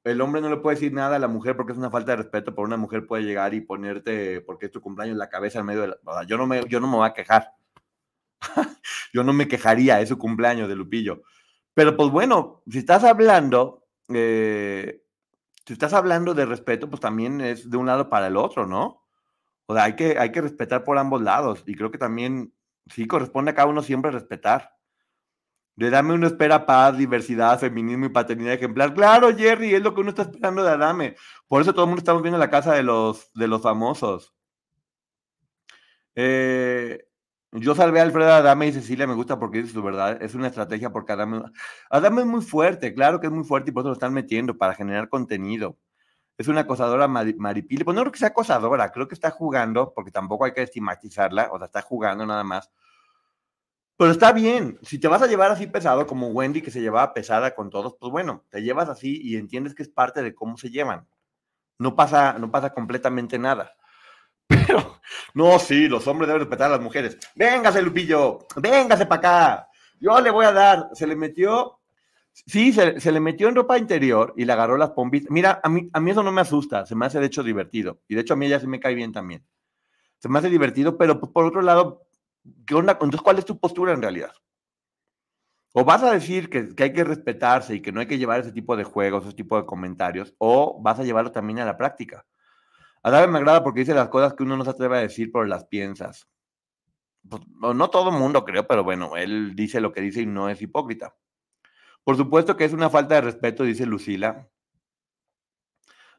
el 0.05 0.21
hombre 0.21 0.41
no 0.41 0.49
le 0.49 0.57
puede 0.57 0.77
decir 0.77 0.93
nada 0.93 1.17
a 1.17 1.19
la 1.19 1.29
mujer 1.29 1.57
porque 1.57 1.73
es 1.73 1.79
una 1.79 1.91
falta 1.91 2.13
de 2.13 2.19
respeto, 2.19 2.55
pero 2.55 2.67
una 2.67 2.79
mujer 2.79 3.07
puede 3.07 3.25
llegar 3.25 3.53
y 3.53 3.61
ponerte, 3.61 4.41
porque 4.41 4.67
es 4.67 4.73
tu 4.73 4.81
cumpleaños, 4.81 5.19
la 5.19 5.29
cabeza 5.29 5.59
en 5.59 5.67
medio 5.67 5.83
de 5.83 5.89
la... 5.89 6.25
yo, 6.27 6.39
no 6.39 6.47
me, 6.47 6.67
yo 6.69 6.81
no 6.81 6.87
me 6.87 6.97
voy 6.97 7.07
a 7.07 7.13
quejar. 7.13 7.53
yo 9.13 9.25
no 9.25 9.33
me 9.33 9.49
quejaría, 9.49 10.01
es 10.01 10.09
su 10.09 10.17
cumpleaños 10.17 10.69
de 10.69 10.77
Lupillo. 10.77 11.23
Pero 11.75 11.97
pues 11.97 12.11
bueno, 12.11 12.63
si 12.71 12.79
estás 12.79 13.05
hablando, 13.05 13.87
eh, 14.09 15.03
si 15.69 15.75
estás 15.75 15.93
hablando 15.93 16.33
de 16.33 16.47
respeto, 16.47 16.89
pues 16.89 16.99
también 16.99 17.43
es 17.43 17.69
de 17.69 17.77
un 17.77 17.85
lado 17.85 18.09
para 18.09 18.29
el 18.29 18.39
otro, 18.39 18.67
¿no? 18.67 19.05
O 19.67 19.75
sea, 19.75 19.85
hay 19.85 19.97
que, 19.97 20.19
hay 20.19 20.33
que 20.33 20.41
respetar 20.41 20.83
por 20.83 20.97
ambos 20.97 21.21
lados. 21.21 21.63
Y 21.67 21.75
creo 21.75 21.91
que 21.91 21.99
también 21.99 22.55
sí 22.87 23.07
corresponde 23.07 23.51
a 23.51 23.55
cada 23.55 23.69
uno 23.69 23.83
siempre 23.83 24.11
respetar. 24.11 24.75
De 25.77 25.91
dame 25.91 26.15
uno 26.15 26.27
espera 26.27 26.65
paz, 26.65 26.97
diversidad, 26.97 27.61
feminismo 27.61 28.07
y 28.07 28.09
paternidad 28.09 28.55
ejemplar. 28.55 28.95
Claro, 28.95 29.29
Jerry, 29.37 29.75
es 29.75 29.83
lo 29.83 29.95
que 29.95 30.01
uno 30.01 30.09
está 30.09 30.23
esperando 30.23 30.65
de 30.65 30.71
Adame. 30.71 31.17
Por 31.47 31.61
eso 31.61 31.75
todo 31.75 31.85
el 31.85 31.89
mundo 31.89 32.01
estamos 32.01 32.23
viendo 32.23 32.39
la 32.39 32.49
casa 32.49 32.73
de 32.73 32.83
los, 32.83 33.31
de 33.35 33.47
los 33.47 33.61
famosos. 33.61 34.35
Eh, 36.15 37.08
yo 37.53 37.75
salvé 37.75 38.01
a 38.01 38.03
Alfredo 38.03 38.33
Adame 38.33 38.69
y 38.69 38.73
Cecilia 38.73 39.07
me 39.07 39.15
gusta 39.15 39.39
porque 39.39 39.61
es 39.61 39.73
su 39.73 39.83
verdad. 39.83 40.23
Es 40.23 40.35
una 40.35 40.49
estrategia 40.49 40.91
porque 40.91 41.13
Adame, 41.13 41.43
Adame 41.91 42.23
es 42.23 42.27
muy 42.27 42.43
fuerte, 42.43 42.95
claro 42.95 43.21
que 43.21 43.27
es 43.27 43.33
muy 43.33 43.45
fuerte 43.45 43.71
y 43.71 43.73
por 43.73 43.83
eso 43.83 43.89
lo 43.89 43.95
están 43.95 44.13
metiendo 44.15 44.57
para 44.57 44.75
generar 44.75 45.09
contenido. 45.09 45.79
Es 46.39 46.49
una 46.49 46.61
acosadora 46.61 47.09
maripili. 47.09 47.85
Pues 47.85 47.95
no 47.95 48.03
creo 48.03 48.13
que 48.13 48.19
sea 48.19 48.29
acosadora, 48.29 48.93
creo 48.93 49.09
que 49.09 49.15
está 49.15 49.31
jugando, 49.31 49.93
porque 49.95 50.11
tampoco 50.13 50.45
hay 50.45 50.53
que 50.53 50.63
estigmatizarla, 50.63 51.49
o 51.53 51.59
sea, 51.59 51.67
está 51.67 51.83
jugando 51.83 52.27
nada 52.27 52.45
más 52.45 52.71
pero 53.99 54.13
está 54.13 54.31
bien, 54.33 54.79
si 54.83 55.01
te 55.01 55.09
vas 55.09 55.23
a 55.23 55.27
llevar 55.27 55.51
así 55.51 55.67
pesado 55.67 56.07
como 56.07 56.29
Wendy, 56.29 56.63
que 56.63 56.71
se 56.71 56.81
llevaba 56.81 57.13
pesada 57.13 57.57
con 57.57 57.69
todos, 57.69 57.97
pues 57.99 58.13
bueno, 58.13 58.45
te 58.49 58.63
llevas 58.63 58.89
así 58.89 59.21
y 59.21 59.35
entiendes 59.37 59.75
que 59.75 59.83
es 59.83 59.89
parte 59.89 60.23
de 60.23 60.37
cómo 60.37 60.57
se 60.57 60.71
llevan. 60.71 61.09
No 61.79 61.97
pasa, 61.97 62.35
no 62.39 62.53
pasa 62.53 62.73
completamente 62.73 63.41
nada. 63.41 63.77
Pero, 64.49 65.01
no, 65.35 65.59
sí, 65.59 65.89
los 65.89 66.07
hombres 66.07 66.29
deben 66.29 66.41
respetar 66.41 66.69
a 66.69 66.77
las 66.77 66.81
mujeres. 66.81 67.19
Véngase, 67.35 67.83
Lupillo, 67.83 68.47
véngase 68.57 69.07
para 69.07 69.19
acá. 69.19 69.69
Yo 70.01 70.21
le 70.21 70.31
voy 70.31 70.47
a 70.47 70.53
dar. 70.53 70.89
Se 70.95 71.07
le 71.07 71.17
metió, 71.17 71.81
sí, 72.33 72.73
se, 72.73 73.13
le 73.13 73.21
metió 73.21 73.49
en 73.49 73.55
ropa 73.55 73.79
interior 73.79 74.35
y 74.37 74.45
le 74.45 74.53
agarró 74.53 74.77
las 74.77 74.91
pompitas. 74.91 75.31
Mira, 75.31 75.61
a 75.63 75.69
mí, 75.69 75.89
a 75.93 76.01
mí 76.01 76.11
eso 76.11 76.23
no 76.23 76.33
me 76.33 76.41
asusta, 76.41 76.87
se 76.87 76.95
me 76.95 77.07
hace 77.07 77.21
de 77.21 77.27
hecho 77.27 77.43
divertido. 77.43 78.01
Y 78.09 78.15
de 78.15 78.23
hecho 78.23 78.35
a 78.35 78.37
mí 78.37 78.47
ella 78.47 78.61
se 78.61 78.67
me 78.67 78.81
cae 78.81 78.95
bien 78.95 79.13
también. 79.13 79.45
Se 80.19 80.29
me 80.29 80.39
hace 80.39 80.51
divertido, 80.51 80.97
pero 80.97 81.21
pues, 81.21 81.31
por 81.33 81.45
otro 81.45 81.63
lado, 81.63 82.07
¿qué 82.67 82.75
onda? 82.75 82.93
Entonces, 82.93 83.21
¿cuál 83.21 83.39
es 83.39 83.45
tu 83.45 83.59
postura 83.59 83.93
en 83.93 84.03
realidad? 84.03 84.33
O 85.73 85.85
vas 85.85 86.03
a 86.03 86.11
decir 86.11 86.49
que, 86.49 86.75
hay 86.83 86.93
que 86.93 87.05
respetarse 87.05 87.75
y 87.77 87.83
que 87.83 87.93
no 87.93 88.01
hay 88.01 88.07
que 88.07 88.19
llevar 88.19 88.41
ese 88.41 88.53
tipo 88.53 88.77
de 88.77 88.85
juegos, 88.85 89.25
ese 89.25 89.37
tipo 89.37 89.57
de 89.57 89.67
comentarios, 89.67 90.35
o 90.39 90.81
vas 90.83 90.99
a 90.99 91.05
llevarlo 91.05 91.31
también 91.31 91.59
a 91.61 91.65
la 91.65 91.77
práctica. 91.77 92.27
A 93.03 93.11
David 93.11 93.33
me 93.33 93.39
agrada 93.39 93.63
porque 93.63 93.81
dice 93.81 93.95
las 93.95 94.09
cosas 94.09 94.35
que 94.35 94.43
uno 94.43 94.57
no 94.57 94.65
se 94.65 94.71
atreve 94.71 94.99
a 94.99 95.01
decir, 95.01 95.31
pero 95.33 95.45
las 95.45 95.65
piensas. 95.67 96.29
Pues, 97.29 97.43
no 97.49 97.91
todo 97.91 98.11
el 98.11 98.17
mundo 98.17 98.45
creo, 98.45 98.67
pero 98.67 98.85
bueno, 98.85 99.17
él 99.17 99.55
dice 99.55 99.81
lo 99.81 99.93
que 99.93 100.01
dice 100.01 100.23
y 100.23 100.27
no 100.27 100.49
es 100.49 100.61
hipócrita. 100.63 101.15
Por 102.05 102.17
supuesto 102.17 102.57
que 102.57 102.65
es 102.65 102.73
una 102.73 102.91
falta 102.91 103.17
de 103.17 103.21
respeto, 103.23 103.65
dice 103.65 103.87
Lucila. 103.87 104.49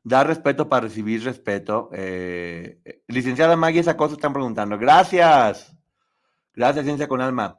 Dar 0.03 0.27
respeto 0.27 0.69
para 0.69 0.81
recibir 0.81 1.23
respeto. 1.23 1.89
Eh, 1.93 2.79
eh, 2.85 3.03
licenciada 3.07 3.55
Maggie, 3.55 3.81
esa 3.81 3.97
cosa 3.97 4.13
están 4.13 4.33
preguntando. 4.33 4.77
Gracias. 4.77 5.75
Gracias, 6.53 6.85
Ciencia 6.85 7.07
con 7.07 7.21
Alma. 7.21 7.55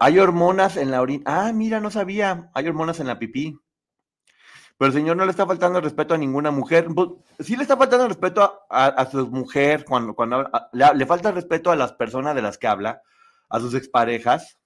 Hay 0.00 0.18
hormonas 0.18 0.76
en 0.76 0.90
la 0.90 1.00
orina. 1.00 1.22
Ah, 1.24 1.52
mira, 1.52 1.80
no 1.80 1.90
sabía. 1.90 2.50
Hay 2.54 2.66
hormonas 2.68 3.00
en 3.00 3.06
la 3.06 3.18
pipí. 3.18 3.58
Pero 4.82 4.90
el 4.90 4.98
señor 4.98 5.16
no 5.16 5.24
le 5.24 5.30
está 5.30 5.46
faltando 5.46 5.80
respeto 5.80 6.12
a 6.12 6.18
ninguna 6.18 6.50
mujer. 6.50 6.88
Pues, 6.92 7.10
sí 7.38 7.54
le 7.54 7.62
está 7.62 7.76
faltando 7.76 8.08
respeto 8.08 8.64
a, 8.68 9.08
su 9.08 9.28
mujer 9.28 9.84
cuando, 9.84 10.12
cuando 10.12 10.50
le, 10.72 11.06
falta 11.06 11.30
respeto 11.30 11.70
a 11.70 11.76
las 11.76 11.92
personas 11.92 12.34
de 12.34 12.42
las 12.42 12.58
que 12.58 12.66
habla, 12.66 13.00
a 13.48 13.60
sus 13.60 13.74
exparejas. 13.74 14.58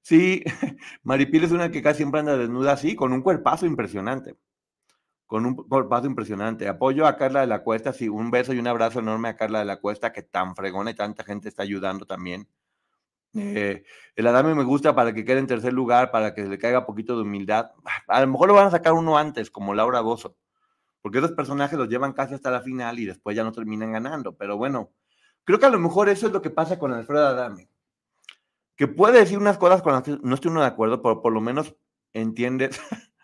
Sí, 0.00 0.44
Maripil 1.02 1.42
es 1.42 1.50
una 1.50 1.72
que 1.72 1.82
casi 1.82 1.96
siempre 1.96 2.20
anda 2.20 2.36
desnuda 2.36 2.70
así, 2.70 2.94
con 2.94 3.12
un 3.12 3.20
cuerpazo 3.20 3.66
impresionante. 3.66 4.36
Con 5.26 5.44
un 5.44 5.56
cuerpazo 5.56 6.06
impresionante. 6.06 6.68
Apoyo 6.68 7.04
a 7.04 7.16
Carla 7.16 7.40
de 7.40 7.48
la 7.48 7.64
Cuesta, 7.64 7.92
sí, 7.92 8.08
un 8.08 8.30
beso 8.30 8.52
y 8.52 8.60
un 8.60 8.68
abrazo 8.68 9.00
enorme 9.00 9.30
a 9.30 9.36
Carla 9.36 9.58
de 9.58 9.64
la 9.64 9.80
Cuesta, 9.80 10.12
que 10.12 10.22
tan 10.22 10.54
fregona 10.54 10.92
y 10.92 10.94
tanta 10.94 11.24
gente 11.24 11.48
está 11.48 11.64
ayudando 11.64 12.06
también. 12.06 12.46
Eh, 13.34 13.84
el 14.16 14.26
Adame 14.26 14.54
me 14.54 14.64
gusta 14.64 14.94
para 14.94 15.12
que 15.14 15.24
quede 15.24 15.38
en 15.38 15.46
tercer 15.46 15.72
lugar, 15.72 16.10
para 16.10 16.34
que 16.34 16.42
se 16.42 16.48
le 16.48 16.58
caiga 16.58 16.86
poquito 16.86 17.16
de 17.16 17.22
humildad. 17.22 17.70
A 18.08 18.20
lo 18.20 18.26
mejor 18.26 18.48
lo 18.48 18.54
van 18.54 18.66
a 18.66 18.70
sacar 18.70 18.92
uno 18.92 19.18
antes, 19.18 19.50
como 19.50 19.74
Laura 19.74 20.00
Bozo, 20.00 20.36
porque 21.00 21.18
esos 21.18 21.32
personajes 21.32 21.78
los 21.78 21.88
llevan 21.88 22.12
casi 22.12 22.34
hasta 22.34 22.50
la 22.50 22.60
final 22.60 22.98
y 22.98 23.06
después 23.06 23.36
ya 23.36 23.44
no 23.44 23.52
terminan 23.52 23.92
ganando. 23.92 24.36
Pero 24.36 24.56
bueno, 24.56 24.90
creo 25.44 25.58
que 25.58 25.66
a 25.66 25.70
lo 25.70 25.78
mejor 25.78 26.08
eso 26.08 26.26
es 26.26 26.32
lo 26.32 26.42
que 26.42 26.50
pasa 26.50 26.78
con 26.78 26.92
Alfredo 26.92 27.26
Adame, 27.26 27.68
que 28.76 28.88
puede 28.88 29.20
decir 29.20 29.38
unas 29.38 29.58
cosas 29.58 29.82
con 29.82 29.92
las 29.92 30.02
que 30.02 30.18
no 30.22 30.34
estoy 30.34 30.50
uno 30.50 30.62
de 30.62 30.66
acuerdo, 30.66 31.02
pero 31.02 31.22
por 31.22 31.32
lo 31.32 31.40
menos 31.40 31.76
entiendes, 32.12 32.80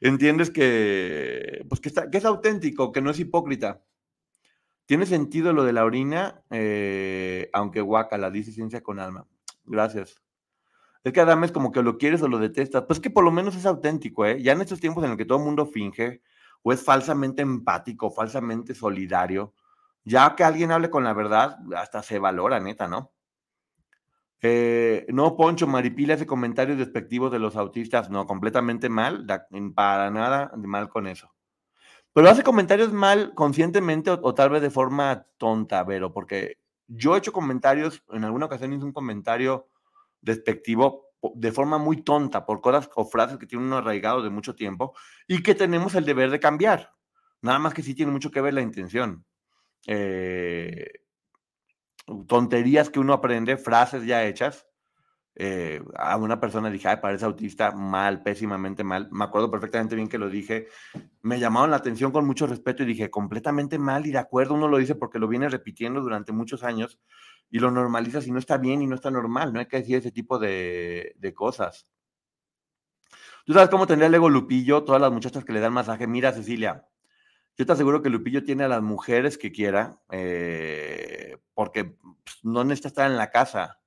entiendes 0.00 0.50
que, 0.50 1.64
pues 1.68 1.80
que, 1.80 1.88
está, 1.88 2.10
que 2.10 2.18
es 2.18 2.24
auténtico, 2.24 2.92
que 2.92 3.00
no 3.02 3.10
es 3.10 3.18
hipócrita. 3.18 3.82
Tiene 4.86 5.06
sentido 5.06 5.52
lo 5.52 5.62
de 5.62 5.72
la 5.72 5.84
orina, 5.84 6.42
eh, 6.50 7.48
aunque 7.52 7.80
guaca, 7.80 8.18
la 8.18 8.30
dice 8.30 8.50
ciencia 8.50 8.82
con 8.82 8.98
alma. 8.98 9.24
Gracias. 9.64 10.22
Es 11.02 11.12
que 11.12 11.20
Adam 11.20 11.44
es 11.44 11.52
como 11.52 11.72
que 11.72 11.82
lo 11.82 11.96
quieres 11.98 12.22
o 12.22 12.28
lo 12.28 12.38
detestas. 12.38 12.84
Pues 12.86 13.00
que 13.00 13.10
por 13.10 13.24
lo 13.24 13.30
menos 13.30 13.56
es 13.56 13.66
auténtico, 13.66 14.26
¿eh? 14.26 14.42
Ya 14.42 14.52
en 14.52 14.60
estos 14.60 14.80
tiempos 14.80 15.02
en 15.04 15.10
los 15.10 15.16
que 15.16 15.24
todo 15.24 15.38
el 15.38 15.44
mundo 15.44 15.66
finge 15.66 16.22
o 16.62 16.72
es 16.72 16.84
falsamente 16.84 17.42
empático, 17.42 18.10
falsamente 18.10 18.74
solidario, 18.74 19.54
ya 20.04 20.34
que 20.36 20.44
alguien 20.44 20.72
hable 20.72 20.90
con 20.90 21.04
la 21.04 21.14
verdad, 21.14 21.58
hasta 21.74 22.02
se 22.02 22.18
valora, 22.18 22.60
neta, 22.60 22.86
¿no? 22.86 23.12
Eh, 24.42 25.06
no, 25.08 25.36
Poncho, 25.36 25.66
Maripila 25.66 26.14
hace 26.14 26.26
comentarios 26.26 26.78
despectivos 26.78 27.30
de 27.30 27.38
los 27.38 27.56
autistas. 27.56 28.10
No, 28.10 28.26
completamente 28.26 28.88
mal, 28.88 29.26
para 29.74 30.10
nada 30.10 30.52
mal 30.56 30.88
con 30.88 31.06
eso. 31.06 31.32
Pero 32.12 32.28
hace 32.28 32.42
comentarios 32.42 32.92
mal 32.92 33.34
conscientemente 33.34 34.10
o, 34.10 34.34
tal 34.34 34.50
vez 34.50 34.62
de 34.62 34.70
forma 34.70 35.26
tonta, 35.38 35.84
Vero, 35.84 36.12
porque 36.12 36.58
yo 36.92 37.14
he 37.14 37.18
hecho 37.18 37.32
comentarios, 37.32 38.02
en 38.10 38.24
alguna 38.24 38.46
ocasión 38.46 38.72
hice 38.72 38.84
un 38.84 38.92
comentario 38.92 39.68
despectivo 40.20 41.06
de 41.34 41.52
forma 41.52 41.78
muy 41.78 42.02
tonta 42.02 42.44
por 42.44 42.60
cosas 42.60 42.90
o 42.96 43.04
frases 43.04 43.38
que 43.38 43.46
tienen 43.46 43.68
uno 43.68 43.76
arraigado 43.76 44.22
de 44.22 44.30
mucho 44.30 44.54
tiempo 44.56 44.94
y 45.28 45.42
que 45.42 45.54
tenemos 45.54 45.94
el 45.94 46.04
deber 46.04 46.30
de 46.30 46.40
cambiar. 46.40 46.90
Nada 47.42 47.58
más 47.58 47.74
que 47.74 47.82
sí 47.82 47.94
tiene 47.94 48.12
mucho 48.12 48.30
que 48.30 48.40
ver 48.40 48.54
la 48.54 48.60
intención. 48.60 49.24
Eh, 49.86 50.90
tonterías 52.26 52.90
que 52.90 52.98
uno 52.98 53.12
aprende, 53.12 53.56
frases 53.56 54.04
ya 54.04 54.24
hechas, 54.24 54.66
eh, 55.36 55.82
a 55.96 56.16
una 56.16 56.40
persona 56.40 56.70
dije, 56.70 56.96
parece 56.98 57.24
autista, 57.24 57.72
mal, 57.72 58.22
pésimamente 58.22 58.84
mal. 58.84 59.08
Me 59.10 59.24
acuerdo 59.24 59.50
perfectamente 59.50 59.94
bien 59.94 60.08
que 60.08 60.18
lo 60.18 60.28
dije. 60.28 60.68
Me 61.22 61.38
llamaron 61.38 61.70
la 61.70 61.76
atención 61.76 62.12
con 62.12 62.26
mucho 62.26 62.46
respeto 62.46 62.82
y 62.82 62.86
dije, 62.86 63.10
completamente 63.10 63.78
mal 63.78 64.06
y 64.06 64.10
de 64.10 64.18
acuerdo, 64.18 64.54
uno 64.54 64.68
lo 64.68 64.78
dice 64.78 64.94
porque 64.94 65.18
lo 65.18 65.28
viene 65.28 65.48
repitiendo 65.48 66.00
durante 66.00 66.32
muchos 66.32 66.62
años 66.64 66.98
y 67.50 67.58
lo 67.58 67.70
normaliza 67.70 68.20
si 68.20 68.30
no 68.30 68.38
está 68.38 68.58
bien 68.58 68.82
y 68.82 68.86
no 68.86 68.94
está 68.94 69.10
normal. 69.10 69.52
No 69.52 69.60
hay 69.60 69.66
que 69.66 69.78
decir 69.78 69.96
ese 69.96 70.12
tipo 70.12 70.38
de, 70.38 71.14
cosas. 71.34 71.86
Tú 73.46 73.54
sabes 73.54 73.70
cómo 73.70 73.86
tendría 73.86 74.08
el 74.08 74.14
ego 74.14 74.28
Lupillo, 74.28 74.84
todas 74.84 75.00
las 75.00 75.12
muchachas 75.12 75.44
que 75.44 75.52
le 75.52 75.60
dan 75.60 75.72
masaje. 75.72 76.06
Mira, 76.06 76.32
Cecilia, 76.32 76.86
yo 77.56 77.66
te 77.66 77.72
aseguro 77.72 78.02
que 78.02 78.10
Lupillo 78.10 78.44
tiene 78.44 78.64
a 78.64 78.68
las 78.68 78.82
mujeres 78.82 79.38
que 79.38 79.50
quiera, 79.52 80.00
eh, 80.10 81.38
porque 81.54 81.84
pues, 81.84 82.38
no 82.42 82.62
necesita 82.64 82.88
estar 82.88 83.10
en 83.10 83.16
la 83.16 83.30
casa 83.30 83.79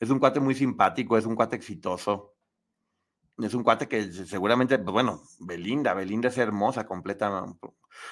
es 0.00 0.10
un 0.10 0.18
cuate 0.18 0.40
muy 0.40 0.54
simpático, 0.54 1.18
es 1.18 1.26
un 1.26 1.34
cuate 1.34 1.56
exitoso. 1.56 2.34
Es 3.38 3.54
un 3.54 3.62
cuate 3.62 3.86
que 3.86 4.12
seguramente, 4.12 4.78
pues, 4.78 4.92
bueno, 4.92 5.22
Belinda, 5.40 5.94
Belinda 5.94 6.28
es 6.28 6.38
hermosa 6.38 6.86
completamente. 6.86 7.68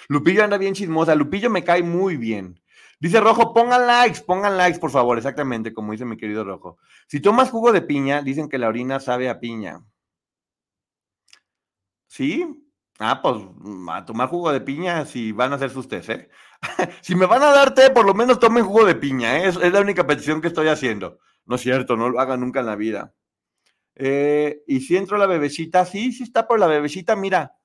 Lupillo 0.09 0.45
anda 0.45 0.57
bien 0.57 0.75
chismosa. 0.75 1.15
Lupillo 1.15 1.51
me 1.51 1.65
cae 1.65 1.83
muy 1.83 2.17
bien. 2.17 2.61
Dice 2.99 3.21
Rojo, 3.21 3.53
pongan 3.53 3.87
likes, 3.87 4.23
pongan 4.23 4.57
likes, 4.57 4.79
por 4.79 4.91
favor, 4.91 5.19
exactamente, 5.19 5.75
como 5.75 5.93
dice 5.93 6.05
mi 6.05 6.17
querido 6.17 6.45
Rojo. 6.45 6.79
Si 7.09 7.21
tomas 7.21 7.51
jugo 7.51 7.73
de 7.73 7.83
piña, 7.83 8.23
dicen 8.23 8.49
que 8.49 8.59
la 8.59 8.69
orina 8.69 9.01
sabe 9.01 9.29
a 9.29 9.39
piña. 9.39 9.85
¿Sí? 12.07 12.67
Ah, 12.99 13.21
pues 13.21 13.37
mm, 13.59 13.89
a 13.91 14.05
tomar 14.07 14.29
jugo 14.29 14.51
de 14.53 14.61
piña 14.63 15.05
si 15.05 15.33
van 15.33 15.53
a 15.53 15.57
hacer 15.57 15.71
sus 15.71 15.89
tés, 15.89 16.09
¿eh? 16.09 16.31
si 17.03 17.15
me 17.15 17.27
van 17.27 17.43
a 17.43 17.51
dar 17.51 17.75
té, 17.75 17.91
por 17.91 18.07
lo 18.07 18.15
menos 18.15 18.39
tomen 18.39 18.65
jugo 18.65 18.87
de 18.87 18.95
piña, 18.95 19.39
¿eh? 19.39 19.49
es 19.49 19.73
la 19.73 19.81
única 19.81 20.07
petición 20.07 20.41
que 20.41 20.49
estoy 20.49 20.69
haciendo. 20.69 21.19
No 21.47 21.57
es 21.57 21.63
cierto, 21.63 21.97
no 21.97 22.09
lo 22.09 22.21
hagan 22.21 22.41
nunca 22.41 22.61
en 22.61 22.67
la 22.67 22.77
vida. 22.77 23.15
Eh, 23.95 24.63
y 24.67 24.81
si 24.81 24.97
entro 24.97 25.17
la 25.17 25.27
bebecita, 25.27 25.87
sí, 25.87 26.13
sí 26.13 26.25
está 26.25 26.47
por 26.47 26.59
la 26.59 26.67
bebecita, 26.67 27.17
mira. 27.17 27.57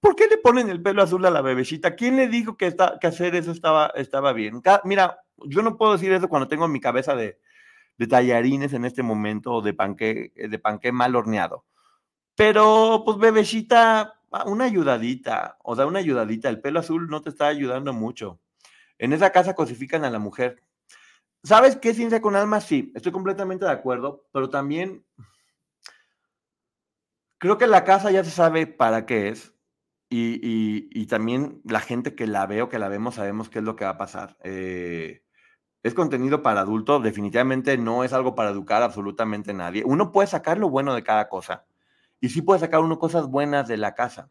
¿Por 0.00 0.14
qué 0.14 0.26
le 0.28 0.38
ponen 0.38 0.68
el 0.68 0.82
pelo 0.82 1.02
azul 1.02 1.24
a 1.26 1.30
la 1.30 1.42
bebecita? 1.42 1.96
¿Quién 1.96 2.16
le 2.16 2.28
dijo 2.28 2.56
que, 2.56 2.66
está, 2.66 2.98
que 3.00 3.06
hacer 3.06 3.34
eso 3.34 3.50
estaba, 3.50 3.92
estaba 3.94 4.32
bien? 4.32 4.62
Mira, 4.84 5.18
yo 5.36 5.62
no 5.62 5.76
puedo 5.76 5.92
decir 5.92 6.12
eso 6.12 6.28
cuando 6.28 6.48
tengo 6.48 6.68
mi 6.68 6.80
cabeza 6.80 7.16
de, 7.16 7.38
de 7.98 8.06
tallarines 8.06 8.72
en 8.72 8.84
este 8.84 9.02
momento 9.02 9.54
o 9.54 9.62
de 9.62 9.74
panqué, 9.74 10.32
de 10.34 10.58
panqué 10.58 10.92
mal 10.92 11.16
horneado. 11.16 11.64
Pero, 12.34 13.02
pues, 13.04 13.18
bebecita, 13.18 14.20
ah, 14.30 14.44
una 14.46 14.64
ayudadita, 14.64 15.58
o 15.62 15.74
sea, 15.74 15.86
una 15.86 16.00
ayudadita. 16.00 16.48
El 16.48 16.60
pelo 16.60 16.80
azul 16.80 17.08
no 17.08 17.22
te 17.22 17.30
está 17.30 17.46
ayudando 17.46 17.92
mucho. 17.92 18.40
En 18.98 19.12
esa 19.12 19.30
casa 19.30 19.54
cosifican 19.54 20.04
a 20.04 20.10
la 20.10 20.18
mujer. 20.18 20.62
¿Sabes 21.50 21.76
qué 21.76 21.94
ciencia 21.94 22.20
con 22.20 22.34
alma? 22.36 22.60
Sí, 22.60 22.92
estoy 22.94 23.12
completamente 23.12 23.64
de 23.64 23.70
acuerdo, 23.70 24.26
pero 24.32 24.50
también 24.50 25.04
creo 27.38 27.58
que 27.58 27.66
la 27.66 27.84
casa 27.84 28.10
ya 28.10 28.24
se 28.24 28.30
sabe 28.30 28.66
para 28.66 29.06
qué 29.06 29.28
es. 29.28 29.52
Y, 30.08 30.40
y- 30.42 30.88
y 30.92 31.06
también 31.06 31.60
la 31.64 31.80
gente 31.80 32.14
que 32.14 32.26
la 32.28 32.46
ve 32.46 32.62
o 32.62 32.68
que 32.68 32.78
la 32.78 32.88
vemos 32.88 33.16
sabemos 33.16 33.48
qué 33.50 33.58
es 33.58 33.64
lo 33.64 33.74
que 33.76 33.84
va 33.84 33.92
a 33.92 33.98
pasar. 33.98 34.36
Eh, 34.44 35.22
es 35.84 35.94
contenido 35.94 36.42
para 36.42 36.62
adultos, 36.62 37.02
definitivamente 37.02 37.78
no 37.78 38.04
es 38.04 38.12
algo 38.12 38.34
para 38.34 38.50
educar 38.50 38.82
a 38.82 38.86
absolutamente 38.86 39.54
nadie. 39.54 39.84
Uno 39.86 40.12
puede 40.12 40.28
sacar 40.28 40.58
lo 40.58 40.70
bueno 40.70 40.94
de 40.94 41.04
cada 41.04 41.28
cosa 41.28 41.66
y 42.20 42.30
sí 42.30 42.42
puede 42.42 42.60
sacar 42.60 42.80
uno 42.80 42.98
cosas 43.00 43.28
buenas 43.28 43.68
de 43.68 43.78
la 43.78 43.94
casa. 43.94 44.30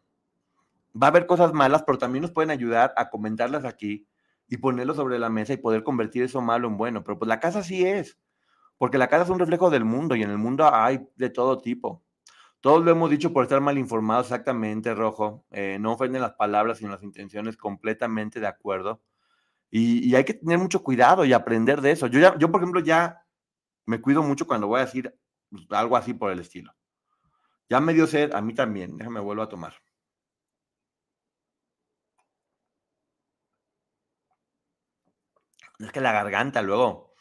Va 1.02 1.08
a 1.08 1.10
haber 1.12 1.26
cosas 1.28 1.54
malas, 1.54 1.84
pero 1.84 1.98
también 1.98 2.22
nos 2.24 2.32
pueden 2.32 2.50
ayudar 2.52 2.94
a 2.98 3.10
comentarlas 3.10 3.66
aquí 3.66 4.08
y 4.48 4.58
ponerlo 4.58 4.94
sobre 4.94 5.20
la 5.20 5.30
mesa 5.30 5.54
y 5.54 5.58
poder 5.58 5.84
convertir 5.84 6.24
eso 6.24 6.42
malo 6.42 6.68
en 6.68 6.78
bueno. 6.78 7.04
Pero 7.04 7.18
pues 7.20 7.28
la 7.28 7.40
casa 7.40 7.64
sí 7.64 7.86
es, 7.86 8.20
porque 8.78 8.98
la 8.98 9.08
casa 9.08 9.24
es 9.24 9.30
un 9.30 9.40
reflejo 9.40 9.70
del 9.70 9.86
mundo 9.86 10.16
y 10.16 10.24
en 10.24 10.30
el 10.30 10.38
mundo 10.38 10.70
hay 10.74 11.08
de 11.16 11.30
todo 11.30 11.58
tipo. 11.58 12.04
Todos 12.62 12.84
lo 12.84 12.92
hemos 12.92 13.12
dicho 13.12 13.32
por 13.32 13.44
estar 13.44 13.62
mal 13.62 13.78
informados, 13.78 14.26
exactamente, 14.26 14.96
Rojo. 14.96 15.46
Eh, 15.52 15.78
no 15.80 15.94
ofenden 15.94 16.22
las 16.22 16.34
palabras, 16.34 16.80
sino 16.80 16.92
las 16.92 17.04
intenciones, 17.04 17.58
completamente 17.58 18.40
de 18.40 18.48
acuerdo. 18.48 19.04
Y, 19.70 20.16
hay 20.16 20.24
que 20.24 20.34
tener 20.34 20.58
mucho 20.58 20.82
cuidado 20.82 21.26
y 21.26 21.34
aprender 21.34 21.82
de 21.82 21.92
eso. 21.92 22.08
Yo, 22.08 22.20
ya, 22.20 22.38
yo, 22.38 22.52
por 22.52 22.62
ejemplo, 22.62 22.80
ya 22.82 23.26
me 23.86 24.02
cuido 24.02 24.24
mucho 24.24 24.48
cuando 24.48 24.68
voy 24.68 24.80
a 24.80 24.86
decir 24.86 25.14
algo 25.70 25.98
así 25.98 26.14
por 26.14 26.32
el 26.32 26.40
estilo. 26.40 26.74
Ya 27.70 27.80
me 27.80 27.94
dio 27.94 28.08
sed, 28.08 28.34
a 28.34 28.42
mí 28.42 28.54
también. 28.54 28.98
Déjame 28.98 29.20
vuelvo 29.20 29.44
a 29.44 29.50
tomar. 29.50 29.74
Es 35.80 35.92
que 35.92 36.02
la 36.02 36.12
garganta 36.12 36.62
luego 36.62 37.16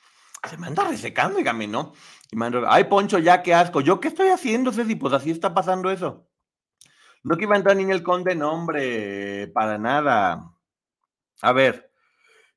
se 0.49 0.59
me 0.59 0.67
anda 0.67 0.85
resecando, 0.85 1.39
dígame, 1.39 1.67
¿no? 1.67 1.93
Y 2.31 2.37
me 2.37 2.47
ando, 2.47 2.65
ay, 2.69 2.85
Poncho, 2.85 3.19
ya 3.19 3.43
qué 3.43 3.55
asco. 3.55 3.81
¿Yo 3.81 4.01
qué 4.01 4.09
estoy 4.09 4.29
haciendo, 4.29 4.73
Ceci? 4.73 4.95
Pues 4.97 5.13
así 5.15 5.31
está 5.31 5.55
pasando 5.55 5.91
eso. 5.91 6.29
No 7.23 7.37
que 7.37 7.45
iba 7.45 7.55
a 7.55 7.59
entrar 7.59 7.77
ni 7.77 7.85
en 7.85 7.91
el 7.91 8.03
conde, 8.03 8.35
no, 8.35 8.53
hombre, 8.53 9.49
para 9.49 9.79
nada. 9.79 10.51
A 11.41 11.53
ver. 11.53 11.91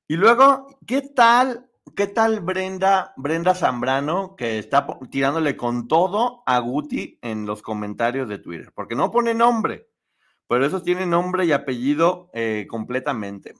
Y 0.07 0.15
luego, 0.15 0.77
¿qué 0.85 1.01
tal? 1.01 1.69
¿Qué 1.95 2.07
tal 2.07 2.41
Brenda, 2.41 3.13
Brenda 3.15 3.55
Zambrano, 3.55 4.35
que 4.35 4.59
está 4.59 4.85
tirándole 5.09 5.55
con 5.55 5.87
todo 5.87 6.43
a 6.45 6.59
Guti 6.59 7.17
en 7.21 7.45
los 7.45 7.61
comentarios 7.61 8.27
de 8.27 8.39
Twitter? 8.39 8.71
Porque 8.75 8.95
no 8.95 9.09
pone 9.09 9.33
nombre, 9.33 9.89
pero 10.47 10.65
esos 10.65 10.83
tienen 10.83 11.09
nombre 11.09 11.45
y 11.45 11.53
apellido 11.53 12.29
eh, 12.33 12.67
completamente. 12.69 13.53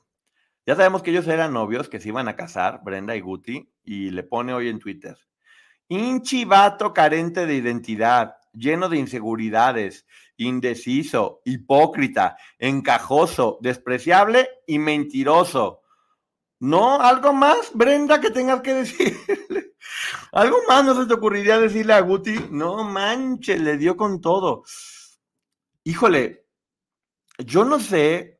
Ya 0.68 0.76
sabemos 0.76 1.02
que 1.02 1.12
ellos 1.12 1.26
eran 1.26 1.54
novios, 1.54 1.88
que 1.88 1.98
se 1.98 2.08
iban 2.08 2.28
a 2.28 2.36
casar, 2.36 2.82
Brenda 2.84 3.16
y 3.16 3.22
Guti, 3.22 3.72
y 3.84 4.10
le 4.10 4.22
pone 4.22 4.52
hoy 4.52 4.68
en 4.68 4.78
Twitter. 4.78 5.16
Hinchi 5.88 6.44
vato 6.44 6.92
carente 6.92 7.46
de 7.46 7.54
identidad, 7.54 8.34
lleno 8.52 8.90
de 8.90 8.98
inseguridades, 8.98 10.04
indeciso, 10.36 11.40
hipócrita, 11.46 12.36
encajoso, 12.58 13.56
despreciable 13.62 14.46
y 14.66 14.78
mentiroso. 14.78 15.80
¿No? 16.60 17.00
¿Algo 17.00 17.32
más, 17.32 17.70
Brenda, 17.72 18.20
que 18.20 18.30
tengas 18.30 18.60
que 18.60 18.74
decirle? 18.84 19.72
¿Algo 20.32 20.58
más 20.68 20.84
no 20.84 21.00
se 21.00 21.08
te 21.08 21.14
ocurriría 21.14 21.58
decirle 21.58 21.94
a 21.94 22.00
Guti? 22.00 22.48
No 22.50 22.84
manches, 22.84 23.58
le 23.58 23.78
dio 23.78 23.96
con 23.96 24.20
todo. 24.20 24.64
Híjole, 25.84 26.44
yo 27.38 27.64
no 27.64 27.80
sé. 27.80 28.37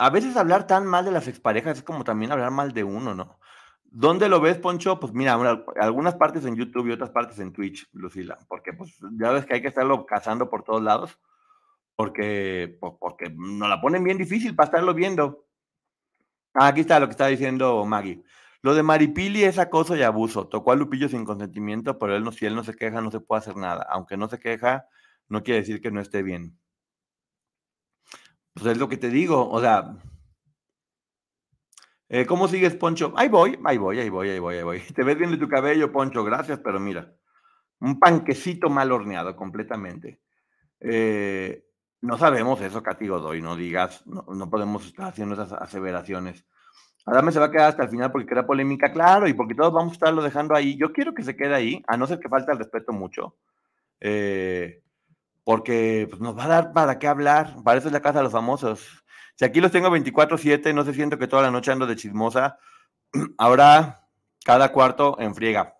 A 0.00 0.10
veces 0.10 0.36
hablar 0.36 0.66
tan 0.66 0.86
mal 0.86 1.04
de 1.04 1.10
las 1.12 1.28
exparejas 1.28 1.78
es 1.78 1.82
como 1.84 2.04
también 2.04 2.32
hablar 2.32 2.50
mal 2.50 2.72
de 2.72 2.84
uno, 2.84 3.14
¿no? 3.14 3.38
¿Dónde 3.84 4.28
lo 4.28 4.40
ves, 4.40 4.58
Poncho? 4.58 4.98
Pues 5.00 5.12
mira, 5.12 5.36
una- 5.36 5.64
algunas 5.80 6.14
partes 6.16 6.44
en 6.46 6.56
YouTube 6.56 6.88
y 6.88 6.92
otras 6.92 7.10
partes 7.10 7.38
en 7.40 7.52
Twitch, 7.52 7.88
Lucila, 7.92 8.38
porque 8.48 8.72
pues 8.72 8.96
ya 9.20 9.30
ves 9.32 9.46
que 9.46 9.54
hay 9.54 9.62
que 9.62 9.68
estarlo 9.68 10.06
cazando 10.06 10.48
por 10.48 10.62
todos 10.64 10.82
lados, 10.82 11.18
porque, 11.96 12.78
porque 13.00 13.30
nos 13.36 13.68
la 13.68 13.80
ponen 13.80 14.04
bien 14.04 14.18
difícil 14.18 14.56
para 14.56 14.66
estarlo 14.68 14.94
viendo. 14.94 15.46
Ah, 16.54 16.68
aquí 16.68 16.80
está 16.80 16.98
lo 17.00 17.06
que 17.06 17.12
está 17.12 17.26
diciendo 17.28 17.84
Maggie. 17.84 18.22
Lo 18.62 18.74
de 18.74 18.82
Maripili 18.82 19.44
es 19.44 19.58
acoso 19.58 19.96
y 19.96 20.02
abuso. 20.02 20.48
Tocó 20.48 20.72
a 20.72 20.76
Lupillo 20.76 21.08
sin 21.08 21.24
consentimiento, 21.24 21.98
pero 21.98 22.16
él 22.16 22.24
no, 22.24 22.32
si 22.32 22.46
él 22.46 22.54
no 22.56 22.64
se 22.64 22.74
queja, 22.74 23.00
no 23.00 23.10
se 23.10 23.20
puede 23.20 23.38
hacer 23.40 23.56
nada. 23.56 23.86
Aunque 23.90 24.16
no 24.16 24.28
se 24.28 24.38
queja, 24.38 24.86
no 25.28 25.42
quiere 25.42 25.60
decir 25.60 25.80
que 25.80 25.90
no 25.90 26.00
esté 26.00 26.22
bien. 26.22 26.58
Pues 28.54 28.66
es 28.66 28.78
lo 28.78 28.88
que 28.88 28.96
te 28.96 29.08
digo, 29.08 29.48
o 29.48 29.60
sea, 29.60 29.96
eh, 32.08 32.26
¿cómo 32.26 32.48
sigues, 32.48 32.74
Poncho? 32.74 33.12
Ahí 33.16 33.28
voy, 33.28 33.56
ahí 33.64 33.78
voy, 33.78 34.00
ahí 34.00 34.08
voy, 34.08 34.30
ahí 34.30 34.38
voy, 34.40 34.56
ahí 34.56 34.62
voy. 34.64 34.80
Te 34.94 35.04
ves 35.04 35.16
bien 35.16 35.30
de 35.30 35.36
tu 35.36 35.48
cabello, 35.48 35.92
Poncho, 35.92 36.24
gracias, 36.24 36.58
pero 36.58 36.80
mira, 36.80 37.14
un 37.78 38.00
panquecito 38.00 38.68
mal 38.68 38.90
horneado 38.90 39.36
completamente. 39.36 40.20
Eh, 40.80 41.64
no 42.00 42.18
sabemos 42.18 42.60
eso, 42.62 42.82
Katy 42.82 43.06
Godoy, 43.06 43.40
no 43.40 43.54
digas, 43.54 44.04
no, 44.06 44.24
no 44.34 44.50
podemos 44.50 44.86
estar 44.86 45.06
haciendo 45.06 45.34
esas 45.34 45.52
aseveraciones. 45.52 46.44
Adame 47.06 47.30
se 47.30 47.38
va 47.38 47.46
a 47.46 47.50
quedar 47.50 47.68
hasta 47.68 47.84
el 47.84 47.90
final 47.90 48.10
porque 48.10 48.26
crea 48.26 48.46
polémica, 48.46 48.92
claro, 48.92 49.28
y 49.28 49.34
porque 49.34 49.54
todos 49.54 49.72
vamos 49.72 49.92
a 49.92 49.94
estarlo 49.94 50.22
dejando 50.22 50.56
ahí. 50.56 50.76
Yo 50.76 50.92
quiero 50.92 51.14
que 51.14 51.22
se 51.22 51.36
quede 51.36 51.54
ahí, 51.54 51.82
a 51.86 51.96
no 51.96 52.06
ser 52.08 52.18
que 52.18 52.28
falte 52.28 52.50
el 52.50 52.58
respeto 52.58 52.92
mucho, 52.92 53.36
eh, 54.00 54.82
porque 55.44 56.06
pues, 56.08 56.20
nos 56.20 56.36
va 56.36 56.44
a 56.44 56.48
dar 56.48 56.72
para 56.72 56.98
qué 56.98 57.08
hablar. 57.08 57.56
Para 57.64 57.78
eso 57.78 57.88
es 57.88 57.92
la 57.92 58.02
casa 58.02 58.18
de 58.18 58.24
los 58.24 58.32
famosos. 58.32 59.04
Si 59.36 59.44
aquí 59.44 59.60
los 59.60 59.72
tengo 59.72 59.88
24-7, 59.88 60.74
no 60.74 60.84
se 60.84 60.94
siento 60.94 61.18
que 61.18 61.26
toda 61.26 61.42
la 61.42 61.50
noche 61.50 61.72
ando 61.72 61.86
de 61.86 61.96
chismosa. 61.96 62.58
Ahora, 63.38 64.06
cada 64.44 64.70
cuarto 64.72 65.16
en 65.18 65.34
friega. 65.34 65.79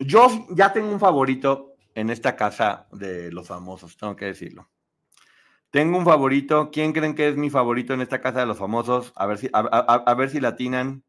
Yo 0.00 0.46
ya 0.50 0.72
tengo 0.72 0.90
un 0.90 0.98
favorito 0.98 1.74
en 1.94 2.10
esta 2.10 2.34
casa 2.34 2.88
de 2.90 3.30
los 3.30 3.46
famosos, 3.48 3.96
tengo 3.96 4.16
que 4.16 4.24
decirlo. 4.24 4.70
Tengo 5.70 5.98
un 5.98 6.04
favorito. 6.04 6.70
¿Quién 6.72 6.92
creen 6.92 7.14
que 7.14 7.28
es 7.28 7.36
mi 7.36 7.50
favorito 7.50 7.94
en 7.94 8.00
esta 8.00 8.20
casa 8.20 8.40
de 8.40 8.46
los 8.46 8.58
famosos? 8.58 9.12
A 9.14 9.26
ver 9.26 9.38
si, 9.38 9.48
a, 9.52 10.14
ver 10.14 10.30
si 10.30 10.40
latinan. 10.40 11.04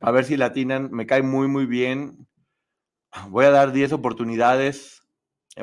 A 0.00 0.10
ver 0.10 0.24
si 0.24 0.36
latinan. 0.36 0.90
Me 0.90 1.06
cae 1.06 1.22
muy, 1.22 1.46
muy 1.46 1.66
bien. 1.66 2.26
Voy 3.28 3.44
a 3.44 3.50
dar 3.50 3.72
10 3.72 3.92
oportunidades. 3.92 5.02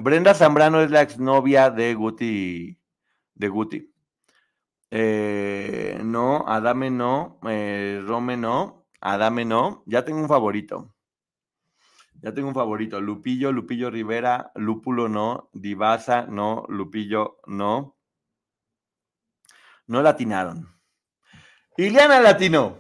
Brenda 0.02 0.34
Zambrano 0.34 0.82
es 0.82 0.92
la 0.92 1.02
exnovia 1.02 1.70
de 1.70 1.94
Guti. 1.94 2.80
De 3.36 3.50
Guti. 3.50 3.92
Eh, 4.92 6.00
no, 6.04 6.46
Adame 6.48 6.90
no. 6.90 7.40
eh, 7.50 8.02
Rome 8.06 8.38
no. 8.38 8.86
Adame 9.02 9.44
no. 9.44 9.84
Ya 9.88 10.06
tengo 10.06 10.22
un 10.22 10.30
favorito. 10.30 10.94
Ya 12.22 12.34
tengo 12.34 12.48
un 12.48 12.56
favorito. 12.56 13.00
Lupillo, 13.00 13.52
Lupillo 13.52 13.90
Rivera, 13.90 14.52
Lúpulo 14.56 15.08
no, 15.08 15.50
Divasa 15.54 16.26
no, 16.28 16.66
Lupillo 16.68 17.38
no. 17.46 17.96
No 19.86 20.02
latinaron. 20.02 20.68
Iliana 21.78 22.20
latino. 22.20 22.78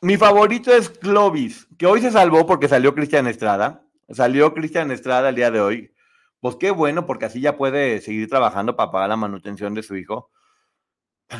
Mi 0.00 0.16
favorito 0.16 0.72
es 0.72 0.88
Clovis, 0.88 1.66
que 1.76 1.86
hoy 1.86 2.00
se 2.00 2.10
salvó 2.10 2.46
porque 2.46 2.68
salió 2.68 2.94
Cristian 2.94 3.26
Estrada. 3.26 3.84
Salió 4.08 4.54
Cristian 4.54 4.90
Estrada 4.90 5.28
el 5.28 5.34
día 5.34 5.50
de 5.50 5.60
hoy. 5.60 5.94
Pues 6.40 6.56
qué 6.56 6.70
bueno, 6.70 7.04
porque 7.04 7.26
así 7.26 7.40
ya 7.40 7.56
puede 7.56 8.00
seguir 8.00 8.28
trabajando 8.28 8.76
para 8.76 8.90
pagar 8.90 9.08
la 9.10 9.16
manutención 9.16 9.74
de 9.74 9.82
su 9.82 9.96
hijo. 9.96 10.30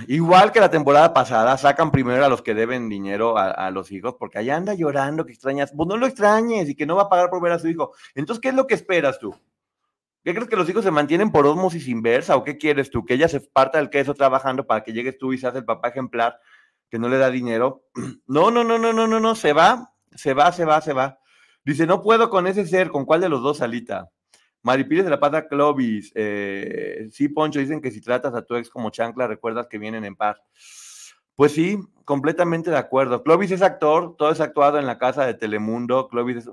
Igual 0.06 0.52
que 0.52 0.60
la 0.60 0.70
temporada 0.70 1.14
pasada, 1.14 1.56
sacan 1.56 1.90
primero 1.90 2.22
a 2.22 2.28
los 2.28 2.42
que 2.42 2.54
deben 2.54 2.90
dinero 2.90 3.38
a, 3.38 3.70
los 3.70 3.90
hijos, 3.90 4.16
porque 4.18 4.38
allá 4.38 4.56
anda 4.56 4.74
llorando 4.74 5.24
que 5.24 5.32
extrañas. 5.32 5.72
Pues 5.74 5.88
no 5.88 5.96
lo 5.96 6.06
extrañes 6.06 6.68
y 6.68 6.74
que 6.74 6.84
no 6.84 6.96
va 6.96 7.04
a 7.04 7.08
pagar 7.08 7.30
por 7.30 7.40
ver 7.40 7.52
a 7.52 7.58
su 7.58 7.68
hijo. 7.68 7.92
Entonces, 8.14 8.40
¿qué 8.40 8.48
es 8.48 8.54
lo 8.54 8.66
que 8.66 8.74
esperas 8.74 9.18
tú? 9.18 9.34
¿Qué 10.24 10.34
crees 10.34 10.48
que 10.48 10.56
los 10.56 10.68
hijos 10.68 10.84
se 10.84 10.90
mantienen 10.90 11.32
por 11.32 11.46
osmosis 11.46 11.88
inversa 11.88 12.36
o 12.36 12.44
qué 12.44 12.58
quieres 12.58 12.90
tú? 12.90 13.06
Que 13.06 13.14
ella 13.14 13.28
se 13.28 13.40
parta 13.40 13.78
del 13.78 13.88
queso 13.88 14.12
trabajando 14.12 14.66
para 14.66 14.82
que 14.82 14.92
llegues 14.92 15.16
tú 15.16 15.32
y 15.32 15.38
seas 15.38 15.54
el 15.54 15.64
papá 15.64 15.88
ejemplar 15.88 16.38
que 16.90 16.98
no 16.98 17.08
le 17.08 17.18
da 17.18 17.30
dinero. 17.30 17.84
No, 18.26 18.50
no, 18.50 18.62
no, 18.62 18.76
no, 18.78 18.92
no, 18.92 19.06
no, 19.06 19.20
no, 19.20 19.34
se 19.34 19.54
va, 19.54 19.94
se 20.14 20.34
va, 20.34 20.52
se 20.52 20.66
va, 20.66 20.82
se 20.82 20.92
va. 20.92 21.18
Dice, 21.64 21.86
no 21.86 22.02
puedo 22.02 22.28
con 22.28 22.46
ese 22.46 22.66
ser, 22.66 22.90
¿con 22.90 23.06
cuál 23.06 23.22
de 23.22 23.30
los 23.30 23.42
dos, 23.42 23.58
Salita? 23.58 24.10
Maripiles 24.62 25.04
de 25.04 25.10
la 25.10 25.20
pata 25.20 25.48
Clovis. 25.48 26.12
Eh, 26.14 27.08
sí, 27.12 27.28
Poncho, 27.28 27.60
dicen 27.60 27.80
que 27.80 27.90
si 27.90 28.00
tratas 28.00 28.34
a 28.34 28.42
tu 28.42 28.56
ex 28.56 28.68
como 28.68 28.90
chancla, 28.90 29.26
recuerdas 29.26 29.66
que 29.68 29.78
vienen 29.78 30.04
en 30.04 30.16
paz. 30.16 30.40
Pues 31.36 31.52
sí, 31.52 31.78
completamente 32.04 32.70
de 32.70 32.76
acuerdo. 32.76 33.22
Clovis 33.22 33.52
es 33.52 33.62
actor, 33.62 34.16
todo 34.16 34.30
es 34.30 34.40
actuado 34.40 34.78
en 34.78 34.86
la 34.86 34.98
casa 34.98 35.24
de 35.24 35.34
Telemundo. 35.34 36.08
Clovis 36.08 36.36
es... 36.38 36.50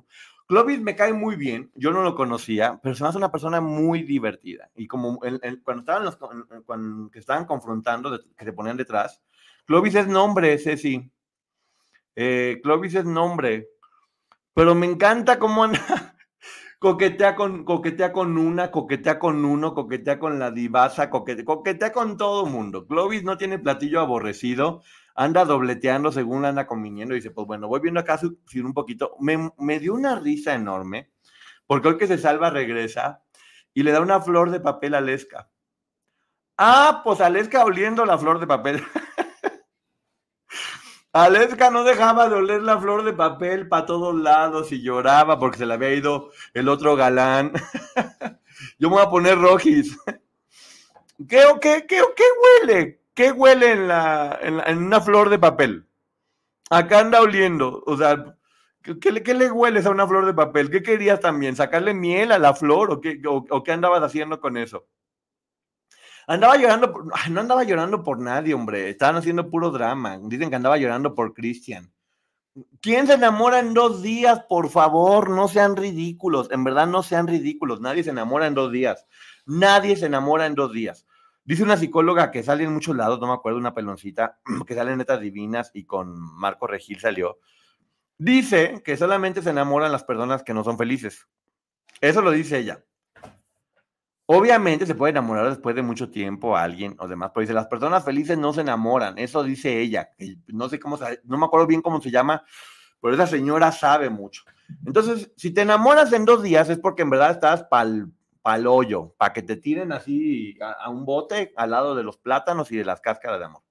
Clovis 0.48 0.80
me 0.80 0.96
cae 0.96 1.12
muy 1.12 1.36
bien, 1.36 1.72
yo 1.74 1.90
no 1.92 2.04
lo 2.04 2.14
conocía, 2.14 2.80
pero 2.84 2.94
se 2.94 3.02
me 3.02 3.10
hace 3.10 3.18
una 3.18 3.32
persona 3.32 3.62
muy 3.62 4.04
divertida. 4.04 4.70
Y 4.76 4.86
como 4.86 5.18
cuando 5.18 5.80
estaban 5.80 6.06
los, 6.06 6.18
cuando, 6.66 7.10
que 7.10 7.18
estaban 7.18 7.46
confrontando, 7.46 8.20
que 8.38 8.46
se 8.46 8.54
ponían 8.54 8.78
detrás, 8.78 9.24
Clovis 9.66 9.96
es 9.96 10.08
nombre, 10.08 10.58
Ceci. 10.60 11.12
Eh, 12.16 12.60
Clovis 12.62 12.94
es 12.94 13.06
nombre. 13.06 13.70
Pero 14.54 14.76
me 14.76 14.86
encanta 14.86 15.40
cómo 15.40 15.64
anda, 15.64 16.15
coquetea 16.80 17.36
con, 17.36 17.64
coquetea 17.64 18.12
con 18.12 18.38
una, 18.38 18.72
coquetea 18.72 19.20
con 19.20 19.46
uno, 19.46 19.74
coquetea 19.74 20.20
con 20.20 20.40
la 20.40 20.52
divasa, 20.52 21.10
coquetea, 21.10 21.92
con 21.92 22.18
todo 22.18 22.46
mundo. 22.46 22.88
Clovis 22.88 23.24
no 23.24 23.38
tiene 23.38 23.60
platillo 23.60 24.02
aborrecido, 24.02 24.82
anda 25.16 25.46
dobleteando 25.46 26.12
según 26.12 26.46
anda 26.46 26.68
conviniendo. 26.68 27.16
Dice, 27.16 27.32
pues 27.32 27.48
bueno, 27.48 27.68
voy 27.68 27.80
viendo 27.80 28.00
acá 28.00 28.20
un 28.22 28.74
poquito. 28.74 29.16
Me, 29.20 29.52
me 29.58 29.80
dio 29.80 29.94
una 29.94 30.20
risa 30.20 30.54
enorme, 30.54 31.12
porque 31.68 31.88
hoy 31.90 31.98
que 31.98 32.08
se 32.08 32.18
salva 32.18 32.50
regresa 32.50 33.24
y 33.74 33.84
le 33.84 33.92
da 33.92 34.02
una 34.02 34.22
flor 34.22 34.52
de 34.52 34.60
papel 34.60 34.96
a 34.96 35.02
Lesca. 35.02 35.50
Ah, 36.58 37.02
pues 37.04 37.20
a 37.20 37.30
Lesca 37.30 37.66
oliendo 37.66 38.06
la 38.06 38.18
flor 38.18 38.40
de 38.40 38.48
papel. 38.48 38.84
Aleska 41.16 41.70
no 41.70 41.86
dejaba 41.86 42.28
de 42.28 42.36
oler 42.36 42.62
la 42.62 42.78
flor 42.78 43.06
de 43.06 43.14
papel 43.14 43.70
para 43.70 43.86
todos 43.86 44.14
lados 44.14 44.74
y 44.74 44.82
lloraba 44.82 45.40
porque 45.40 45.60
se 45.60 45.66
le 45.66 45.74
había 45.74 45.94
ido 45.94 46.30
el 46.54 46.68
otro 46.68 46.98
galán. 46.98 47.54
Yo 48.80 48.90
me 48.90 48.98
voy 48.98 49.06
a 49.06 49.10
poner 49.10 49.40
rojis. 49.40 49.98
¿Qué, 51.30 51.42
qué, 51.62 51.86
qué, 51.88 52.02
qué 52.18 52.24
huele? 52.44 53.00
¿Qué 53.14 53.32
huele 53.32 53.72
en, 53.72 53.88
la, 53.88 54.38
en, 54.42 54.78
una 54.78 55.00
flor 55.00 55.30
de 55.30 55.40
papel? 55.40 55.88
Acá 56.70 57.00
anda 57.00 57.22
oliendo. 57.22 57.82
O 57.86 57.96
sea, 57.96 58.36
¿qué, 58.82 59.34
le 59.34 59.52
hueles 59.52 59.86
a 59.86 59.92
una 59.92 60.06
flor 60.08 60.26
de 60.26 60.34
papel? 60.34 60.70
¿Qué 60.70 60.84
querías 60.84 61.22
también? 61.22 61.56
¿Sacarle 61.56 61.94
miel 61.94 62.34
a 62.34 62.40
la 62.40 62.54
flor 62.54 62.92
o 62.92 63.00
qué, 63.00 63.22
o 63.26 63.64
qué 63.64 63.72
andabas 63.72 64.04
haciendo 64.04 64.42
con 64.42 64.58
eso? 64.58 64.86
Andaba 66.28 66.58
llorando, 66.58 67.06
no 67.30 67.40
andaba 67.40 67.64
llorando 67.64 68.04
por 68.04 68.20
nadie, 68.20 68.54
hombre. 68.54 68.90
Estaban 68.90 69.18
haciendo 69.18 69.50
puro 69.50 69.72
drama. 69.72 70.20
Dicen 70.24 70.50
que 70.50 70.56
andaba 70.56 70.78
llorando 70.78 71.14
por 71.14 71.34
Cristian. 71.34 71.92
¿Quién 72.82 73.06
se 73.06 73.14
enamora 73.14 73.60
en 73.60 73.74
dos 73.74 74.02
días? 74.02 74.42
Por 74.48 74.70
favor, 74.70 75.30
no 75.30 75.48
sean 75.48 75.76
ridículos. 75.76 76.50
En 76.52 76.64
verdad, 76.64 76.88
no 76.88 77.04
sean 77.04 77.28
ridículos. 77.28 77.82
Nadie 77.82 78.04
se 78.04 78.12
enamora 78.12 78.48
en 78.48 78.54
dos 78.54 78.72
días. 78.72 79.06
Nadie 79.46 79.96
se 79.98 80.06
enamora 80.06 80.46
en 80.46 80.56
dos 80.56 80.72
días. 80.72 81.06
Dice 81.44 81.62
una 81.62 81.78
psicóloga 81.78 82.32
que 82.32 82.42
sale 82.42 82.64
en 82.64 82.74
muchos 82.74 82.96
lados, 82.96 83.20
no 83.20 83.28
me 83.28 83.34
acuerdo, 83.34 83.60
una 83.60 83.76
peloncita, 83.76 84.40
que 84.66 84.74
sale 84.74 84.92
en 84.92 84.98
Netas 84.98 85.22
Divinas 85.22 85.70
y 85.74 85.86
con 85.86 86.18
Marco 86.18 86.66
Regil 86.66 87.00
salió. 87.00 87.40
Dice 88.18 88.82
que 88.84 88.98
solamente 88.98 89.42
se 89.42 89.52
enamoran 89.52 89.92
las 89.92 90.04
personas 90.04 90.42
que 90.42 90.54
no 90.54 90.64
son 90.64 90.78
felices. 90.78 91.28
Eso 92.02 92.22
lo 92.22 92.32
dice 92.32 92.58
ella. 92.58 92.84
Obviamente 94.28 94.88
se 94.88 94.96
puede 94.96 95.12
enamorar 95.12 95.50
después 95.50 95.76
de 95.76 95.84
mucho 95.84 96.10
tiempo 96.10 96.58
a 96.58 96.64
alguien 96.64 96.96
o 97.00 97.08
demás, 97.08 97.32
pero 97.34 97.42
dice, 97.42 97.54
las 97.54 97.68
personas 97.68 98.04
felices 98.04 98.38
no 98.38 98.54
se 98.54 98.62
enamoran, 98.62 99.20
eso 99.20 99.44
dice 99.44 99.80
ella, 99.80 100.10
no 100.48 100.68
sé 100.68 100.80
cómo, 100.80 100.98
no 101.26 101.38
me 101.38 101.46
acuerdo 101.46 101.68
bien 101.68 101.82
cómo 101.82 102.02
se 102.02 102.10
llama, 102.10 102.44
pero 103.00 103.14
esa 103.14 103.28
señora 103.28 103.72
sabe 103.72 104.10
mucho. 104.10 104.42
Entonces, 104.84 105.32
si 105.38 105.52
te 105.52 105.62
enamoras 105.62 106.12
en 106.12 106.26
dos 106.26 106.42
días 106.42 106.70
es 106.70 106.80
porque 106.80 107.04
en 107.04 107.12
verdad 107.12 107.30
estás 107.30 107.66
pal, 107.66 108.12
pal 108.42 108.66
hoyo, 108.66 109.14
para 109.18 109.32
que 109.32 109.44
te 109.44 109.58
tiren 109.58 109.92
así 109.92 110.58
a, 110.60 110.90
un 110.90 111.06
bote 111.06 111.54
al 111.56 111.70
lado 111.70 111.94
de 111.94 112.02
los 112.02 112.18
plátanos 112.18 112.72
y 112.72 112.78
de 112.78 112.86
las 112.86 113.02
cáscaras 113.02 113.38
de 113.38 113.46
amor. 113.46 113.62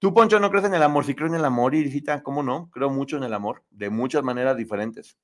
Tú, 0.00 0.12
Poncho, 0.12 0.40
no 0.40 0.50
crees 0.50 0.64
en 0.64 0.74
el 0.74 0.82
amor, 0.82 1.04
sí 1.04 1.14
creo 1.14 1.28
en 1.28 1.36
el 1.36 1.44
amor, 1.44 1.76
y 1.76 2.04
¿cómo 2.24 2.42
no? 2.42 2.70
Creo 2.72 2.90
mucho 2.90 3.18
en 3.18 3.22
el 3.22 3.34
amor, 3.34 3.62
de 3.70 3.88
muchas 3.88 4.24
maneras 4.24 4.56
diferentes. 4.56 5.16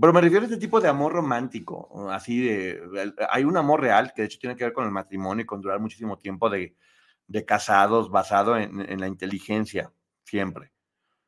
Pero 0.00 0.12
me 0.12 0.22
refiero 0.22 0.44
a 0.44 0.46
este 0.46 0.58
tipo 0.58 0.80
de 0.80 0.88
amor 0.88 1.12
romántico, 1.12 2.10
así 2.10 2.40
de, 2.40 3.12
hay 3.28 3.44
un 3.44 3.58
amor 3.58 3.82
real 3.82 4.12
que 4.14 4.22
de 4.22 4.26
hecho 4.26 4.38
tiene 4.38 4.56
que 4.56 4.64
ver 4.64 4.72
con 4.72 4.86
el 4.86 4.90
matrimonio 4.90 5.42
y 5.42 5.46
con 5.46 5.60
durar 5.60 5.80
muchísimo 5.80 6.18
tiempo 6.18 6.48
de, 6.48 6.74
casados 7.46 8.10
basado 8.10 8.56
en, 8.56 9.00
la 9.00 9.06
inteligencia, 9.06 9.92
siempre. 10.24 10.72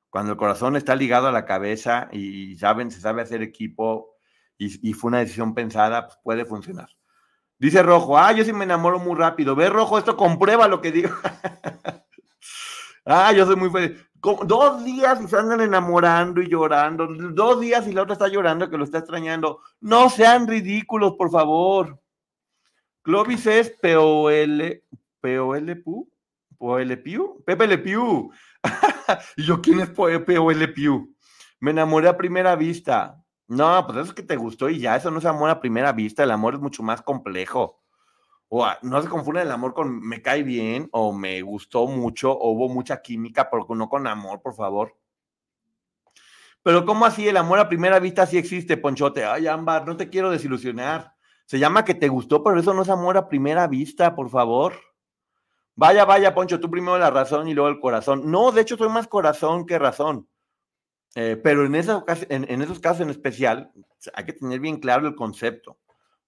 Cuando 0.08 0.32
el 0.32 0.38
corazón 0.38 0.76
está 0.76 0.96
ligado 0.96 1.28
a 1.28 1.32
la 1.32 1.44
cabeza 1.44 2.08
y 2.12 2.56
saben, 2.56 2.90
se 2.90 3.00
sabe 3.00 3.22
hacer 3.22 3.42
equipo 3.42 4.14
y, 4.56 4.92
fue 4.94 5.08
una 5.08 5.18
decisión 5.18 5.54
pensada, 5.54 6.06
pues 6.06 6.18
puede 6.22 6.44
funcionar. 6.44 6.88
Dice 7.58 7.82
Rojo, 7.82 8.18
ah, 8.18 8.32
yo 8.32 8.44
sí 8.44 8.52
me 8.52 8.64
enamoro 8.64 8.98
muy 8.98 9.16
rápido. 9.16 9.54
Ve, 9.54 9.68
Rojo, 9.68 9.98
esto 9.98 10.16
comprueba 10.16 10.68
lo 10.68 10.80
que 10.80 10.92
digo. 10.92 11.10
ah, 13.04 13.32
yo 13.32 13.46
soy 13.46 13.56
muy 13.56 13.70
feliz 13.70 14.04
dos 14.46 14.84
días 14.84 15.20
y 15.20 15.28
se 15.28 15.36
andan 15.36 15.60
enamorando 15.60 16.40
y 16.40 16.48
llorando. 16.48 17.06
Dos 17.06 17.60
días 17.60 17.86
y 17.86 17.92
la 17.92 18.02
otra 18.02 18.14
está 18.14 18.28
llorando 18.28 18.70
que 18.70 18.78
lo 18.78 18.84
está 18.84 18.98
extrañando. 18.98 19.60
No 19.80 20.08
sean 20.08 20.46
ridículos, 20.46 21.14
por 21.16 21.30
favor. 21.30 22.00
Clovis 23.02 23.46
es 23.46 23.70
P-O-L, 23.70 24.82
P-O-L 25.20 25.76
Pu, 25.76 26.10
P-O-L 26.58 26.96
Piu, 26.98 27.42
Pepe 27.44 27.66
Le 27.66 27.84
y 29.36 29.42
yo, 29.42 29.60
¿quién 29.60 29.80
es 29.80 29.90
P-O-L? 29.90 30.74
Me 31.60 31.70
enamoré 31.70 32.08
a 32.08 32.16
primera 32.16 32.56
vista. 32.56 33.22
No, 33.46 33.86
pues 33.86 33.98
eso 33.98 34.08
es 34.08 34.14
que 34.14 34.22
te 34.22 34.36
gustó 34.36 34.70
y 34.70 34.78
ya, 34.78 34.96
eso 34.96 35.10
no 35.10 35.18
es 35.18 35.26
amor 35.26 35.50
a 35.50 35.60
primera 35.60 35.92
vista, 35.92 36.22
el 36.22 36.30
amor 36.30 36.54
es 36.54 36.60
mucho 36.60 36.82
más 36.82 37.02
complejo 37.02 37.83
o 38.48 38.66
no 38.82 39.02
se 39.02 39.08
confunde 39.08 39.42
el 39.42 39.50
amor 39.50 39.74
con 39.74 40.00
me 40.00 40.22
cae 40.22 40.42
bien 40.42 40.88
o 40.92 41.12
me 41.12 41.42
gustó 41.42 41.86
mucho 41.86 42.32
o 42.32 42.50
hubo 42.52 42.68
mucha 42.68 43.00
química, 43.02 43.48
pero 43.50 43.66
no 43.74 43.88
con 43.88 44.06
amor, 44.06 44.42
por 44.42 44.54
favor. 44.54 44.96
Pero 46.62 46.86
¿cómo 46.86 47.04
así 47.04 47.28
el 47.28 47.36
amor 47.36 47.58
a 47.58 47.68
primera 47.68 47.98
vista 47.98 48.26
sí 48.26 48.38
existe, 48.38 48.76
Ponchote? 48.76 49.24
Ay, 49.24 49.46
Ámbar, 49.46 49.86
no 49.86 49.96
te 49.96 50.08
quiero 50.08 50.30
desilusionar. 50.30 51.14
Se 51.44 51.58
llama 51.58 51.84
que 51.84 51.94
te 51.94 52.08
gustó, 52.08 52.42
pero 52.42 52.58
eso 52.58 52.72
no 52.72 52.82
es 52.82 52.88
amor 52.88 53.18
a 53.18 53.28
primera 53.28 53.66
vista, 53.66 54.14
por 54.16 54.30
favor. 54.30 54.74
Vaya, 55.76 56.04
vaya, 56.04 56.34
Poncho, 56.34 56.60
tú 56.60 56.70
primero 56.70 56.96
la 56.96 57.10
razón 57.10 57.48
y 57.48 57.54
luego 57.54 57.68
el 57.68 57.80
corazón. 57.80 58.30
No, 58.30 58.50
de 58.50 58.62
hecho 58.62 58.76
soy 58.76 58.88
más 58.88 59.08
corazón 59.08 59.66
que 59.66 59.78
razón. 59.78 60.28
Eh, 61.16 61.38
pero 61.42 61.64
en, 61.66 61.74
en 61.74 62.62
esos 62.62 62.80
casos 62.80 63.00
en 63.00 63.10
especial 63.10 63.70
hay 64.14 64.24
que 64.24 64.32
tener 64.32 64.58
bien 64.58 64.78
claro 64.78 65.06
el 65.06 65.14
concepto. 65.14 65.78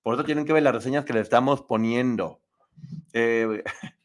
Por 0.07 0.15
eso 0.15 0.23
tienen 0.23 0.45
que 0.45 0.53
ver 0.53 0.63
las 0.63 0.73
reseñas 0.73 1.05
que 1.05 1.13
le 1.13 1.19
estamos 1.19 1.63
poniendo. 1.63 2.41
Eh, 3.13 3.65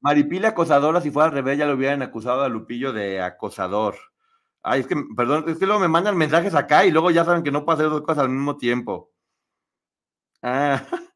Maripila 0.00 0.48
acosadora, 0.48 1.02
si 1.02 1.10
fuera 1.10 1.26
al 1.26 1.34
revés, 1.34 1.58
ya 1.58 1.66
lo 1.66 1.74
hubieran 1.74 2.00
acusado 2.00 2.44
a 2.44 2.48
Lupillo 2.48 2.94
de 2.94 3.20
acosador. 3.20 3.94
Ay, 4.62 4.80
es 4.80 4.86
que, 4.86 4.96
perdón, 5.14 5.44
es 5.46 5.58
que 5.58 5.66
luego 5.66 5.82
me 5.82 5.88
mandan 5.88 6.16
mensajes 6.16 6.54
acá 6.54 6.86
y 6.86 6.90
luego 6.90 7.10
ya 7.10 7.26
saben 7.26 7.42
que 7.42 7.50
no 7.50 7.66
puedo 7.66 7.76
hacer 7.76 7.90
dos 7.90 8.00
cosas 8.00 8.24
al 8.24 8.30
mismo 8.30 8.56
tiempo. 8.56 9.12
Ah, 10.40 10.82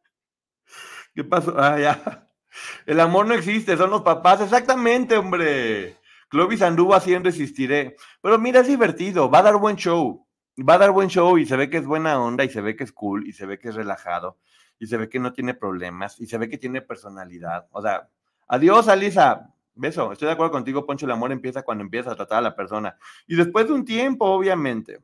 ¿qué 1.15 1.25
pasó? 1.25 1.55
Ah, 1.57 1.79
ya. 1.81 2.29
El 2.85 3.01
amor 3.01 3.27
no 3.27 3.33
existe, 3.33 3.79
son 3.79 3.89
los 3.89 4.03
papás. 4.03 4.43
Exactamente, 4.43 5.17
hombre. 5.17 5.97
Clovis 6.29 6.61
anduvo 6.61 6.95
así 6.95 7.15
en 7.15 7.25
Resistiré. 7.25 7.97
Pero 8.21 8.39
mira, 8.39 8.61
es 8.61 8.67
divertido, 8.67 9.31
va 9.31 9.39
a 9.39 9.43
dar 9.45 9.57
buen 9.57 9.77
show 9.77 10.27
va 10.59 10.75
a 10.75 10.79
dar 10.79 10.91
buen 10.91 11.09
show 11.09 11.39
y 11.39 11.47
se 11.47 11.57
ve 11.57 11.71
que 11.71 11.79
es 11.79 11.87
buena 11.87 12.21
onda 12.21 12.45
y 12.45 12.49
se 12.49 12.61
ve 12.61 12.77
que 12.77 12.85
es 12.85 12.93
cool 12.93 13.27
y 13.27 13.33
se 13.33 13.47
ve 13.47 13.59
que 13.59 13.71
es 13.71 13.75
relajado 13.75 14.39
y 14.79 14.87
se 14.87 14.97
ve 14.97 15.09
que 15.09 15.19
no 15.19 15.33
tiene 15.33 15.55
problemas 15.55 16.21
y 16.21 16.27
se 16.27 16.39
ve 16.39 16.49
que 16.49 16.59
tiene 16.59 16.83
personalidad. 16.83 17.67
O 17.71 17.81
sea, 17.81 18.09
adiós, 18.49 18.89
Alisa. 18.89 19.49
Beso. 19.75 20.13
Estoy 20.13 20.27
de 20.27 20.33
acuerdo 20.33 20.53
contigo, 20.53 20.85
Poncho. 20.85 21.07
El 21.07 21.13
amor 21.13 21.33
empieza 21.33 21.63
cuando 21.63 21.83
empiezas 21.83 22.13
a 22.13 22.17
tratar 22.17 22.39
a 22.39 22.43
la 22.43 22.55
persona. 22.55 22.99
Y 23.27 23.37
después 23.37 23.67
de 23.67 23.73
un 23.73 23.85
tiempo, 23.85 24.27
obviamente. 24.27 25.03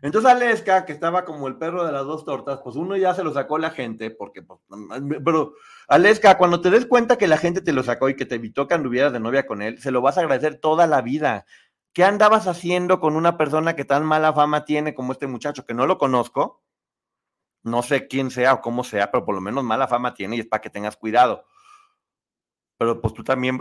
Entonces 0.00 0.30
Aleska, 0.30 0.84
que 0.84 0.92
estaba 0.92 1.24
como 1.24 1.48
el 1.48 1.56
perro 1.56 1.86
de 1.86 1.92
las 1.92 2.04
dos 2.04 2.26
tortas, 2.26 2.60
pues 2.62 2.76
uno 2.76 2.94
ya 2.94 3.14
se 3.14 3.24
lo 3.24 3.32
sacó 3.32 3.56
la 3.56 3.70
gente, 3.70 4.10
porque, 4.10 4.42
pues, 4.42 4.60
pero 5.24 5.54
Aleska, 5.88 6.36
cuando 6.36 6.60
te 6.60 6.68
des 6.68 6.84
cuenta 6.84 7.16
que 7.16 7.26
la 7.26 7.38
gente 7.38 7.62
te 7.62 7.72
lo 7.72 7.82
sacó 7.82 8.10
y 8.10 8.14
que 8.14 8.26
te 8.26 8.34
evitó 8.34 8.68
que 8.68 8.74
anduvieras 8.74 9.14
de 9.14 9.20
novia 9.20 9.46
con 9.46 9.62
él, 9.62 9.78
se 9.80 9.90
lo 9.90 10.02
vas 10.02 10.18
a 10.18 10.20
agradecer 10.20 10.56
toda 10.56 10.86
la 10.86 11.00
vida 11.00 11.46
¿qué 11.94 12.04
andabas 12.04 12.46
haciendo 12.46 13.00
con 13.00 13.16
una 13.16 13.38
persona 13.38 13.74
que 13.76 13.86
tan 13.86 14.04
mala 14.04 14.34
fama 14.34 14.64
tiene 14.66 14.94
como 14.94 15.12
este 15.12 15.26
muchacho, 15.26 15.64
que 15.64 15.74
no 15.74 15.86
lo 15.86 15.96
conozco? 15.96 16.62
No 17.62 17.82
sé 17.82 18.08
quién 18.08 18.30
sea 18.30 18.52
o 18.54 18.60
cómo 18.60 18.84
sea, 18.84 19.10
pero 19.10 19.24
por 19.24 19.34
lo 19.34 19.40
menos 19.40 19.64
mala 19.64 19.88
fama 19.88 20.12
tiene 20.12 20.36
y 20.36 20.40
es 20.40 20.46
para 20.46 20.60
que 20.60 20.68
tengas 20.68 20.96
cuidado. 20.96 21.46
Pero 22.76 23.00
pues 23.00 23.14
tú 23.14 23.24
también. 23.24 23.58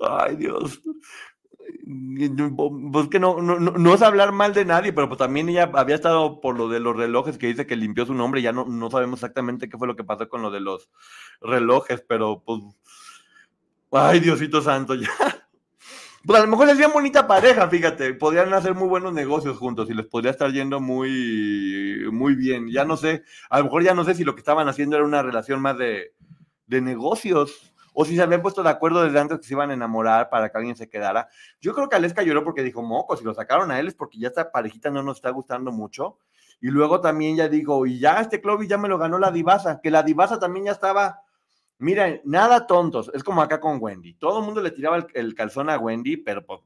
Ay, 0.00 0.36
Dios. 0.36 0.82
Pues 2.92 3.08
que 3.08 3.18
no, 3.18 3.40
no, 3.40 3.58
no, 3.58 3.94
es 3.94 4.02
hablar 4.02 4.32
mal 4.32 4.52
de 4.54 4.64
nadie, 4.64 4.92
pero 4.92 5.08
pues 5.08 5.18
también 5.18 5.48
ella 5.48 5.70
había 5.74 5.94
estado 5.94 6.40
por 6.40 6.56
lo 6.56 6.68
de 6.68 6.80
los 6.80 6.96
relojes 6.96 7.38
que 7.38 7.46
dice 7.46 7.66
que 7.66 7.76
limpió 7.76 8.06
su 8.06 8.14
nombre, 8.14 8.42
ya 8.42 8.52
no, 8.52 8.64
no 8.64 8.90
sabemos 8.90 9.18
exactamente 9.18 9.68
qué 9.68 9.78
fue 9.78 9.88
lo 9.88 9.96
que 9.96 10.04
pasó 10.04 10.28
con 10.28 10.42
lo 10.42 10.50
de 10.50 10.60
los 10.60 10.90
relojes, 11.40 12.04
pero 12.06 12.42
pues, 12.44 12.60
ay 13.92 14.20
Diosito 14.20 14.62
Santo, 14.62 14.94
ya. 14.94 15.08
Pues 16.24 16.38
a 16.38 16.42
lo 16.42 16.50
mejor 16.50 16.68
serían 16.68 16.92
bonita 16.92 17.26
pareja, 17.26 17.66
fíjate, 17.68 18.12
podrían 18.12 18.52
hacer 18.52 18.74
muy 18.74 18.88
buenos 18.88 19.14
negocios 19.14 19.56
juntos 19.56 19.88
y 19.88 19.94
les 19.94 20.06
podría 20.06 20.30
estar 20.30 20.52
yendo 20.52 20.78
muy, 20.78 22.06
muy 22.12 22.34
bien. 22.34 22.68
Ya 22.70 22.84
no 22.84 22.98
sé, 22.98 23.24
a 23.48 23.58
lo 23.58 23.64
mejor 23.64 23.82
ya 23.82 23.94
no 23.94 24.04
sé 24.04 24.14
si 24.14 24.22
lo 24.22 24.34
que 24.34 24.40
estaban 24.40 24.68
haciendo 24.68 24.96
era 24.96 25.04
una 25.06 25.22
relación 25.22 25.62
más 25.62 25.78
de, 25.78 26.12
de 26.66 26.80
negocios 26.82 27.72
o 27.94 28.04
si 28.04 28.16
se 28.16 28.22
habían 28.22 28.42
puesto 28.42 28.62
de 28.62 28.68
acuerdo 28.68 29.02
desde 29.02 29.18
antes 29.18 29.38
que 29.38 29.46
se 29.46 29.54
iban 29.54 29.70
a 29.70 29.74
enamorar 29.74 30.28
para 30.30 30.50
que 30.50 30.58
alguien 30.58 30.76
se 30.76 30.88
quedara. 30.88 31.28
Yo 31.60 31.74
creo 31.74 31.88
que 31.88 31.96
Aleska 31.96 32.22
lloró 32.22 32.44
porque 32.44 32.62
dijo, 32.62 32.82
moco, 32.82 33.16
si 33.16 33.24
lo 33.24 33.34
sacaron 33.34 33.70
a 33.70 33.80
él 33.80 33.88
es 33.88 33.94
porque 33.94 34.18
ya 34.18 34.28
esta 34.28 34.52
parejita 34.52 34.90
no 34.90 35.02
nos 35.02 35.16
está 35.16 35.30
gustando 35.30 35.72
mucho. 35.72 36.18
Y 36.60 36.68
luego 36.68 37.00
también 37.00 37.36
ya 37.36 37.48
dijo, 37.48 37.86
y 37.86 37.98
ya 37.98 38.20
este 38.20 38.40
Clovis 38.40 38.68
ya 38.68 38.76
me 38.76 38.88
lo 38.88 38.98
ganó 38.98 39.18
la 39.18 39.30
divasa, 39.30 39.80
que 39.82 39.90
la 39.90 40.02
divasa 40.02 40.38
también 40.38 40.66
ya 40.66 40.72
estaba, 40.72 41.22
miren, 41.80 42.20
nada 42.24 42.66
tontos, 42.66 43.10
es 43.14 43.24
como 43.24 43.42
acá 43.42 43.60
con 43.60 43.78
Wendy. 43.80 44.14
Todo 44.14 44.38
el 44.38 44.44
mundo 44.44 44.62
le 44.62 44.70
tiraba 44.70 45.06
el, 45.14 45.34
calzón 45.34 45.68
a 45.68 45.78
Wendy, 45.78 46.16
pero 46.16 46.46
pues, 46.46 46.60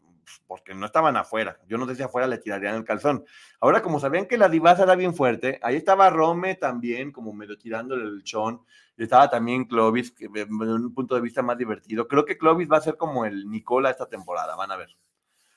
porque 0.46 0.74
no 0.74 0.86
estaban 0.86 1.16
afuera. 1.16 1.58
Yo 1.66 1.78
no 1.78 1.86
sé 1.86 1.96
si 1.96 2.02
afuera 2.02 2.26
le 2.26 2.38
tirarían 2.38 2.76
el 2.76 2.84
calzón. 2.84 3.24
Ahora, 3.60 3.82
como 3.82 4.00
sabían 4.00 4.26
que 4.26 4.38
la 4.38 4.48
divasa 4.48 4.82
era 4.82 4.94
bien 4.94 5.14
fuerte, 5.14 5.58
ahí 5.62 5.76
estaba 5.76 6.10
Rome 6.10 6.56
también, 6.56 7.12
como 7.12 7.32
medio 7.32 7.56
tirándole 7.56 8.04
el 8.04 8.22
chón 8.22 8.60
estaba 8.96 9.28
también 9.28 9.64
Clovis, 9.64 10.12
que, 10.12 10.28
de 10.28 10.44
un 10.44 10.94
punto 10.94 11.14
de 11.14 11.20
vista 11.20 11.42
más 11.42 11.58
divertido. 11.58 12.06
Creo 12.06 12.24
que 12.24 12.38
Clovis 12.38 12.70
va 12.70 12.78
a 12.78 12.82
ser 12.82 12.96
como 12.96 13.24
el 13.24 13.50
Nicola 13.50 13.90
esta 13.90 14.06
temporada, 14.06 14.54
van 14.56 14.70
a 14.70 14.76
ver. 14.76 14.96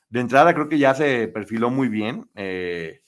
De 0.10 0.22
entrada 0.22 0.53
creo 0.53 0.70
que 0.70 0.80
ya 0.80 0.95
se 0.95 1.28
perfiló 1.28 1.70
muy 1.70 1.89
bien 1.89 2.30
eh, 2.34 3.01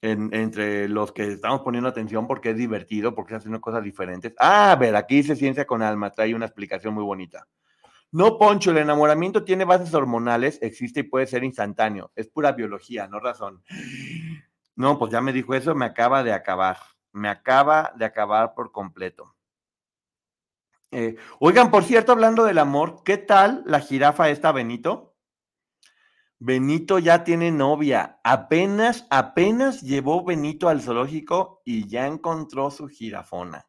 entre 0.00 0.88
los 0.88 1.12
que 1.12 1.32
estamos 1.32 1.62
poniendo 1.62 1.88
atención 1.88 2.26
porque 2.26 2.50
es 2.50 2.56
divertido, 2.56 3.14
porque 3.14 3.34
está 3.34 3.38
haciendo 3.38 3.60
cosas 3.60 3.82
diferentes. 3.82 4.34
Ah, 4.38 4.72
a 4.72 4.76
ver, 4.76 4.94
aquí 4.96 5.16
dice 5.16 5.36
Ciencia 5.36 5.66
con 5.66 5.82
Alma, 5.82 6.10
trae 6.10 6.34
una 6.34 6.46
explicación 6.46 6.94
muy 6.94 7.04
bonita. 7.04 7.46
No, 8.10 8.38
Poncho, 8.38 8.70
el 8.70 8.78
enamoramiento 8.78 9.44
tiene 9.44 9.64
bases 9.64 9.92
hormonales, 9.92 10.58
existe 10.62 11.00
y 11.00 11.02
puede 11.02 11.26
ser 11.26 11.44
instantáneo. 11.44 12.10
Es 12.16 12.28
pura 12.28 12.52
biología, 12.52 13.06
no 13.06 13.20
razón. 13.20 13.62
No, 14.76 14.98
pues 14.98 15.10
ya 15.10 15.20
me 15.20 15.32
dijo 15.32 15.54
eso, 15.54 15.74
me 15.74 15.84
acaba 15.84 16.22
de 16.22 16.32
acabar. 16.32 16.78
Me 17.12 17.28
acaba 17.28 17.92
de 17.96 18.04
acabar 18.04 18.54
por 18.54 18.70
completo. 18.70 19.34
Eh, 20.90 21.16
oigan, 21.38 21.70
por 21.70 21.84
cierto, 21.84 22.12
hablando 22.12 22.44
del 22.44 22.58
amor, 22.58 23.02
¿qué 23.04 23.18
tal 23.18 23.62
la 23.66 23.80
jirafa 23.80 24.30
esta, 24.30 24.52
Benito? 24.52 25.07
Benito 26.40 26.98
ya 26.98 27.24
tiene 27.24 27.50
novia. 27.50 28.20
Apenas, 28.22 29.06
apenas 29.10 29.82
llevó 29.82 30.24
Benito 30.24 30.68
al 30.68 30.80
zoológico 30.80 31.62
y 31.64 31.88
ya 31.88 32.06
encontró 32.06 32.70
su 32.70 32.86
jirafona. 32.86 33.66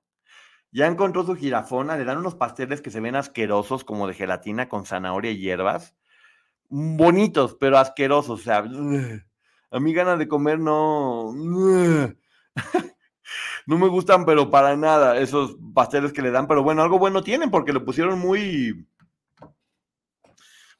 Ya 0.72 0.86
encontró 0.86 1.26
su 1.26 1.36
jirafona, 1.36 1.98
le 1.98 2.06
dan 2.06 2.20
unos 2.20 2.36
pasteles 2.36 2.82
que 2.82 2.92
se 2.92 3.00
ven 3.00 3.16
asquerosos, 3.16 3.84
como 3.84 4.08
de 4.08 4.14
gelatina 4.14 4.70
con 4.70 4.86
zanahoria 4.86 5.32
y 5.32 5.40
hierbas. 5.40 5.96
Bonitos, 6.70 7.58
pero 7.60 7.80
asquerosos. 7.80 8.42
O 8.42 8.44
sea, 8.44 8.64
a 9.72 9.80
mí 9.80 9.94
ganas 9.94 10.20
de 10.20 10.28
comer 10.28 10.60
no. 10.60 11.34
no 13.66 13.78
me 13.78 13.88
gustan, 13.88 14.26
pero 14.26 14.52
para 14.52 14.78
nada 14.78 15.18
esos 15.18 15.58
pasteles 15.74 16.14
que 16.14 16.22
le 16.22 16.30
dan, 16.30 16.48
pero 16.48 16.62
bueno, 16.62 16.84
algo 16.84 17.00
bueno 17.00 17.24
tienen 17.24 17.50
porque 17.50 17.74
lo 17.74 17.84
pusieron 17.84 18.20
muy, 18.20 18.88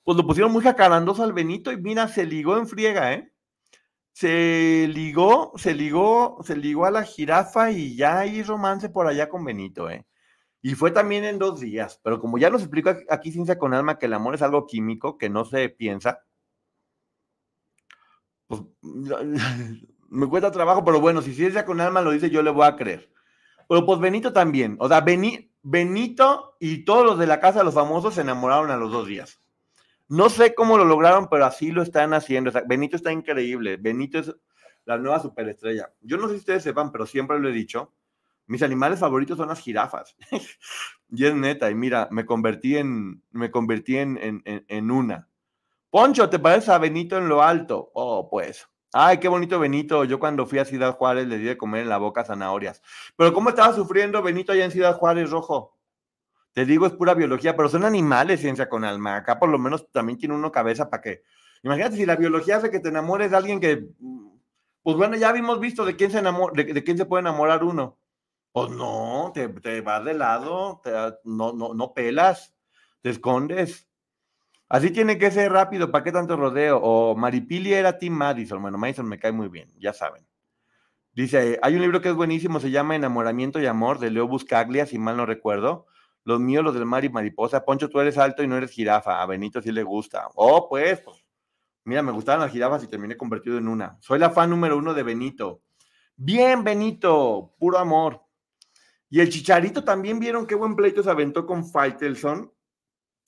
pues 0.10 0.18
lo 0.18 0.26
pusieron 0.26 0.52
muy 0.52 0.64
jacarandoso 0.64 1.22
al 1.22 1.34
Benito 1.34 1.72
y 1.72 1.78
mira, 1.78 2.08
se 2.08 2.26
ligó 2.26 2.58
en 2.58 2.66
friega, 2.66 3.14
¿eh? 3.14 3.32
Se 4.12 4.88
ligó, 4.88 5.54
se 5.56 5.76
ligó, 5.76 6.40
se 6.44 6.58
ligó 6.58 6.88
a 6.88 6.90
la 6.90 7.04
jirafa 7.04 7.70
y 7.70 7.96
ya 7.96 8.18
hay 8.18 8.42
romance 8.42 8.90
por 8.90 9.06
allá 9.06 9.30
con 9.30 9.46
Benito, 9.46 9.88
¿eh? 9.88 10.08
Y 10.64 10.74
fue 10.74 10.90
también 10.90 11.26
en 11.26 11.38
dos 11.38 11.60
días, 11.60 12.02
pero 12.04 12.20
como 12.20 12.40
ya 12.40 12.50
nos 12.50 12.64
explico 12.64 12.92
aquí 13.08 13.32
Ciencia 13.32 13.60
con 13.60 13.76
Alma 13.76 14.00
que 14.00 14.08
el 14.08 14.16
amor 14.16 14.34
es 14.34 14.42
algo 14.42 14.66
químico 14.66 15.16
que 15.20 15.30
no 15.30 15.46
se 15.46 15.70
piensa, 15.70 16.24
pues 18.48 18.62
me 20.10 20.28
cuesta 20.28 20.52
trabajo, 20.52 20.84
pero 20.84 21.00
bueno, 21.00 21.22
si 21.22 21.36
Ciencia 21.36 21.66
con 21.66 21.82
Alma 21.82 22.02
lo 22.02 22.10
dice, 22.10 22.32
yo 22.32 22.42
le 22.42 22.50
voy 22.50 22.66
a 22.66 22.76
creer. 22.76 23.14
Pero 23.68 23.86
pues 23.86 24.00
Benito 24.00 24.34
también. 24.34 24.76
O 24.80 24.88
sea, 24.88 25.06
Benito 25.62 26.56
y 26.60 26.84
todos 26.84 27.06
los 27.06 27.20
de 27.20 27.28
la 27.28 27.40
casa 27.40 27.64
los 27.64 27.76
famosos 27.76 28.16
se 28.16 28.22
enamoraron 28.22 28.72
a 28.72 28.76
los 28.76 28.92
dos 28.92 29.06
días. 29.06 29.40
No 30.10 30.30
sé 30.30 30.56
cómo 30.56 30.78
lo 30.78 30.86
lograron, 30.86 31.30
pero 31.30 31.46
así 31.46 31.72
lo 31.72 31.84
están 31.84 32.14
haciendo. 32.14 32.52
Benito 32.66 32.96
está 32.96 33.12
increíble. 33.12 33.78
Benito 33.78 34.20
es 34.20 34.36
la 34.86 34.98
nueva 34.98 35.20
superestrella. 35.20 35.94
Yo 36.02 36.18
no 36.18 36.28
sé 36.28 36.34
si 36.34 36.40
ustedes 36.40 36.64
sepan, 36.64 36.92
pero 36.92 37.06
siempre 37.06 37.40
lo 37.40 37.48
he 37.48 37.54
dicho. 37.54 37.94
Mis 38.48 38.64
animales 38.64 39.00
favoritos 39.00 39.38
son 39.38 39.50
las 39.50 39.60
jirafas. 39.60 40.18
y 41.10 41.26
es 41.26 41.36
neta. 41.36 41.70
Y 41.70 41.76
mira, 41.76 42.08
me 42.10 42.26
convertí 42.26 42.76
en, 42.76 43.24
me 43.30 43.52
convertí 43.52 43.98
en, 43.98 44.18
en, 44.18 44.42
en 44.46 44.92
una. 44.92 45.30
Poncho, 45.92 46.28
¿te 46.30 46.40
parece 46.40 46.72
a 46.72 46.80
Benito 46.80 47.18
en 47.18 47.30
lo 47.30 47.44
alto? 47.44 47.92
Oh, 47.94 48.30
pues. 48.30 48.68
Ay, 48.92 49.20
qué 49.20 49.28
bonito 49.28 49.60
Benito. 49.60 50.04
Yo 50.04 50.20
cuando 50.20 50.48
fui 50.48 50.58
a 50.58 50.66
Ciudad 50.66 50.96
Juárez 50.96 51.28
le 51.28 51.38
di 51.38 51.46
de 51.46 51.58
comer 51.58 51.84
en 51.84 51.90
la 51.90 51.98
boca 52.00 52.24
zanahorias. 52.24 52.82
Pero 53.16 53.32
¿cómo 53.34 53.50
estaba 53.50 53.76
sufriendo 53.76 54.24
Benito 54.24 54.52
allá 54.52 54.66
en 54.66 54.72
Ciudad 54.72 54.96
Juárez, 54.98 55.30
Rojo? 55.30 55.79
Te 56.54 56.66
digo, 56.66 56.86
es 56.86 56.94
pura 56.94 57.14
biología, 57.14 57.56
pero 57.56 57.70
son 57.70 57.86
animales, 57.86 58.42
ciencia 58.42 58.70
con 58.70 58.84
alma. 58.84 59.18
Acá 59.18 59.40
por 59.40 59.50
lo 59.50 59.60
menos 59.60 59.92
también 59.92 60.18
tiene 60.18 60.36
uno 60.36 60.52
cabeza 60.52 60.90
para 60.90 61.02
que... 61.02 61.24
Imagínate 61.64 61.98
si 61.98 62.06
la 62.06 62.16
biología 62.16 62.58
hace 62.58 62.72
que 62.72 62.80
te 62.80 62.90
enamores 62.90 63.32
de 63.32 63.38
alguien 63.38 63.60
que... 63.60 63.88
Pues 64.82 64.98
bueno, 64.98 65.16
ya 65.16 65.30
habíamos 65.30 65.60
visto 65.60 65.86
de 65.86 65.96
quién 65.96 66.10
se, 66.10 66.20
enamora, 66.20 66.64
de, 66.64 66.84
quién 66.84 66.98
se 66.98 67.06
puede 67.06 67.22
enamorar 67.22 67.64
uno. 67.64 67.98
Pues 68.52 68.72
no, 68.72 69.32
te, 69.34 69.48
te 69.50 69.82
vas 69.82 70.04
de 70.04 70.14
lado, 70.14 70.82
no, 71.24 71.54
no, 71.54 71.74
no 71.74 71.94
pelas, 71.94 72.56
te 73.02 73.10
escondes. 73.10 73.88
Así 74.70 74.92
tiene 74.92 75.18
que 75.18 75.32
ser 75.32 75.52
rápido, 75.52 75.92
¿para 75.92 76.04
qué 76.04 76.12
tanto 76.12 76.38
rodeo? 76.38 76.80
O 76.82 77.16
Maripili 77.16 77.74
era 77.74 77.98
Tim 77.98 78.14
Madison. 78.14 78.62
Bueno, 78.62 78.78
Madison 78.78 79.08
me 79.08 79.20
cae 79.20 79.32
muy 79.32 79.50
bien, 79.50 79.72
ya 79.80 79.94
saben. 79.94 80.26
Dice, 81.12 81.60
hay 81.62 81.76
un 81.76 81.82
libro 81.82 82.02
que 82.02 82.10
es 82.10 82.16
buenísimo, 82.16 82.60
se 82.60 82.70
llama 82.70 82.96
Enamoramiento 82.96 83.60
y 83.60 83.66
Amor, 83.66 84.00
de 84.00 84.12
Leo 84.12 84.28
Buscaglia, 84.28 84.86
si 84.86 85.00
mal 85.00 85.18
no 85.18 85.26
recuerdo. 85.26 85.88
Los 86.30 86.40
míos, 86.40 86.64
los 86.64 86.76
del 86.76 86.86
mar 86.86 87.04
y 87.04 87.10
mariposa. 87.10 87.66
Poncho, 87.66 87.90
tú 87.90 88.00
eres 88.00 88.16
alto 88.20 88.44
y 88.44 88.48
no 88.48 88.56
eres 88.56 88.70
jirafa. 88.70 89.20
A 89.20 89.26
Benito 89.26 89.64
sí 89.64 89.72
le 89.72 89.82
gusta. 89.82 90.30
Oh, 90.36 90.70
pues, 90.70 91.02
pues. 91.02 91.26
Mira, 91.86 92.04
me 92.04 92.12
gustaban 92.12 92.42
las 92.42 92.52
jirafas 92.52 92.84
y 92.84 92.88
terminé 92.88 93.18
convertido 93.18 93.58
en 93.58 93.68
una. 93.68 93.98
Soy 94.00 94.20
la 94.20 94.30
fan 94.30 94.52
número 94.52 94.78
uno 94.78 94.94
de 94.94 95.02
Benito. 95.02 95.64
Bien, 96.16 96.64
Benito, 96.64 97.56
puro 97.58 97.80
amor. 97.80 98.22
Y 99.10 99.22
el 99.22 99.30
Chicharito 99.30 99.84
también 99.84 100.20
vieron 100.20 100.46
qué 100.46 100.54
buen 100.54 100.76
pleito 100.76 101.02
se 101.02 101.10
aventó 101.10 101.48
con 101.48 101.66
Faitelson. 101.66 102.54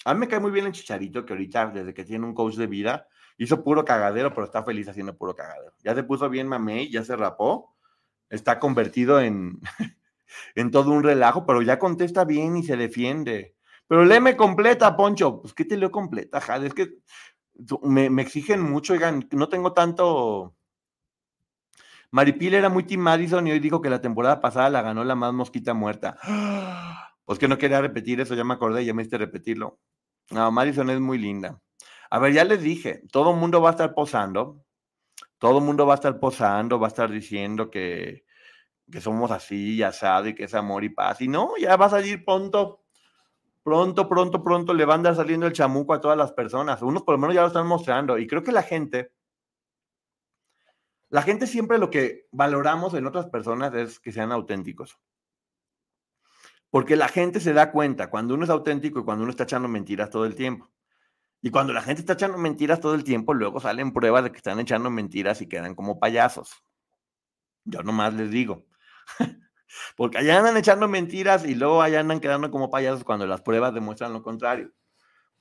A 0.05 0.13
mí 0.13 0.19
me 0.19 0.27
cae 0.27 0.39
muy 0.39 0.51
bien 0.51 0.67
el 0.67 0.71
Chicharito, 0.71 1.25
que 1.25 1.33
ahorita, 1.33 1.71
desde 1.71 1.95
que 1.95 2.05
tiene 2.05 2.27
un 2.27 2.35
coach 2.35 2.53
de 2.53 2.67
vida, 2.67 3.07
hizo 3.35 3.63
puro 3.63 3.83
cagadero, 3.83 4.31
pero 4.31 4.45
está 4.45 4.61
feliz 4.61 4.87
haciendo 4.87 5.17
puro 5.17 5.35
cagadero. 5.35 5.73
Ya 5.83 5.95
se 5.95 6.03
puso 6.03 6.29
bien 6.29 6.47
mamey, 6.47 6.91
ya 6.91 7.03
se 7.03 7.15
rapó, 7.15 7.75
está 8.29 8.59
convertido 8.59 9.19
en, 9.19 9.59
en 10.55 10.71
todo 10.71 10.91
un 10.91 11.03
relajo, 11.03 11.45
pero 11.45 11.61
ya 11.61 11.79
contesta 11.79 12.25
bien 12.25 12.57
y 12.57 12.63
se 12.63 12.77
defiende. 12.77 13.55
Pero 13.87 14.05
léeme 14.05 14.37
completa, 14.37 14.95
Poncho. 14.95 15.41
Pues, 15.41 15.53
¿qué 15.53 15.65
te 15.65 15.77
leo 15.77 15.91
completa? 15.91 16.39
Es 16.63 16.73
que 16.73 16.99
me, 17.83 18.09
me 18.09 18.21
exigen 18.21 18.61
mucho, 18.61 18.93
oigan, 18.93 19.27
no 19.31 19.49
tengo 19.49 19.73
tanto... 19.73 20.55
Maripil 22.11 22.53
era 22.53 22.69
muy 22.69 22.83
Tim 22.83 22.99
Madison 22.99 23.47
y 23.47 23.51
hoy 23.51 23.59
dijo 23.59 23.81
que 23.81 23.89
la 23.89 24.01
temporada 24.01 24.41
pasada 24.41 24.69
la 24.69 24.81
ganó 24.81 25.03
la 25.03 25.15
más 25.15 25.33
mosquita 25.33 25.73
muerta. 25.73 26.17
Pues 27.23 27.39
que 27.39 27.47
no 27.47 27.57
quería 27.57 27.79
repetir 27.79 28.19
eso, 28.19 28.35
ya 28.35 28.43
me 28.43 28.55
acordé, 28.55 28.83
ya 28.83 28.93
me 28.93 29.03
hiciste 29.03 29.17
repetirlo. 29.17 29.79
No, 30.31 30.51
Madison 30.51 30.89
es 30.89 30.99
muy 30.99 31.17
linda. 31.17 31.61
A 32.09 32.19
ver, 32.19 32.33
ya 32.33 32.43
les 32.43 32.61
dije, 32.61 33.03
todo 33.09 33.31
el 33.31 33.37
mundo 33.37 33.61
va 33.61 33.69
a 33.69 33.71
estar 33.71 33.93
posando, 33.93 34.65
todo 35.37 35.59
el 35.59 35.63
mundo 35.63 35.85
va 35.85 35.93
a 35.93 35.95
estar 35.95 36.19
posando, 36.19 36.77
va 36.79 36.87
a 36.87 36.89
estar 36.89 37.09
diciendo 37.09 37.69
que, 37.69 38.25
que 38.91 39.01
somos 39.01 39.31
así 39.31 39.75
y 39.75 39.83
asado 39.83 40.27
y 40.27 40.35
que 40.35 40.43
es 40.43 40.53
amor 40.53 40.83
y 40.83 40.89
paz. 40.89 41.21
Y 41.21 41.27
no, 41.27 41.57
ya 41.57 41.75
va 41.77 41.87
a 41.87 41.89
salir 41.89 42.23
pronto, 42.23 42.83
pronto, 43.63 44.07
pronto, 44.07 44.43
pronto 44.43 44.73
le 44.73 44.85
va 44.85 44.93
a 44.93 44.97
andar 44.97 45.15
saliendo 45.15 45.47
el 45.47 45.53
chamuco 45.53 45.93
a 45.93 46.01
todas 46.01 46.17
las 46.17 46.33
personas. 46.33 46.81
Unos 46.81 47.03
por 47.03 47.15
lo 47.15 47.19
menos 47.19 47.35
ya 47.35 47.41
lo 47.41 47.47
están 47.47 47.67
mostrando. 47.67 48.17
Y 48.17 48.27
creo 48.27 48.43
que 48.43 48.51
la 48.51 48.63
gente, 48.63 49.11
la 51.09 51.21
gente 51.23 51.47
siempre 51.47 51.77
lo 51.77 51.89
que 51.89 52.27
valoramos 52.31 52.93
en 52.93 53.07
otras 53.07 53.27
personas 53.27 53.73
es 53.73 53.99
que 53.99 54.11
sean 54.11 54.31
auténticos. 54.31 54.99
Porque 56.69 56.95
la 56.95 57.07
gente 57.07 57.39
se 57.39 57.53
da 57.53 57.71
cuenta 57.71 58.09
cuando 58.09 58.33
uno 58.33 58.45
es 58.45 58.49
auténtico 58.49 58.99
y 58.99 59.03
cuando 59.03 59.23
uno 59.23 59.31
está 59.31 59.43
echando 59.43 59.67
mentiras 59.67 60.09
todo 60.09 60.25
el 60.25 60.35
tiempo. 60.35 60.71
Y 61.41 61.49
cuando 61.49 61.73
la 61.73 61.81
gente 61.81 62.01
está 62.01 62.13
echando 62.13 62.37
mentiras 62.37 62.79
todo 62.79 62.93
el 62.93 63.03
tiempo, 63.03 63.33
luego 63.33 63.59
salen 63.59 63.91
pruebas 63.93 64.23
de 64.23 64.31
que 64.31 64.37
están 64.37 64.59
echando 64.59 64.89
mentiras 64.89 65.41
y 65.41 65.49
quedan 65.49 65.75
como 65.75 65.99
payasos. 65.99 66.63
Yo 67.65 67.83
nomás 67.83 68.13
les 68.13 68.29
digo. 68.29 68.65
Porque 69.97 70.17
allá 70.17 70.39
andan 70.39 70.57
echando 70.57 70.87
mentiras 70.87 71.45
y 71.45 71.55
luego 71.55 71.81
allá 71.81 71.99
andan 71.99 72.19
quedando 72.19 72.51
como 72.51 72.69
payasos 72.69 73.03
cuando 73.03 73.27
las 73.27 73.41
pruebas 73.41 73.73
demuestran 73.73 74.13
lo 74.13 74.23
contrario. 74.23 74.71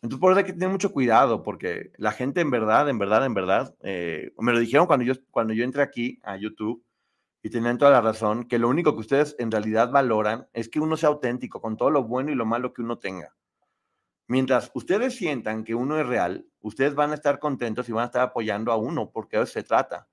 Entonces, 0.02 0.20
por 0.20 0.32
eso 0.32 0.38
hay 0.38 0.46
que 0.46 0.54
tener 0.54 0.70
mucho 0.70 0.92
cuidado, 0.92 1.42
porque 1.42 1.92
la 1.98 2.12
gente 2.12 2.40
en 2.40 2.50
verdad, 2.50 2.88
en 2.88 2.98
verdad, 2.98 3.24
en 3.26 3.34
verdad, 3.34 3.74
eh, 3.82 4.32
me 4.38 4.52
lo 4.52 4.58
dijeron 4.58 4.86
cuando 4.86 5.04
yo, 5.04 5.14
cuando 5.30 5.52
yo 5.52 5.64
entré 5.64 5.82
aquí 5.82 6.18
a 6.22 6.36
YouTube 6.36 6.84
y 7.42 7.50
tenían 7.50 7.78
toda 7.78 7.90
la 7.90 8.00
razón, 8.00 8.44
que 8.48 8.58
lo 8.58 8.68
único 8.68 8.94
que 8.94 9.00
ustedes 9.00 9.36
en 9.38 9.50
realidad 9.50 9.90
valoran 9.90 10.48
es 10.54 10.68
que 10.68 10.80
uno 10.80 10.96
sea 10.96 11.10
auténtico 11.10 11.60
con 11.60 11.76
todo 11.76 11.90
lo 11.90 12.04
bueno 12.04 12.30
y 12.32 12.34
lo 12.34 12.46
malo 12.46 12.72
que 12.72 12.82
uno 12.82 12.98
tenga. 12.98 13.34
Mientras 14.26 14.70
ustedes 14.74 15.16
sientan 15.16 15.64
que 15.64 15.74
uno 15.74 15.98
es 15.98 16.06
real, 16.06 16.46
ustedes 16.60 16.94
van 16.94 17.10
a 17.10 17.14
estar 17.14 17.38
contentos 17.38 17.88
y 17.88 17.92
van 17.92 18.04
a 18.04 18.06
estar 18.06 18.22
apoyando 18.22 18.72
a 18.72 18.76
uno, 18.76 19.10
porque 19.10 19.36
de 19.36 19.44
eso 19.44 19.54
se 19.54 19.64
trata. 19.64 20.09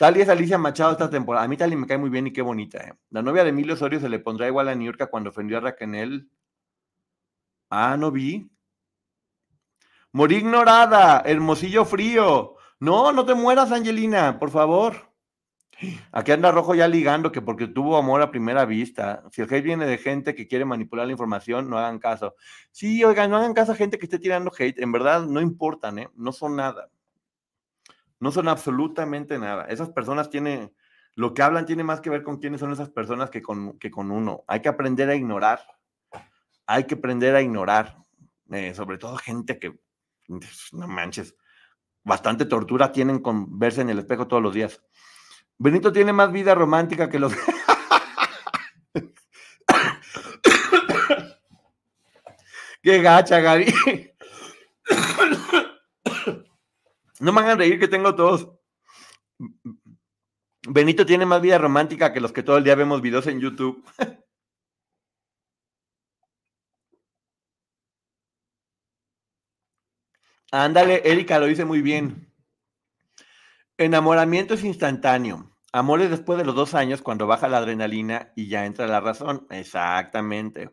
Tal 0.00 0.16
y 0.16 0.22
es 0.22 0.30
Alicia 0.30 0.56
Machado 0.56 0.92
esta 0.92 1.10
temporada. 1.10 1.44
A 1.44 1.48
mí 1.48 1.58
Tali 1.58 1.76
me 1.76 1.86
cae 1.86 1.98
muy 1.98 2.08
bien 2.08 2.26
y 2.26 2.32
qué 2.32 2.40
bonita. 2.40 2.78
¿eh? 2.78 2.94
La 3.10 3.20
novia 3.20 3.44
de 3.44 3.50
Emilio 3.50 3.74
Osorio 3.74 4.00
se 4.00 4.08
le 4.08 4.18
pondrá 4.18 4.46
igual 4.46 4.70
a 4.70 4.74
New 4.74 4.86
York 4.86 5.10
cuando 5.10 5.28
ofendió 5.28 5.58
a 5.58 5.60
Raquel. 5.60 6.30
Ah, 7.68 7.98
no 7.98 8.10
vi. 8.10 8.50
Morí 10.12 10.36
ignorada, 10.36 11.22
hermosillo 11.26 11.84
frío. 11.84 12.54
No, 12.78 13.12
no 13.12 13.26
te 13.26 13.34
mueras, 13.34 13.72
Angelina, 13.72 14.38
por 14.38 14.50
favor. 14.50 15.12
Aquí 16.12 16.32
anda 16.32 16.50
Rojo 16.50 16.74
ya 16.74 16.88
ligando 16.88 17.30
que 17.30 17.42
porque 17.42 17.66
tuvo 17.66 17.98
amor 17.98 18.22
a 18.22 18.30
primera 18.30 18.64
vista. 18.64 19.22
Si 19.30 19.42
el 19.42 19.52
hate 19.52 19.64
viene 19.64 19.84
de 19.84 19.98
gente 19.98 20.34
que 20.34 20.48
quiere 20.48 20.64
manipular 20.64 21.04
la 21.04 21.12
información, 21.12 21.68
no 21.68 21.76
hagan 21.76 21.98
caso. 21.98 22.36
Sí, 22.70 23.04
oigan, 23.04 23.30
no 23.30 23.36
hagan 23.36 23.52
caso 23.52 23.72
a 23.72 23.76
gente 23.76 23.98
que 23.98 24.06
esté 24.06 24.18
tirando 24.18 24.50
hate. 24.58 24.78
En 24.78 24.92
verdad, 24.92 25.26
no 25.26 25.42
importan, 25.42 25.98
¿eh? 25.98 26.08
No 26.14 26.32
son 26.32 26.56
nada. 26.56 26.88
No 28.20 28.30
son 28.30 28.48
absolutamente 28.48 29.38
nada. 29.38 29.64
Esas 29.64 29.90
personas 29.90 30.30
tienen, 30.30 30.74
lo 31.14 31.34
que 31.34 31.42
hablan 31.42 31.66
tiene 31.66 31.82
más 31.82 32.00
que 32.00 32.10
ver 32.10 32.22
con 32.22 32.38
quiénes 32.38 32.60
son 32.60 32.72
esas 32.72 32.90
personas 32.90 33.30
que 33.30 33.42
con, 33.42 33.78
que 33.78 33.90
con 33.90 34.10
uno. 34.10 34.44
Hay 34.46 34.60
que 34.60 34.68
aprender 34.68 35.08
a 35.08 35.14
ignorar. 35.14 35.60
Hay 36.66 36.84
que 36.84 36.94
aprender 36.94 37.34
a 37.34 37.42
ignorar. 37.42 37.96
Eh, 38.50 38.74
sobre 38.74 38.98
todo 38.98 39.16
gente 39.16 39.58
que 39.58 39.80
no 40.72 40.86
manches, 40.88 41.34
bastante 42.02 42.44
tortura 42.44 42.92
tienen 42.92 43.20
con 43.20 43.58
verse 43.58 43.80
en 43.80 43.90
el 43.90 43.98
espejo 43.98 44.28
todos 44.28 44.42
los 44.42 44.54
días. 44.54 44.82
Benito 45.58 45.92
tiene 45.92 46.12
más 46.12 46.30
vida 46.32 46.54
romántica 46.54 47.08
que 47.08 47.18
los... 47.18 47.32
Qué 52.82 53.02
gacha, 53.02 53.40
Gary. 53.40 53.72
No 57.20 57.32
me 57.32 57.40
hagan 57.40 57.58
reír 57.58 57.78
que 57.78 57.88
tengo 57.88 58.14
todos. 58.14 58.50
Benito 60.68 61.06
tiene 61.06 61.24
más 61.26 61.40
vida 61.40 61.58
romántica 61.58 62.12
que 62.12 62.20
los 62.20 62.32
que 62.32 62.42
todo 62.42 62.58
el 62.58 62.64
día 62.64 62.74
vemos 62.74 63.00
videos 63.02 63.26
en 63.26 63.40
YouTube. 63.40 63.84
Ándale, 70.52 71.02
Erika 71.04 71.38
lo 71.38 71.46
dice 71.46 71.64
muy 71.64 71.80
bien. 71.80 72.32
Enamoramiento 73.78 74.54
es 74.54 74.64
instantáneo. 74.64 75.56
Amor 75.72 76.00
es 76.02 76.10
después 76.10 76.38
de 76.38 76.44
los 76.44 76.54
dos 76.54 76.74
años 76.74 77.02
cuando 77.02 77.26
baja 77.26 77.48
la 77.48 77.58
adrenalina 77.58 78.32
y 78.34 78.48
ya 78.48 78.66
entra 78.66 78.86
la 78.88 79.00
razón. 79.00 79.46
Exactamente. 79.50 80.70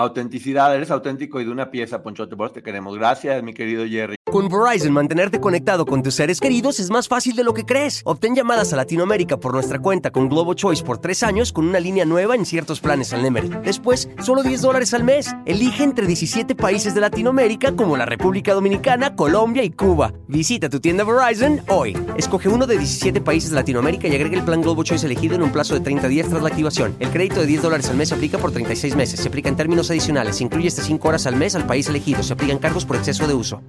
Autenticidad, 0.00 0.72
eres 0.76 0.92
auténtico 0.92 1.40
y 1.40 1.44
de 1.44 1.50
una 1.50 1.72
pieza, 1.72 2.04
Ponchote, 2.04 2.36
por 2.36 2.52
te 2.52 2.62
queremos. 2.62 2.96
Gracias, 2.96 3.42
mi 3.42 3.52
querido 3.52 3.84
Jerry. 3.84 4.14
Con 4.30 4.48
Verizon, 4.48 4.92
mantenerte 4.92 5.40
conectado 5.40 5.86
con 5.86 6.02
tus 6.02 6.14
seres 6.14 6.38
queridos 6.38 6.78
es 6.78 6.90
más 6.90 7.08
fácil 7.08 7.34
de 7.34 7.42
lo 7.42 7.54
que 7.54 7.64
crees. 7.64 8.02
Obtén 8.04 8.36
llamadas 8.36 8.72
a 8.72 8.76
Latinoamérica 8.76 9.38
por 9.38 9.54
nuestra 9.54 9.78
cuenta 9.80 10.10
con 10.10 10.28
Globo 10.28 10.54
Choice 10.54 10.84
por 10.84 10.98
tres 10.98 11.22
años 11.22 11.50
con 11.50 11.66
una 11.66 11.80
línea 11.80 12.04
nueva 12.04 12.36
en 12.36 12.44
ciertos 12.44 12.78
planes 12.78 13.12
al 13.12 13.22
Nemery. 13.22 13.48
Después, 13.64 14.08
solo 14.22 14.42
10 14.42 14.60
dólares 14.60 14.94
al 14.94 15.02
mes. 15.02 15.34
Elige 15.46 15.82
entre 15.82 16.06
17 16.06 16.54
países 16.54 16.94
de 16.94 17.00
Latinoamérica 17.00 17.74
como 17.74 17.96
la 17.96 18.04
República 18.04 18.52
Dominicana, 18.52 19.16
Colombia 19.16 19.64
y 19.64 19.70
Cuba. 19.70 20.12
Visita 20.28 20.68
tu 20.68 20.78
tienda 20.78 21.04
Verizon 21.04 21.62
hoy. 21.68 21.96
Escoge 22.16 22.48
uno 22.48 22.66
de 22.66 22.76
17 22.76 23.22
países 23.22 23.50
de 23.50 23.56
Latinoamérica 23.56 24.06
y 24.06 24.14
agrega 24.14 24.36
el 24.36 24.44
plan 24.44 24.60
Globo 24.60 24.84
Choice 24.84 25.06
elegido 25.06 25.34
en 25.34 25.42
un 25.42 25.50
plazo 25.50 25.74
de 25.74 25.80
30 25.80 26.06
días 26.06 26.28
tras 26.28 26.42
la 26.42 26.50
activación. 26.50 26.94
El 27.00 27.08
crédito 27.08 27.40
de 27.40 27.46
10 27.46 27.62
dólares 27.62 27.88
al 27.88 27.96
mes 27.96 28.12
aplica 28.12 28.36
por 28.36 28.52
36 28.52 28.94
meses. 28.94 29.20
Se 29.20 29.28
aplica 29.28 29.48
en 29.48 29.56
términos 29.56 29.87
adicionales. 29.90 30.40
Incluye 30.40 30.68
hasta 30.68 30.82
5 30.82 31.08
horas 31.08 31.26
al 31.26 31.36
mes 31.36 31.54
al 31.54 31.66
país 31.66 31.88
elegido. 31.88 32.22
Se 32.22 32.32
aplican 32.32 32.58
cargos 32.58 32.84
por 32.84 32.96
exceso 32.96 33.26
de 33.26 33.34
uso. 33.34 33.62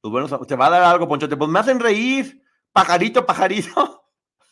Pues 0.00 0.12
bueno, 0.12 0.28
te 0.46 0.56
va 0.56 0.66
a 0.66 0.70
dar 0.70 0.82
algo, 0.82 1.08
Ponchote. 1.08 1.36
Pues 1.36 1.50
me 1.50 1.58
hacen 1.58 1.80
reír. 1.80 2.42
Pajarito, 2.72 3.26
pajarito. 3.26 4.04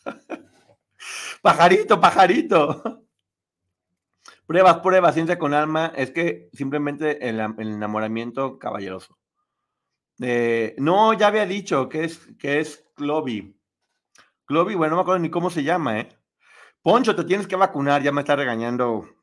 pajarito, 1.41 1.99
pajarito. 2.01 3.07
Pruebas, 4.45 4.79
pruebas, 4.79 5.13
ciencia 5.13 5.39
con 5.39 5.53
alma. 5.53 5.93
Es 5.95 6.11
que 6.11 6.49
simplemente 6.53 7.27
el, 7.27 7.39
enamoramiento 7.39 8.59
caballeroso. 8.59 9.17
No, 10.17 11.13
ya 11.13 11.27
había 11.27 11.45
dicho 11.45 11.87
que 11.87 12.03
es, 12.03 12.19
que 12.37 12.59
es 12.59 12.85
Clovi. 12.95 13.57
Clovi, 14.45 14.75
bueno, 14.75 14.91
no 14.91 14.95
me 14.97 15.01
acuerdo 15.01 15.19
ni 15.19 15.29
cómo 15.29 15.49
se 15.49 15.63
llama, 15.63 15.99
¿eh? 15.99 16.09
Poncho, 16.81 17.15
te 17.15 17.25
tienes 17.25 17.47
que 17.47 17.57
vacunar, 17.57 18.01
ya 18.01 18.11
me 18.11 18.21
está 18.21 18.35
regañando. 18.35 19.16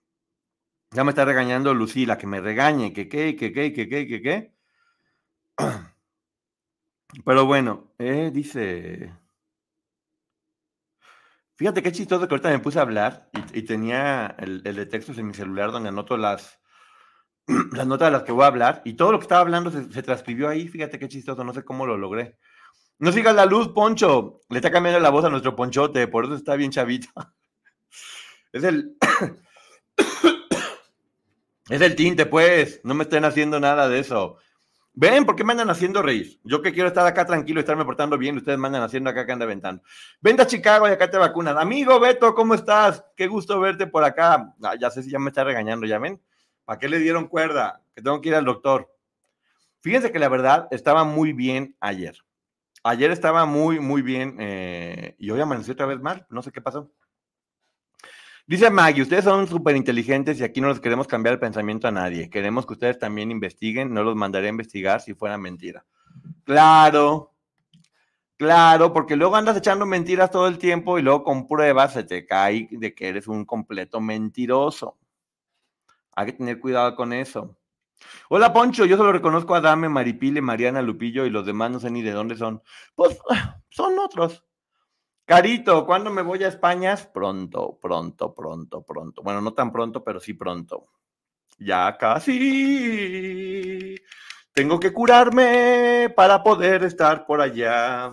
Ya 0.94 1.02
me 1.02 1.10
está 1.10 1.24
regañando 1.24 1.74
Lucila, 1.74 2.16
que 2.16 2.28
me 2.28 2.40
regañe, 2.40 2.92
que 2.92 3.08
qué, 3.08 3.34
que 3.34 3.52
qué, 3.52 3.72
que 3.72 3.88
qué, 3.88 4.06
que 4.06 4.22
qué. 4.22 4.54
Pero 7.24 7.46
bueno, 7.46 7.92
eh, 7.98 8.30
dice. 8.32 9.12
Fíjate 11.56 11.82
qué 11.82 11.90
chistoso 11.90 12.28
que 12.28 12.34
ahorita 12.34 12.50
me 12.50 12.60
puse 12.60 12.78
a 12.78 12.82
hablar 12.82 13.28
y, 13.52 13.62
tenía 13.62 14.36
el, 14.38 14.62
de 14.62 14.86
textos 14.86 15.18
en 15.18 15.26
mi 15.26 15.34
celular 15.34 15.72
donde 15.72 15.88
anoto 15.88 16.16
las, 16.16 16.60
las 17.72 17.86
notas 17.88 18.08
de 18.08 18.12
las 18.12 18.22
que 18.22 18.32
voy 18.32 18.44
a 18.44 18.48
hablar 18.48 18.82
y 18.84 18.94
todo 18.94 19.10
lo 19.10 19.18
que 19.18 19.24
estaba 19.24 19.40
hablando 19.40 19.72
se, 19.72 20.02
transcribió 20.02 20.48
ahí. 20.48 20.68
Fíjate 20.68 21.00
qué 21.00 21.08
chistoso, 21.08 21.42
no 21.42 21.52
sé 21.52 21.64
cómo 21.64 21.86
lo 21.86 21.98
logré. 21.98 22.38
No 23.00 23.10
sigas 23.10 23.34
la 23.34 23.46
luz, 23.46 23.68
Poncho. 23.70 24.42
Le 24.48 24.58
está 24.58 24.70
cambiando 24.70 25.00
la 25.00 25.10
voz 25.10 25.24
a 25.24 25.30
nuestro 25.30 25.56
Ponchote, 25.56 26.06
por 26.06 26.24
eso 26.26 26.36
está 26.36 26.54
bien 26.54 26.70
chavito. 26.70 27.08
Es 28.52 28.62
el. 28.62 28.96
es 31.68 31.80
el 31.80 31.96
tinte, 31.96 32.26
pues. 32.26 32.80
No 32.84 32.94
me 32.94 33.04
estén 33.04 33.24
haciendo 33.24 33.58
nada 33.60 33.88
de 33.88 33.98
eso. 33.98 34.38
Ven, 34.96 35.24
¿por 35.26 35.34
qué 35.34 35.42
me 35.42 35.52
andan 35.52 35.70
haciendo 35.70 36.02
reír? 36.02 36.38
Yo 36.44 36.62
que 36.62 36.72
quiero 36.72 36.86
estar 36.86 37.04
acá 37.04 37.26
tranquilo 37.26 37.58
y 37.58 37.62
estarme 37.62 37.84
portando 37.84 38.16
bien, 38.16 38.36
ustedes 38.36 38.58
me 38.58 38.68
andan 38.68 38.82
haciendo 38.82 39.10
acá 39.10 39.26
que 39.26 39.32
anda 39.32 39.44
aventando. 39.44 39.82
Vente 40.20 40.42
a 40.42 40.46
Chicago 40.46 40.88
y 40.88 40.92
acá 40.92 41.10
te 41.10 41.18
vacunan. 41.18 41.58
Amigo 41.58 41.98
Beto, 41.98 42.32
¿cómo 42.32 42.54
estás? 42.54 43.04
Qué 43.16 43.26
gusto 43.26 43.58
verte 43.58 43.88
por 43.88 44.04
acá. 44.04 44.54
Ah, 44.62 44.76
ya 44.78 44.90
sé 44.90 45.02
si 45.02 45.10
ya 45.10 45.18
me 45.18 45.30
está 45.30 45.42
regañando, 45.42 45.84
¿ya 45.84 45.98
ven? 45.98 46.22
¿Para 46.64 46.78
qué 46.78 46.88
le 46.88 47.00
dieron 47.00 47.26
cuerda? 47.26 47.82
Que 47.92 48.02
tengo 48.02 48.20
que 48.20 48.28
ir 48.28 48.36
al 48.36 48.44
doctor. 48.44 48.88
Fíjense 49.80 50.12
que 50.12 50.20
la 50.20 50.28
verdad 50.28 50.68
estaba 50.70 51.02
muy 51.02 51.32
bien 51.32 51.76
ayer. 51.80 52.16
Ayer 52.84 53.10
estaba 53.10 53.46
muy, 53.46 53.80
muy 53.80 54.00
bien 54.00 54.36
eh, 54.38 55.16
y 55.18 55.30
hoy 55.30 55.40
amaneció 55.40 55.72
otra 55.72 55.86
vez 55.86 56.00
mal. 56.00 56.24
No 56.30 56.40
sé 56.40 56.52
qué 56.52 56.60
pasó. 56.60 56.92
Dice 58.46 58.68
Maggie, 58.68 59.00
ustedes 59.00 59.24
son 59.24 59.48
súper 59.48 59.74
inteligentes 59.74 60.38
y 60.38 60.44
aquí 60.44 60.60
no 60.60 60.68
les 60.68 60.78
queremos 60.78 61.06
cambiar 61.06 61.32
el 61.32 61.40
pensamiento 61.40 61.88
a 61.88 61.90
nadie. 61.90 62.28
Queremos 62.28 62.66
que 62.66 62.74
ustedes 62.74 62.98
también 62.98 63.30
investiguen, 63.30 63.94
no 63.94 64.02
los 64.04 64.14
mandaré 64.16 64.48
a 64.48 64.50
investigar 64.50 65.00
si 65.00 65.14
fuera 65.14 65.38
mentira. 65.38 65.86
Claro, 66.44 67.32
claro, 68.36 68.92
porque 68.92 69.16
luego 69.16 69.34
andas 69.36 69.56
echando 69.56 69.86
mentiras 69.86 70.30
todo 70.30 70.46
el 70.46 70.58
tiempo 70.58 70.98
y 70.98 71.02
luego 71.02 71.24
con 71.24 71.46
pruebas 71.46 71.94
se 71.94 72.04
te 72.04 72.26
cae 72.26 72.68
de 72.70 72.94
que 72.94 73.08
eres 73.08 73.28
un 73.28 73.46
completo 73.46 73.98
mentiroso. 73.98 74.98
Hay 76.14 76.26
que 76.26 76.32
tener 76.34 76.60
cuidado 76.60 76.94
con 76.96 77.14
eso. 77.14 77.56
Hola 78.28 78.52
Poncho, 78.52 78.84
yo 78.84 78.98
solo 78.98 79.12
reconozco 79.12 79.54
a 79.54 79.62
Dame, 79.62 79.88
Maripile, 79.88 80.42
Mariana, 80.42 80.82
Lupillo 80.82 81.24
y 81.24 81.30
los 81.30 81.46
demás 81.46 81.70
no 81.70 81.80
sé 81.80 81.90
ni 81.90 82.02
de 82.02 82.12
dónde 82.12 82.36
son. 82.36 82.62
Pues 82.94 83.18
son 83.70 83.98
otros. 83.98 84.44
Carito, 85.26 85.86
¿cuándo 85.86 86.10
me 86.10 86.20
voy 86.20 86.44
a 86.44 86.48
España? 86.48 86.94
Pronto, 87.12 87.78
pronto, 87.80 88.34
pronto, 88.34 88.82
pronto. 88.82 89.22
Bueno, 89.22 89.40
no 89.40 89.54
tan 89.54 89.72
pronto, 89.72 90.04
pero 90.04 90.20
sí 90.20 90.34
pronto. 90.34 90.84
Ya 91.58 91.96
casi. 91.96 93.94
Tengo 94.52 94.78
que 94.78 94.92
curarme 94.92 96.12
para 96.14 96.42
poder 96.42 96.84
estar 96.84 97.24
por 97.26 97.40
allá. 97.40 98.12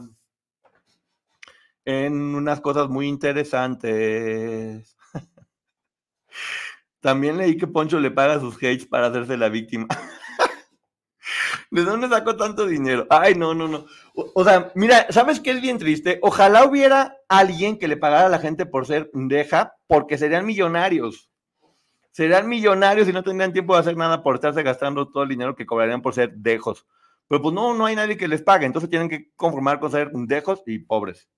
En 1.83 2.13
unas 2.35 2.61
cosas 2.61 2.87
muy 2.87 3.07
interesantes. 3.07 4.95
También 7.01 7.37
leí 7.37 7.57
que 7.57 7.67
Poncho 7.67 7.99
le 7.99 8.11
paga 8.11 8.39
sus 8.39 8.55
hates 8.55 8.85
para 8.85 9.07
hacerse 9.07 9.35
la 9.35 9.49
víctima. 9.49 9.87
¿De 11.71 11.83
dónde 11.85 12.09
sacó 12.09 12.35
tanto 12.35 12.67
dinero? 12.67 13.07
Ay, 13.09 13.33
no, 13.33 13.53
no, 13.53 13.65
no. 13.65 13.85
O, 14.13 14.43
sea, 14.43 14.73
mira, 14.75 15.07
¿sabes 15.09 15.39
qué 15.39 15.51
es 15.51 15.61
bien 15.61 15.77
triste? 15.77 16.19
Ojalá 16.21 16.65
hubiera 16.65 17.15
alguien 17.29 17.79
que 17.79 17.87
le 17.87 17.95
pagara 17.95 18.25
a 18.25 18.29
la 18.29 18.39
gente 18.39 18.65
por 18.65 18.85
ser 18.85 19.09
deja, 19.13 19.77
porque 19.87 20.17
serían 20.17 20.45
millonarios. 20.45 21.31
Serían 22.11 22.49
millonarios 22.49 23.07
y 23.07 23.13
no 23.13 23.23
tendrían 23.23 23.53
tiempo 23.53 23.73
de 23.73 23.79
hacer 23.79 23.95
nada 23.95 24.21
por 24.21 24.35
estarse 24.35 24.63
gastando 24.63 25.07
todo 25.07 25.23
el 25.23 25.29
dinero 25.29 25.55
que 25.55 25.65
cobrarían 25.65 26.01
por 26.01 26.13
ser 26.13 26.33
dejos. 26.33 26.85
Pero 27.29 27.41
pues 27.41 27.55
no, 27.55 27.73
no 27.73 27.85
hay 27.85 27.95
nadie 27.95 28.17
que 28.17 28.27
les 28.27 28.41
pague, 28.41 28.65
entonces 28.65 28.89
tienen 28.89 29.07
que 29.07 29.31
conformar 29.37 29.79
con 29.79 29.91
ser 29.91 30.11
dejos 30.11 30.61
y 30.65 30.79
pobres. 30.79 31.29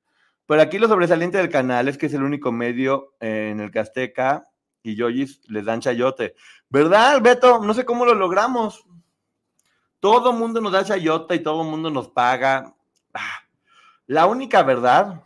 Pero 0.47 0.63
aquí 0.63 0.79
lo 0.79 0.87
sobresaliente 0.87 1.37
del 1.37 1.49
canal 1.49 1.87
es 1.87 1.99
que 1.99 2.07
es 2.07 2.13
el 2.15 2.23
único 2.23 2.51
medio 2.51 3.13
en 3.19 3.59
el 3.59 3.69
que 3.69 3.77
Azteca 3.77 4.45
y 4.81 4.95
Yoyis 4.95 5.41
les 5.47 5.65
dan 5.65 5.79
chayote. 5.79 6.33
¿Verdad, 6.69 7.21
Beto? 7.21 7.59
No 7.59 7.75
sé 7.75 7.85
cómo 7.85 8.03
lo 8.03 8.15
logramos. 8.15 8.83
Todo 10.03 10.33
mundo 10.33 10.59
nos 10.59 10.73
da 10.73 10.83
chayote 10.83 11.35
y 11.35 11.39
todo 11.39 11.63
mundo 11.63 11.89
nos 11.89 12.09
paga. 12.09 12.75
Ah, 13.13 13.39
la 14.05 14.25
única 14.25 14.61
verdad 14.61 15.23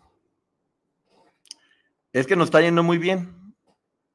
es 2.14 2.28
que 2.28 2.36
nos 2.36 2.46
está 2.50 2.62
yendo 2.62 2.84
muy 2.84 3.00
bien. 3.00 3.56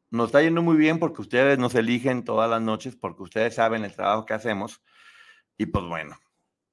Nos 0.09 0.27
está 0.27 0.41
yendo 0.41 0.63
muy 0.63 0.77
bien 0.77 1.01
porque 1.01 1.21
ustedes 1.21 1.59
nos 1.59 1.75
eligen 1.75 2.23
todas 2.23 2.49
las 2.49 2.63
noches, 2.63 2.95
porque 2.95 3.25
ustedes 3.25 3.57
saben 3.57 3.85
el 3.85 3.93
trabajo 3.93 4.25
que 4.25 4.35
hacemos. 4.35 4.81
Y 5.59 5.67
pues 5.67 5.85
bueno, 5.85 6.17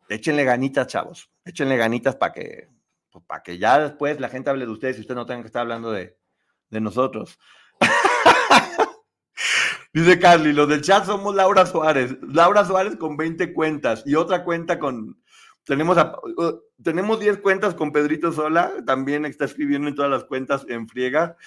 échenle 0.08 0.44
ganitas, 0.44 0.86
chavos. 0.86 1.32
Échenle 1.44 1.76
ganitas 1.76 2.16
para 2.16 2.34
que, 2.34 2.70
pues, 3.10 3.42
que 3.44 3.58
ya 3.58 3.80
después 3.80 4.20
la 4.20 4.30
gente 4.30 4.52
hable 4.52 4.68
de 4.68 4.72
ustedes 4.72 4.98
y 4.98 5.02
ustedes 5.02 5.18
no 5.18 5.26
tengan 5.26 5.42
que 5.42 5.48
estar 5.48 5.64
hablando 5.64 5.92
de, 5.92 6.16
de 6.70 6.80
nosotros. 6.80 7.40
Dice 9.92 10.20
Carly, 10.20 10.54
los 10.54 10.70
del 10.70 10.82
chat 10.82 11.06
somos 11.06 11.34
Laura 11.36 11.66
Suárez. 11.66 12.16
Laura 12.22 12.64
Suárez 12.64 12.96
con 12.98 13.18
20 13.18 13.54
cuentas 13.54 14.04
y 14.06 14.16
otra 14.16 14.44
cuenta 14.44 14.78
con... 14.78 15.20
Tenemos, 15.64 15.98
uh, 15.98 16.60
tenemos 16.84 17.20
10 17.20 17.40
cuentas 17.40 17.76
con 17.76 17.92
Pedrito 17.92 18.32
Sola, 18.32 18.72
también 18.86 19.26
está 19.26 19.46
escribiendo 19.46 19.88
en 19.88 19.96
todas 19.96 20.10
las 20.10 20.24
cuentas 20.24 20.66
en 20.68 20.88
friega, 20.88 21.38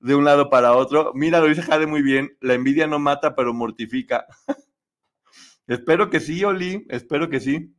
de 0.00 0.14
un 0.14 0.24
lado 0.24 0.50
para 0.50 0.72
otro. 0.72 1.12
Mira, 1.14 1.40
lo 1.40 1.46
dice 1.46 1.62
Jade 1.62 1.86
muy 1.86 2.02
bien, 2.02 2.36
la 2.40 2.54
envidia 2.54 2.86
no 2.86 2.98
mata, 2.98 3.34
pero 3.34 3.54
mortifica. 3.54 4.26
espero 5.66 6.10
que 6.10 6.20
sí, 6.20 6.44
Oli, 6.44 6.86
espero 6.88 7.30
que 7.30 7.40
sí. 7.40 7.74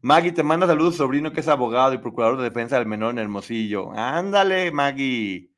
Maggie, 0.00 0.32
te 0.32 0.44
manda 0.44 0.66
saludos, 0.66 0.96
sobrino 0.96 1.32
que 1.32 1.40
es 1.40 1.48
abogado 1.48 1.94
y 1.94 1.98
procurador 1.98 2.38
de 2.38 2.44
defensa 2.44 2.78
del 2.78 2.86
menor 2.86 3.12
en 3.12 3.18
Hermosillo. 3.18 3.90
Ándale, 3.92 4.70
Maggie. 4.70 5.50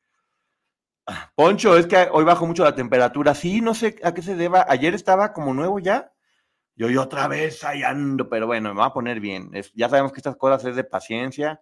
Poncho, 1.34 1.76
es 1.76 1.86
que 1.86 2.08
hoy 2.12 2.24
bajó 2.24 2.46
mucho 2.46 2.64
la 2.64 2.74
temperatura. 2.74 3.34
Sí, 3.34 3.60
no 3.60 3.74
sé 3.74 3.96
a 4.02 4.14
qué 4.14 4.22
se 4.22 4.36
deba. 4.36 4.66
Ayer 4.68 4.94
estaba 4.94 5.32
como 5.32 5.54
nuevo 5.54 5.78
ya. 5.78 6.12
Y 6.76 6.84
hoy 6.84 6.96
otra 6.96 7.28
vez 7.28 7.62
ahí 7.64 7.82
pero 8.30 8.46
bueno, 8.46 8.72
me 8.72 8.80
va 8.80 8.86
a 8.86 8.92
poner 8.92 9.20
bien. 9.20 9.50
ya 9.74 9.88
sabemos 9.88 10.12
que 10.12 10.20
estas 10.20 10.36
cosas 10.36 10.64
es 10.64 10.76
de 10.76 10.84
paciencia 10.84 11.60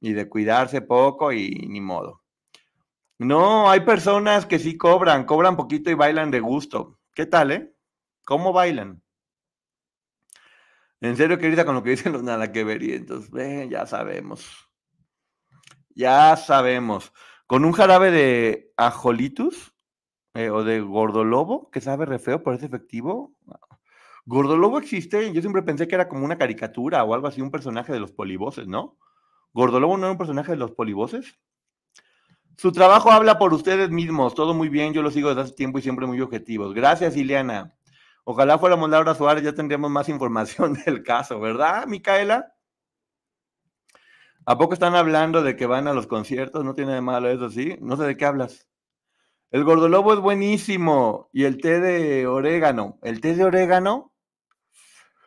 y 0.00 0.12
de 0.12 0.28
cuidarse 0.28 0.80
poco 0.80 1.32
y 1.32 1.50
ni 1.68 1.80
modo. 1.80 2.22
No, 3.18 3.70
hay 3.70 3.80
personas 3.80 4.44
que 4.44 4.58
sí 4.58 4.76
cobran, 4.76 5.24
cobran 5.24 5.56
poquito 5.56 5.90
y 5.90 5.94
bailan 5.94 6.30
de 6.30 6.40
gusto. 6.40 6.98
¿Qué 7.14 7.26
tal, 7.26 7.52
eh? 7.52 7.74
¿Cómo 8.24 8.52
bailan? 8.52 9.02
En 11.00 11.16
serio, 11.16 11.38
querida, 11.38 11.64
con 11.64 11.74
lo 11.74 11.82
que 11.82 11.90
dicen 11.90 12.12
los 12.12 12.22
nada 12.22 12.50
que 12.52 12.64
ver. 12.64 12.82
Y 12.82 12.94
entonces, 12.94 13.70
ya 13.70 13.86
sabemos. 13.86 14.68
Ya 15.94 16.36
sabemos 16.36 17.12
con 17.46 17.64
un 17.64 17.72
jarabe 17.72 18.10
de 18.10 18.72
ajolitus 18.76 19.74
eh, 20.34 20.50
o 20.50 20.64
de 20.64 20.80
gordolobo, 20.80 21.70
que 21.70 21.80
sabe 21.80 22.06
re 22.06 22.18
feo, 22.18 22.42
pero 22.42 22.56
es 22.56 22.62
efectivo. 22.62 23.34
Gordolobo 24.24 24.78
existe, 24.78 25.32
yo 25.32 25.40
siempre 25.40 25.62
pensé 25.62 25.86
que 25.86 25.94
era 25.94 26.08
como 26.08 26.24
una 26.24 26.38
caricatura 26.38 27.04
o 27.04 27.14
algo 27.14 27.28
así, 27.28 27.40
un 27.40 27.50
personaje 27.50 27.92
de 27.92 28.00
los 28.00 28.12
polivoces, 28.12 28.66
¿no? 28.66 28.98
¿Gordolobo 29.52 29.96
no 29.96 30.04
era 30.04 30.12
un 30.12 30.18
personaje 30.18 30.52
de 30.52 30.58
los 30.58 30.72
polivoces? 30.72 31.38
Su 32.56 32.72
trabajo 32.72 33.12
habla 33.12 33.38
por 33.38 33.54
ustedes 33.54 33.90
mismos, 33.90 34.34
todo 34.34 34.52
muy 34.52 34.68
bien, 34.68 34.92
yo 34.92 35.02
lo 35.02 35.10
sigo 35.10 35.28
desde 35.28 35.42
hace 35.42 35.54
tiempo 35.54 35.78
y 35.78 35.82
siempre 35.82 36.06
muy 36.06 36.20
objetivos. 36.20 36.74
Gracias, 36.74 37.16
Ileana. 37.16 37.74
Ojalá 38.24 38.58
fuéramos 38.58 38.90
Laura 38.90 39.14
Suárez, 39.14 39.44
ya 39.44 39.54
tendríamos 39.54 39.90
más 39.90 40.08
información 40.08 40.72
del 40.84 41.04
caso, 41.04 41.38
¿verdad, 41.38 41.86
Micaela? 41.86 42.55
¿A 44.48 44.56
poco 44.56 44.74
están 44.74 44.94
hablando 44.94 45.42
de 45.42 45.56
que 45.56 45.66
van 45.66 45.88
a 45.88 45.92
los 45.92 46.06
conciertos? 46.06 46.64
No 46.64 46.76
tiene 46.76 46.94
de 46.94 47.00
malo 47.00 47.28
eso, 47.28 47.50
¿sí? 47.50 47.76
No 47.80 47.96
sé 47.96 48.04
de 48.04 48.16
qué 48.16 48.26
hablas. 48.26 48.68
El 49.50 49.64
gordolobo 49.64 50.14
es 50.14 50.20
buenísimo. 50.20 51.28
Y 51.32 51.44
el 51.44 51.60
té 51.60 51.80
de 51.80 52.28
orégano. 52.28 52.96
El 53.02 53.20
té 53.20 53.34
de 53.34 53.42
orégano. 53.42 54.12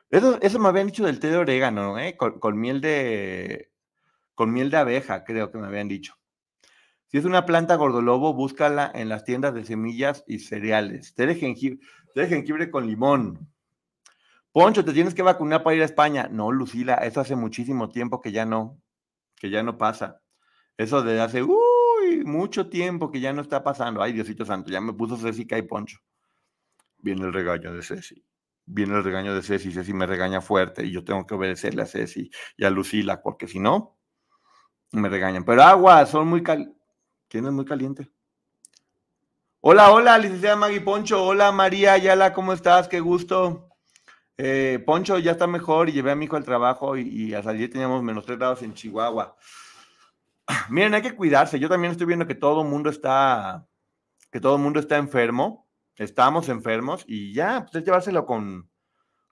Eso, 0.09 0.59
me 0.59 0.69
habían 0.69 0.87
dicho 0.87 1.05
del 1.05 1.19
té 1.19 1.31
de 1.31 1.37
orégano, 1.37 1.99
¿eh? 1.99 2.15
Con, 2.15 2.57
miel 2.57 2.79
de. 2.79 3.73
Con 4.35 4.53
miel 4.53 4.71
de 4.71 4.77
abeja, 4.77 5.25
creo 5.25 5.51
que 5.51 5.57
me 5.57 5.67
habían 5.67 5.89
dicho. 5.89 6.15
Si 7.07 7.17
es 7.17 7.25
una 7.25 7.45
planta 7.45 7.75
gordolobo, 7.75 8.33
búscala 8.33 8.89
en 8.95 9.09
las 9.09 9.25
tiendas 9.25 9.53
de 9.53 9.65
semillas 9.65 10.23
y 10.27 10.39
cereales. 10.39 11.13
Té 11.13 11.25
de 11.25 11.35
jengibre, 11.35 11.85
té 12.13 12.21
de 12.21 12.27
jengibre 12.27 12.71
con 12.71 12.87
limón. 12.87 13.51
Poncho, 14.53 14.85
te 14.85 14.93
tienes 14.93 15.13
que 15.13 15.23
vacunar 15.23 15.61
para 15.61 15.75
ir 15.75 15.81
a 15.81 15.85
España. 15.85 16.29
No, 16.31 16.53
Lucila, 16.53 16.95
eso 16.95 17.19
hace 17.19 17.35
muchísimo 17.35 17.89
tiempo 17.89 18.21
que 18.21 18.31
ya 18.31 18.45
no 18.45 18.79
que 19.39 19.49
ya 19.49 19.63
no 19.63 19.77
pasa. 19.77 20.21
Eso 20.77 21.01
desde 21.01 21.21
hace 21.21 21.43
uy, 21.43 22.23
mucho 22.25 22.69
tiempo 22.69 23.09
que 23.09 23.19
ya 23.19 23.33
no 23.33 23.41
está 23.41 23.63
pasando. 23.63 24.03
Ay, 24.03 24.13
Diosito 24.13 24.45
Santo, 24.45 24.69
ya 24.69 24.81
me 24.81 24.93
puso 24.93 25.17
Ceci 25.17 25.47
y 25.49 25.61
Poncho. 25.63 25.97
Viene 26.97 27.25
el 27.25 27.33
regaño 27.33 27.73
de 27.73 27.81
Ceci. 27.81 28.23
Viene 28.65 28.95
el 28.97 29.03
regaño 29.03 29.33
de 29.33 29.41
Ceci. 29.41 29.71
Ceci 29.71 29.93
me 29.93 30.05
regaña 30.05 30.41
fuerte 30.41 30.85
y 30.85 30.91
yo 30.91 31.03
tengo 31.03 31.25
que 31.25 31.33
obedecerle 31.33 31.81
a 31.81 31.85
Ceci 31.85 32.29
y 32.57 32.65
a 32.65 32.69
Lucila, 32.69 33.21
porque 33.21 33.47
si 33.47 33.59
no, 33.59 33.97
me 34.91 35.09
regañan. 35.09 35.45
Pero 35.45 35.63
agua, 35.63 36.05
son 36.05 36.27
muy 36.27 36.43
calientes. 36.43 36.77
¿Quién 37.29 37.53
muy 37.53 37.65
caliente? 37.65 38.09
Hola, 39.61 39.91
hola, 39.91 40.17
licenciada 40.17 40.55
Maggie 40.55 40.81
Poncho. 40.81 41.23
Hola, 41.23 41.51
María 41.51 41.93
Ayala, 41.93 42.33
¿cómo 42.33 42.53
estás? 42.53 42.87
Qué 42.87 42.99
gusto. 42.99 43.68
Eh, 44.41 44.81
Poncho 44.85 45.19
ya 45.19 45.31
está 45.31 45.47
mejor 45.47 45.89
y 45.89 45.91
llevé 45.91 46.11
a 46.11 46.15
mi 46.15 46.23
hijo 46.23 46.37
al 46.37 46.45
trabajo 46.45 46.95
y, 46.95 47.33
a 47.33 47.43
salir 47.43 47.69
teníamos 47.69 48.01
menos 48.01 48.25
3 48.25 48.39
grados 48.39 48.63
en 48.63 48.73
Chihuahua. 48.73 49.35
Miren, 50.69 50.93
hay 50.93 51.01
que 51.01 51.13
cuidarse. 51.13 51.59
Yo 51.59 51.67
también 51.67 51.91
estoy 51.91 52.07
viendo 52.07 52.25
que 52.25 52.35
todo 52.35 52.61
el 52.61 52.69
mundo 52.69 52.89
está, 52.89 53.67
que 54.31 54.39
todo 54.39 54.55
el 54.55 54.61
mundo 54.61 54.79
está 54.79 54.95
enfermo. 54.95 55.67
Estamos 55.97 56.47
enfermos 56.47 57.03
y 57.05 57.33
ya, 57.33 57.63
pues 57.63 57.75
es 57.75 57.83
llevárselo 57.83 58.25
con, 58.25 58.69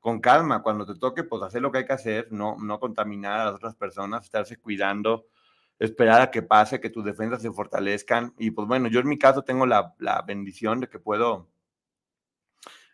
con 0.01 0.19
calma. 0.19 0.61
Cuando 0.61 0.85
te 0.85 0.99
toque, 0.99 1.23
pues 1.23 1.41
hacer 1.41 1.61
lo 1.61 1.71
que 1.71 1.77
hay 1.77 1.85
que 1.85 1.93
hacer, 1.93 2.27
no, 2.29 2.57
no 2.59 2.77
contaminar 2.77 3.39
a 3.39 3.45
las 3.45 3.55
otras 3.55 3.75
personas, 3.77 4.25
estarse 4.25 4.57
cuidando, 4.57 5.27
esperar 5.79 6.19
a 6.19 6.31
que 6.31 6.41
pase, 6.41 6.81
que 6.81 6.89
tus 6.89 7.05
defensas 7.05 7.41
se 7.41 7.49
fortalezcan. 7.53 8.33
Y 8.37 8.51
pues 8.51 8.67
bueno, 8.67 8.89
yo 8.89 8.99
en 8.99 9.07
mi 9.07 9.17
caso 9.17 9.43
tengo 9.43 9.65
la, 9.65 9.95
la 9.99 10.21
bendición 10.23 10.81
de 10.81 10.89
que 10.89 10.99
puedo 10.99 11.47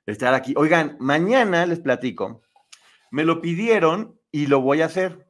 estar 0.06 0.34
aquí. 0.34 0.54
Oigan, 0.58 0.98
mañana 1.00 1.66
les 1.66 1.80
platico. 1.80 2.42
Me 3.12 3.26
lo 3.26 3.42
pidieron 3.42 4.20
y 4.32 4.48
lo 4.48 4.62
voy 4.62 4.82
a 4.82 4.86
hacer. 4.86 5.28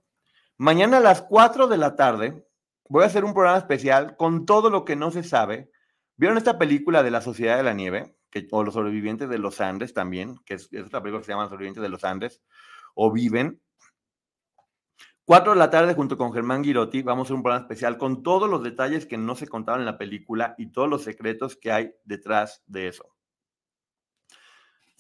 Mañana 0.58 0.98
a 0.98 1.02
las 1.02 1.22
4 1.24 1.68
de 1.68 1.78
la 1.78 1.96
tarde 1.96 2.48
voy 2.88 3.04
a 3.04 3.08
hacer 3.08 3.26
un 3.26 3.34
programa 3.34 3.58
especial 3.58 4.16
con 4.18 4.46
todo 4.46 4.70
lo 4.70 4.86
que 4.86 4.96
no 4.96 5.12
se 5.12 5.24
sabe. 5.24 5.72
¿Vieron 6.16 6.38
esta 6.38 6.58
película 6.58 7.04
de 7.04 7.12
la 7.12 7.22
Sociedad 7.22 7.58
de 7.58 7.64
la 7.64 7.74
Nieve? 7.74 8.16
Que, 8.30 8.48
o 8.52 8.64
Los 8.64 8.74
Sobrevivientes 8.74 9.30
de 9.30 9.38
los 9.38 9.62
Andes 9.62 9.94
también, 9.94 10.38
que 10.46 10.56
es, 10.56 10.70
es 10.72 10.86
otra 10.86 11.02
película 11.02 11.22
que 11.22 11.26
se 11.26 11.32
llama 11.32 11.44
Los 11.44 11.52
Sobrevivientes 11.52 11.84
de 11.84 11.90
los 11.90 12.04
Andes, 12.04 12.42
o 12.96 13.12
Viven. 13.12 13.62
4 15.26 15.54
de 15.54 15.60
la 15.60 15.70
tarde 15.70 15.94
junto 15.94 16.18
con 16.18 16.34
Germán 16.34 16.64
Girotti 16.64 17.02
vamos 17.02 17.24
a 17.24 17.28
hacer 17.28 17.36
un 17.36 17.44
programa 17.44 17.64
especial 17.64 17.98
con 17.98 18.24
todos 18.24 18.50
los 18.50 18.62
detalles 18.62 19.06
que 19.06 19.18
no 19.18 19.36
se 19.36 19.48
contaron 19.48 19.82
en 19.82 19.86
la 19.86 19.98
película 19.98 20.54
y 20.58 20.68
todos 20.68 20.90
los 20.90 21.04
secretos 21.04 21.56
que 21.56 21.72
hay 21.72 21.94
detrás 22.04 22.62
de 22.68 22.88
eso. 22.88 23.13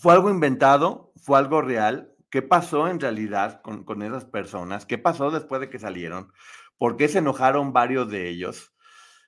¿Fue 0.04 0.12
algo 0.12 0.30
inventado? 0.30 1.14
¿Fue 1.16 1.39
algo 1.39 1.62
real? 1.62 2.14
¿Qué 2.30 2.41
pasó 2.41 2.89
en 2.89 2.99
realidad 2.99 3.62
con, 3.62 4.01
esas 4.01 4.26
personas? 4.26 4.86
¿Qué 4.86 4.97
pasó 4.97 5.32
después 5.32 5.62
de 5.62 5.70
que 5.70 5.80
salieron? 5.80 6.34
¿Por 6.78 6.97
qué 6.97 7.08
se 7.08 7.20
enojaron 7.20 7.72
varios 7.72 8.10
de 8.10 8.28
ellos? 8.28 8.74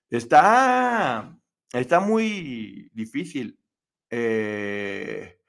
Está, 0.09 1.33
está 1.71 2.01
muy 2.01 2.89
difícil. 2.91 3.57
Eh, 4.09 5.39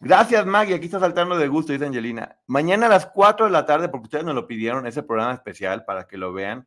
gracias, 0.00 0.44
Maggie. 0.46 0.74
Aquí 0.74 0.86
está 0.86 0.98
saltando 0.98 1.38
de 1.38 1.46
gusto, 1.46 1.72
dice 1.72 1.86
Angelina. 1.86 2.40
Mañana 2.48 2.86
a 2.86 2.88
las 2.88 3.06
4 3.06 3.46
de 3.46 3.52
la 3.52 3.66
tarde, 3.66 3.88
porque 3.88 4.06
ustedes 4.06 4.24
nos 4.24 4.34
lo 4.34 4.48
pidieron, 4.48 4.88
ese 4.88 5.04
programa 5.04 5.34
especial 5.34 5.84
para 5.84 6.08
que 6.08 6.18
lo 6.18 6.32
vean, 6.32 6.66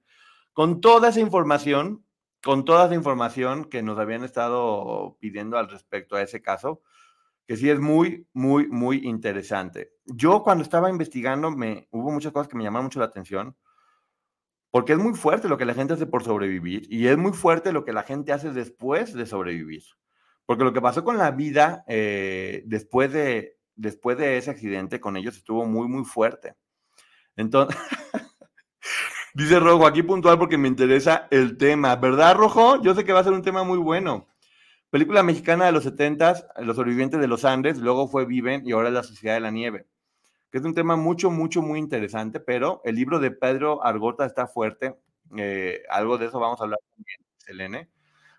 con 0.53 0.79
toda 0.79 1.09
esa 1.09 1.19
información, 1.19 2.05
con 2.41 2.63
toda 2.63 2.85
esa 2.85 2.95
información 2.95 3.65
que 3.65 3.83
nos 3.83 3.99
habían 3.99 4.23
estado 4.23 5.17
pidiendo 5.19 5.57
al 5.57 5.67
respecto 5.67 6.15
a 6.15 6.21
ese 6.21 6.41
caso 6.41 6.81
que 7.47 7.55
sí 7.57 7.69
es 7.69 7.79
muy, 7.79 8.27
muy, 8.33 8.67
muy 8.67 9.05
interesante. 9.05 9.91
Yo 10.05 10.43
cuando 10.43 10.63
estaba 10.63 10.89
investigando, 10.89 11.51
me, 11.51 11.87
hubo 11.91 12.11
muchas 12.11 12.31
cosas 12.31 12.47
que 12.47 12.57
me 12.57 12.63
llamaron 12.63 12.85
mucho 12.85 12.99
la 12.99 13.05
atención, 13.05 13.55
porque 14.71 14.93
es 14.93 14.99
muy 14.99 15.13
fuerte 15.13 15.47
lo 15.47 15.57
que 15.57 15.65
la 15.65 15.73
gente 15.73 15.93
hace 15.93 16.05
por 16.05 16.23
sobrevivir 16.23 16.85
y 16.89 17.07
es 17.07 17.17
muy 17.17 17.31
fuerte 17.31 17.71
lo 17.71 17.85
que 17.85 17.93
la 17.93 18.03
gente 18.03 18.33
hace 18.33 18.51
después 18.51 19.13
de 19.13 19.25
sobrevivir. 19.25 19.83
Porque 20.45 20.63
lo 20.63 20.73
que 20.73 20.81
pasó 20.81 21.03
con 21.03 21.17
la 21.17 21.31
vida 21.31 21.83
eh, 21.87 22.63
después, 22.65 23.13
de, 23.13 23.57
después 23.75 24.17
de 24.17 24.37
ese 24.37 24.51
accidente 24.51 24.99
con 24.99 25.17
ellos 25.17 25.37
estuvo 25.37 25.65
muy, 25.65 25.87
muy 25.87 26.03
fuerte. 26.03 26.55
Entonces, 27.35 27.77
dice 29.33 29.59
Rojo, 29.59 29.87
aquí 29.87 30.03
puntual 30.03 30.37
porque 30.37 30.57
me 30.57 30.67
interesa 30.67 31.27
el 31.31 31.57
tema, 31.57 31.95
¿verdad, 31.95 32.35
Rojo? 32.35 32.81
Yo 32.81 32.93
sé 32.95 33.05
que 33.05 33.13
va 33.13 33.21
a 33.21 33.23
ser 33.23 33.33
un 33.33 33.43
tema 33.43 33.63
muy 33.63 33.77
bueno. 33.77 34.27
Película 34.95 35.23
mexicana 35.23 35.65
de 35.65 35.73
los 35.73 35.83
70 35.83 36.53
Los 36.59 36.77
sobrevivientes 36.77 37.19
de 37.19 37.27
los 37.27 37.43
Andes, 37.43 37.79
luego 37.79 38.07
fue 38.07 38.25
Viven 38.25 38.65
y 38.65 38.71
ahora 38.71 38.89
La 38.89 39.03
Sociedad 39.03 39.33
de 39.33 39.41
la 39.41 39.51
Nieve, 39.51 39.87
que 40.49 40.59
es 40.59 40.63
un 40.63 40.73
tema 40.73 40.95
mucho, 40.95 41.29
mucho, 41.29 41.61
muy 41.61 41.79
interesante, 41.79 42.39
pero 42.39 42.79
el 42.85 42.95
libro 42.95 43.19
de 43.19 43.31
Pedro 43.31 43.83
Argota 43.83 44.25
está 44.25 44.47
fuerte. 44.47 44.97
Eh, 45.35 45.83
algo 45.89 46.17
de 46.17 46.27
eso 46.27 46.39
vamos 46.39 46.61
a 46.61 46.63
hablar 46.63 46.79
también, 46.95 47.17
Selene. 47.35 47.89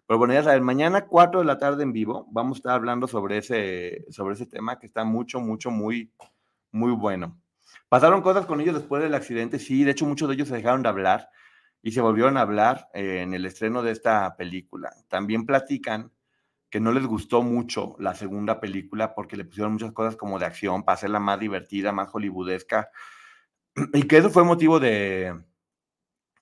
Pero 0.06 0.16
bueno, 0.16 0.32
ya 0.32 0.44
saben, 0.44 0.62
mañana 0.62 1.04
4 1.04 1.40
de 1.40 1.44
la 1.44 1.58
tarde 1.58 1.82
en 1.82 1.92
vivo 1.92 2.26
vamos 2.30 2.56
a 2.56 2.60
estar 2.60 2.72
hablando 2.72 3.06
sobre 3.06 3.36
ese, 3.36 4.06
sobre 4.08 4.32
ese 4.32 4.46
tema 4.46 4.78
que 4.78 4.86
está 4.86 5.04
mucho, 5.04 5.40
mucho, 5.40 5.70
muy, 5.70 6.10
muy 6.72 6.92
bueno. 6.92 7.38
Pasaron 7.90 8.22
cosas 8.22 8.46
con 8.46 8.62
ellos 8.62 8.76
después 8.76 9.02
del 9.02 9.14
accidente, 9.14 9.58
sí, 9.58 9.84
de 9.84 9.90
hecho 9.90 10.06
muchos 10.06 10.26
de 10.26 10.36
ellos 10.36 10.48
se 10.48 10.54
dejaron 10.54 10.82
de 10.82 10.88
hablar 10.88 11.28
y 11.82 11.92
se 11.92 12.00
volvieron 12.00 12.38
a 12.38 12.40
hablar 12.40 12.88
eh, 12.94 13.20
en 13.20 13.34
el 13.34 13.44
estreno 13.44 13.82
de 13.82 13.92
esta 13.92 14.34
película. 14.38 14.90
También 15.10 15.44
platican 15.44 16.12
que 16.70 16.80
no 16.80 16.92
les 16.92 17.06
gustó 17.06 17.42
mucho 17.42 17.96
la 17.98 18.14
segunda 18.14 18.60
película 18.60 19.14
porque 19.14 19.36
le 19.36 19.44
pusieron 19.44 19.74
muchas 19.74 19.92
cosas 19.92 20.16
como 20.16 20.38
de 20.38 20.46
acción 20.46 20.82
para 20.82 20.94
hacerla 20.94 21.20
más 21.20 21.38
divertida, 21.38 21.92
más 21.92 22.08
hollywoodesca, 22.08 22.90
y 23.94 24.02
que 24.02 24.18
eso 24.18 24.30
fue 24.30 24.44
motivo 24.44 24.80
de, 24.80 25.34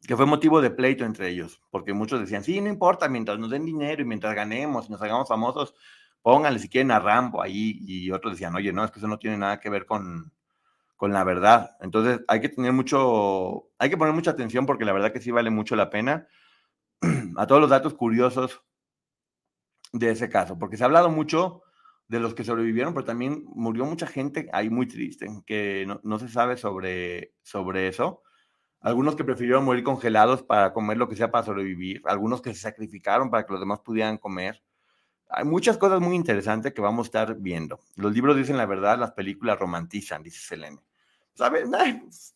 que 0.07 0.17
fue 0.17 0.27
motivo 0.27 0.61
de 0.61 0.71
pleito 0.71 1.05
entre 1.05 1.29
ellos, 1.29 1.63
porque 1.71 1.93
muchos 1.93 2.21
decían, 2.21 2.45
sí, 2.45 2.61
no 2.61 2.69
importa, 2.69 3.09
mientras 3.09 3.39
nos 3.39 3.51
den 3.51 3.65
dinero 3.65 4.03
y 4.03 4.07
mientras 4.07 4.35
ganemos 4.35 4.89
y 4.89 4.93
nos 4.93 5.03
hagamos 5.03 5.29
famosos, 5.29 5.75
pónganle 6.23 6.59
si 6.59 6.69
quieren 6.69 6.91
a 6.91 7.01
Rambo 7.01 7.43
ahí, 7.43 7.79
y 7.81 8.11
otros 8.11 8.35
decían, 8.35 8.55
oye, 8.55 8.73
no, 8.73 8.85
es 8.85 8.91
que 8.91 8.99
eso 8.99 9.09
no 9.09 9.19
tiene 9.19 9.37
nada 9.37 9.61
que 9.61 9.71
ver 9.71 9.87
con, 9.87 10.33
con 10.97 11.13
la 11.13 11.25
verdad. 11.25 11.77
Entonces 11.81 12.21
hay 12.29 12.41
que 12.41 12.49
tener 12.49 12.73
mucho, 12.73 13.69
hay 13.79 13.91
que 13.91 13.97
poner 13.97 14.15
mucha 14.15 14.31
atención 14.31 14.67
porque 14.67 14.85
la 14.85 14.93
verdad 14.93 15.13
que 15.13 15.21
sí 15.21 15.31
vale 15.31 15.51
mucho 15.51 15.77
la 15.77 15.91
pena 15.91 16.27
a 17.37 17.47
todos 17.47 17.61
los 17.61 17.71
datos 17.71 17.95
curiosos 17.95 18.63
de 19.99 20.11
ese 20.11 20.29
caso, 20.29 20.59
porque 20.59 20.77
se 20.77 20.85
ha 20.85 20.87
hablado 20.87 21.09
mucho 21.09 21.63
de 22.09 22.21
los 22.21 22.35
que 22.35 22.45
sobrevivieron, 22.45 22.93
pero 22.93 23.07
también 23.07 23.45
murió 23.47 23.87
mucha 23.87 24.07
gente 24.07 24.49
ahí 24.53 24.69
muy 24.69 24.87
triste, 24.87 25.27
que 25.47 25.85
no, 25.87 26.01
no 26.05 26.19
se 26.19 26.29
sabe 26.29 26.57
sobre, 26.57 27.33
sobre 27.43 27.89
eso 27.89 28.23
algunos 28.85 29.17
que 29.17 29.25
prefirieron 29.25 29.65
morir 29.65 29.83
congelados 29.83 30.43
para 30.43 30.75
comer 30.75 30.99
lo 30.99 31.09
que 31.09 31.17
sea 31.17 31.31
para 31.31 31.43
sobrevivir, 31.43 32.03
algunos 32.05 32.43
que 32.43 32.53
se 32.53 32.61
sacrificaron 32.61 33.31
para 33.31 33.47
que 33.47 33.53
los 33.53 33.61
demás 33.61 33.81
pudieran 33.81 34.19
comer. 34.19 34.63
Hay 35.31 35.47
muchas 35.47 35.79
cosas 35.79 36.03
muy 36.03 36.15
interesantes 36.15 36.75
que 36.75 36.83
vamos 36.83 37.07
a 37.07 37.09
estar 37.09 37.37
viendo. 37.37 37.81
Los 37.97 38.13
libros 38.13 38.37
dicen 38.37 38.59
la 38.59 38.67
verdad, 38.67 38.99
las 38.99 39.13
películas 39.13 39.59
romantizan, 39.59 40.23
dice 40.23 40.39
Selene. 40.39 40.81
¿Sabes? 41.33 41.67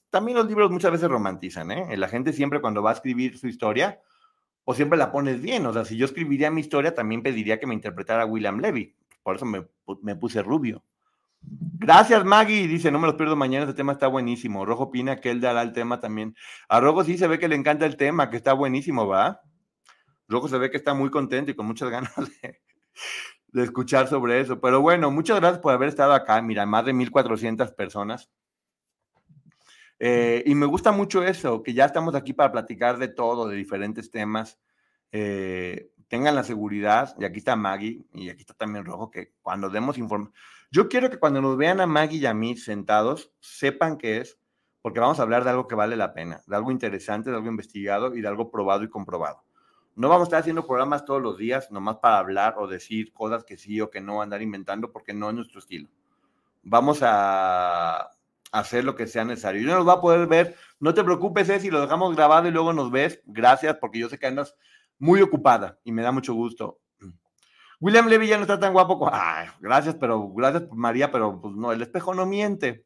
También 0.08 0.38
los 0.38 0.48
libros 0.48 0.70
muchas 0.70 0.90
veces 0.90 1.10
romantizan, 1.10 1.70
¿eh? 1.70 1.94
La 1.98 2.08
gente 2.08 2.32
siempre 2.32 2.62
cuando 2.62 2.82
va 2.82 2.90
a 2.90 2.94
escribir 2.94 3.36
su 3.36 3.46
historia, 3.46 4.00
o 4.70 4.74
siempre 4.74 4.98
la 4.98 5.10
pones 5.10 5.40
bien. 5.40 5.64
O 5.64 5.72
sea, 5.72 5.86
si 5.86 5.96
yo 5.96 6.04
escribiría 6.04 6.50
mi 6.50 6.60
historia, 6.60 6.94
también 6.94 7.22
pediría 7.22 7.58
que 7.58 7.66
me 7.66 7.72
interpretara 7.72 8.26
William 8.26 8.60
Levy. 8.60 8.94
Por 9.22 9.36
eso 9.36 9.46
me, 9.46 9.66
me 10.02 10.14
puse 10.14 10.42
rubio. 10.42 10.84
Gracias, 11.40 12.22
Maggie. 12.26 12.68
Dice, 12.68 12.90
no 12.90 12.98
me 12.98 13.06
los 13.06 13.16
pierdo 13.16 13.34
mañana, 13.34 13.64
este 13.64 13.74
tema 13.74 13.92
está 13.92 14.08
buenísimo. 14.08 14.66
Rojo 14.66 14.82
opina 14.82 15.16
que 15.22 15.30
él 15.30 15.40
dará 15.40 15.62
el 15.62 15.72
tema 15.72 16.00
también. 16.00 16.36
A 16.68 16.80
Rojo 16.80 17.02
sí 17.02 17.16
se 17.16 17.26
ve 17.26 17.38
que 17.38 17.48
le 17.48 17.54
encanta 17.54 17.86
el 17.86 17.96
tema, 17.96 18.28
que 18.28 18.36
está 18.36 18.52
buenísimo, 18.52 19.06
¿va? 19.06 19.40
Rojo 20.28 20.48
se 20.48 20.58
ve 20.58 20.70
que 20.70 20.76
está 20.76 20.92
muy 20.92 21.08
contento 21.08 21.50
y 21.50 21.54
con 21.54 21.64
muchas 21.64 21.88
ganas 21.90 22.12
de, 22.12 23.62
escuchar 23.62 24.06
sobre 24.06 24.38
eso. 24.38 24.60
Pero 24.60 24.82
bueno, 24.82 25.10
muchas 25.10 25.40
gracias 25.40 25.62
por 25.62 25.72
haber 25.72 25.88
estado 25.88 26.12
acá. 26.12 26.42
Mira, 26.42 26.66
más 26.66 26.84
de 26.84 26.92
1400 26.92 27.72
personas. 27.72 28.28
Eh, 29.98 30.42
y 30.46 30.54
me 30.54 30.66
gusta 30.66 30.92
mucho 30.92 31.22
eso, 31.22 31.62
que 31.62 31.74
ya 31.74 31.84
estamos 31.84 32.14
aquí 32.14 32.32
para 32.32 32.52
platicar 32.52 32.98
de 32.98 33.08
todo, 33.08 33.48
de 33.48 33.56
diferentes 33.56 34.10
temas. 34.10 34.58
Eh, 35.12 35.90
tengan 36.08 36.34
la 36.34 36.44
seguridad, 36.44 37.14
y 37.18 37.24
aquí 37.24 37.38
está 37.38 37.56
Maggie, 37.56 38.04
y 38.12 38.30
aquí 38.30 38.42
está 38.42 38.54
también 38.54 38.84
Rojo, 38.84 39.10
que 39.10 39.32
cuando 39.42 39.68
demos 39.70 39.98
información 39.98 40.34
yo 40.70 40.88
quiero 40.88 41.08
que 41.08 41.18
cuando 41.18 41.40
nos 41.40 41.56
vean 41.56 41.80
a 41.80 41.86
Maggie 41.86 42.18
y 42.18 42.26
a 42.26 42.34
mí 42.34 42.54
sentados, 42.56 43.32
sepan 43.40 43.96
qué 43.96 44.18
es, 44.18 44.38
porque 44.82 45.00
vamos 45.00 45.18
a 45.18 45.22
hablar 45.22 45.42
de 45.42 45.50
algo 45.50 45.66
que 45.66 45.74
vale 45.74 45.96
la 45.96 46.12
pena, 46.12 46.42
de 46.46 46.56
algo 46.56 46.70
interesante, 46.70 47.30
de 47.30 47.36
algo 47.36 47.48
investigado 47.48 48.14
y 48.14 48.20
de 48.20 48.28
algo 48.28 48.50
probado 48.50 48.84
y 48.84 48.90
comprobado. 48.90 49.42
No 49.96 50.10
vamos 50.10 50.26
a 50.26 50.28
estar 50.28 50.40
haciendo 50.40 50.66
programas 50.66 51.06
todos 51.06 51.22
los 51.22 51.38
días, 51.38 51.70
nomás 51.70 51.96
para 51.96 52.18
hablar 52.18 52.56
o 52.58 52.66
decir 52.66 53.14
cosas 53.14 53.44
que 53.44 53.56
sí 53.56 53.80
o 53.80 53.88
que 53.88 54.02
no, 54.02 54.20
andar 54.20 54.42
inventando, 54.42 54.92
porque 54.92 55.14
no 55.14 55.30
es 55.30 55.36
nuestro 55.36 55.58
estilo. 55.58 55.88
Vamos 56.62 56.98
a 57.02 58.10
hacer 58.52 58.84
lo 58.84 58.94
que 58.94 59.06
sea 59.06 59.24
necesario. 59.24 59.62
Y 59.62 59.64
no 59.64 59.74
nos 59.74 59.88
va 59.88 59.94
a 59.94 60.00
poder 60.00 60.26
ver, 60.26 60.56
no 60.80 60.94
te 60.94 61.04
preocupes, 61.04 61.48
si 61.60 61.70
lo 61.70 61.80
dejamos 61.80 62.14
grabado 62.14 62.48
y 62.48 62.50
luego 62.50 62.72
nos 62.72 62.90
ves. 62.90 63.22
Gracias, 63.26 63.76
porque 63.80 63.98
yo 63.98 64.08
sé 64.08 64.18
que 64.18 64.26
andas 64.26 64.54
muy 64.98 65.22
ocupada 65.22 65.78
y 65.84 65.92
me 65.92 66.02
da 66.02 66.12
mucho 66.12 66.34
gusto. 66.34 66.80
William 67.80 68.08
Levy 68.08 68.26
ya 68.26 68.36
no 68.36 68.42
está 68.42 68.58
tan 68.58 68.72
guapo. 68.72 68.98
Como, 68.98 69.12
gracias, 69.60 69.94
pero 69.94 70.28
gracias 70.30 70.64
María, 70.72 71.12
pero 71.12 71.40
pues 71.40 71.54
no, 71.54 71.72
el 71.72 71.82
espejo 71.82 72.14
no 72.14 72.26
miente. 72.26 72.84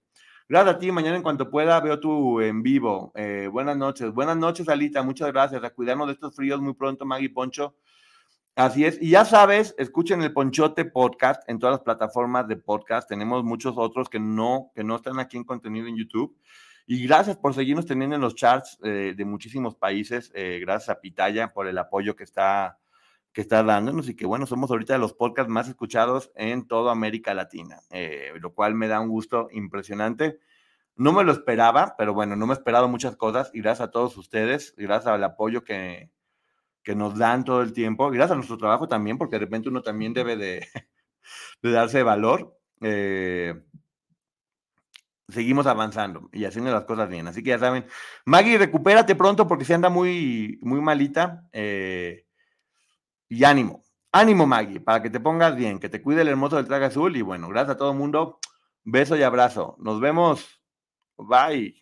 Gracias 0.48 0.74
a 0.74 0.78
ti, 0.78 0.92
mañana 0.92 1.16
en 1.16 1.22
cuanto 1.22 1.50
pueda 1.50 1.80
veo 1.80 1.98
tú 1.98 2.40
en 2.40 2.62
vivo. 2.62 3.12
Eh, 3.14 3.48
buenas 3.50 3.76
noches, 3.76 4.12
buenas 4.12 4.36
noches, 4.36 4.68
Alita, 4.68 5.02
muchas 5.02 5.32
gracias. 5.32 5.64
A 5.64 5.70
cuidarnos 5.70 6.08
de 6.08 6.12
estos 6.14 6.36
fríos 6.36 6.60
muy 6.60 6.74
pronto, 6.74 7.06
Maggie 7.06 7.30
Poncho. 7.30 7.74
Así 8.55 8.84
es, 8.84 9.00
y 9.00 9.09
ya 9.09 9.24
sabes, 9.24 9.74
escuchen 9.78 10.20
el 10.20 10.34
Ponchote 10.34 10.84
Podcast 10.84 11.42
en 11.48 11.59
todas 11.59 11.72
las 11.72 11.80
plataformas 11.80 12.46
de 12.48 12.57
podcast. 12.57 13.09
Tenemos 13.09 13.42
muchos 13.44 13.78
otros 13.78 14.11
que 14.11 14.20
no, 14.20 14.70
que 14.74 14.84
no 14.84 14.96
están 14.96 15.18
aquí 15.18 15.38
en 15.38 15.44
contenido 15.44 15.86
en 15.86 15.96
YouTube. 15.96 16.36
Y 16.86 17.07
gracias 17.07 17.38
por 17.38 17.55
seguirnos 17.55 17.86
teniendo 17.86 18.14
en 18.14 18.20
los 18.20 18.34
charts 18.34 18.78
eh, 18.82 19.14
de 19.16 19.24
muchísimos 19.24 19.74
países. 19.76 20.30
Eh, 20.34 20.59
gracias 20.61 20.90
a 20.90 21.00
Pitaya 21.00 21.55
por 21.55 21.66
el 21.66 21.78
apoyo 21.78 22.14
que 22.14 22.24
está 22.24 22.78
que 23.32 23.40
está 23.40 23.62
dándonos 23.62 24.11
y 24.11 24.14
que 24.14 24.26
bueno, 24.26 24.44
somos 24.44 24.70
ahorita 24.70 24.92
de 24.92 24.98
los 24.98 25.14
podcasts 25.14 25.50
más 25.50 25.66
escuchados 25.66 26.30
en 26.34 26.66
toda 26.66 26.92
América 26.92 27.32
Latina, 27.32 27.80
eh, 27.90 28.32
lo 28.38 28.53
cual 28.53 28.74
me 28.74 28.88
da 28.88 29.00
un 29.00 29.09
gusto 29.09 29.48
impresionante. 29.50 30.38
No 30.96 31.14
me 31.14 31.24
lo 31.24 31.32
esperaba, 31.32 31.94
pero 31.96 32.12
bueno, 32.12 32.36
no 32.36 32.46
me 32.46 32.53
he 32.53 32.57
esperado 32.57 32.88
muchas 32.88 33.16
cosas 33.16 33.50
y 33.55 33.62
gracias 33.62 33.88
a 33.88 33.90
todos 33.90 34.18
ustedes, 34.18 34.74
gracias 34.76 35.14
al 35.14 35.24
apoyo 35.24 35.64
que, 35.64 36.11
que 36.82 36.94
nos 36.94 37.16
dan 37.16 37.44
todo 37.44 37.62
el 37.62 37.72
tiempo, 37.72 38.10
gracias 38.10 38.32
a 38.32 38.36
nuestro 38.36 38.58
trabajo 38.58 38.88
también, 38.88 39.18
porque 39.18 39.36
de 39.36 39.44
repente 39.44 39.68
uno 39.68 39.82
también 39.82 40.12
debe 40.12 40.36
de, 40.36 40.66
de 41.62 41.70
darse 41.70 42.02
valor. 42.02 42.58
Eh, 42.80 43.54
seguimos 45.28 45.66
avanzando 45.66 46.28
y 46.32 46.44
haciendo 46.44 46.72
las 46.72 46.84
cosas 46.84 47.08
bien. 47.08 47.26
Así 47.28 47.42
que 47.42 47.50
ya 47.50 47.58
saben, 47.58 47.86
Maggie, 48.24 48.58
recupérate 48.58 49.14
pronto 49.14 49.46
porque 49.46 49.64
se 49.64 49.74
anda 49.74 49.88
muy, 49.88 50.58
muy 50.62 50.80
malita. 50.80 51.48
Eh, 51.52 52.26
y 53.28 53.44
ánimo, 53.44 53.82
ánimo 54.12 54.46
Maggie, 54.46 54.80
para 54.80 55.02
que 55.02 55.10
te 55.10 55.20
pongas 55.20 55.56
bien, 55.56 55.78
que 55.78 55.88
te 55.88 56.02
cuide 56.02 56.22
el 56.22 56.28
hermoso 56.28 56.56
del 56.56 56.66
traje 56.66 56.84
azul 56.84 57.16
y 57.16 57.22
bueno, 57.22 57.48
gracias 57.48 57.76
a 57.76 57.78
todo 57.78 57.92
el 57.92 57.98
mundo, 57.98 58.38
beso 58.84 59.16
y 59.16 59.22
abrazo. 59.22 59.76
Nos 59.78 60.00
vemos. 60.00 60.62
Bye. 61.16 61.81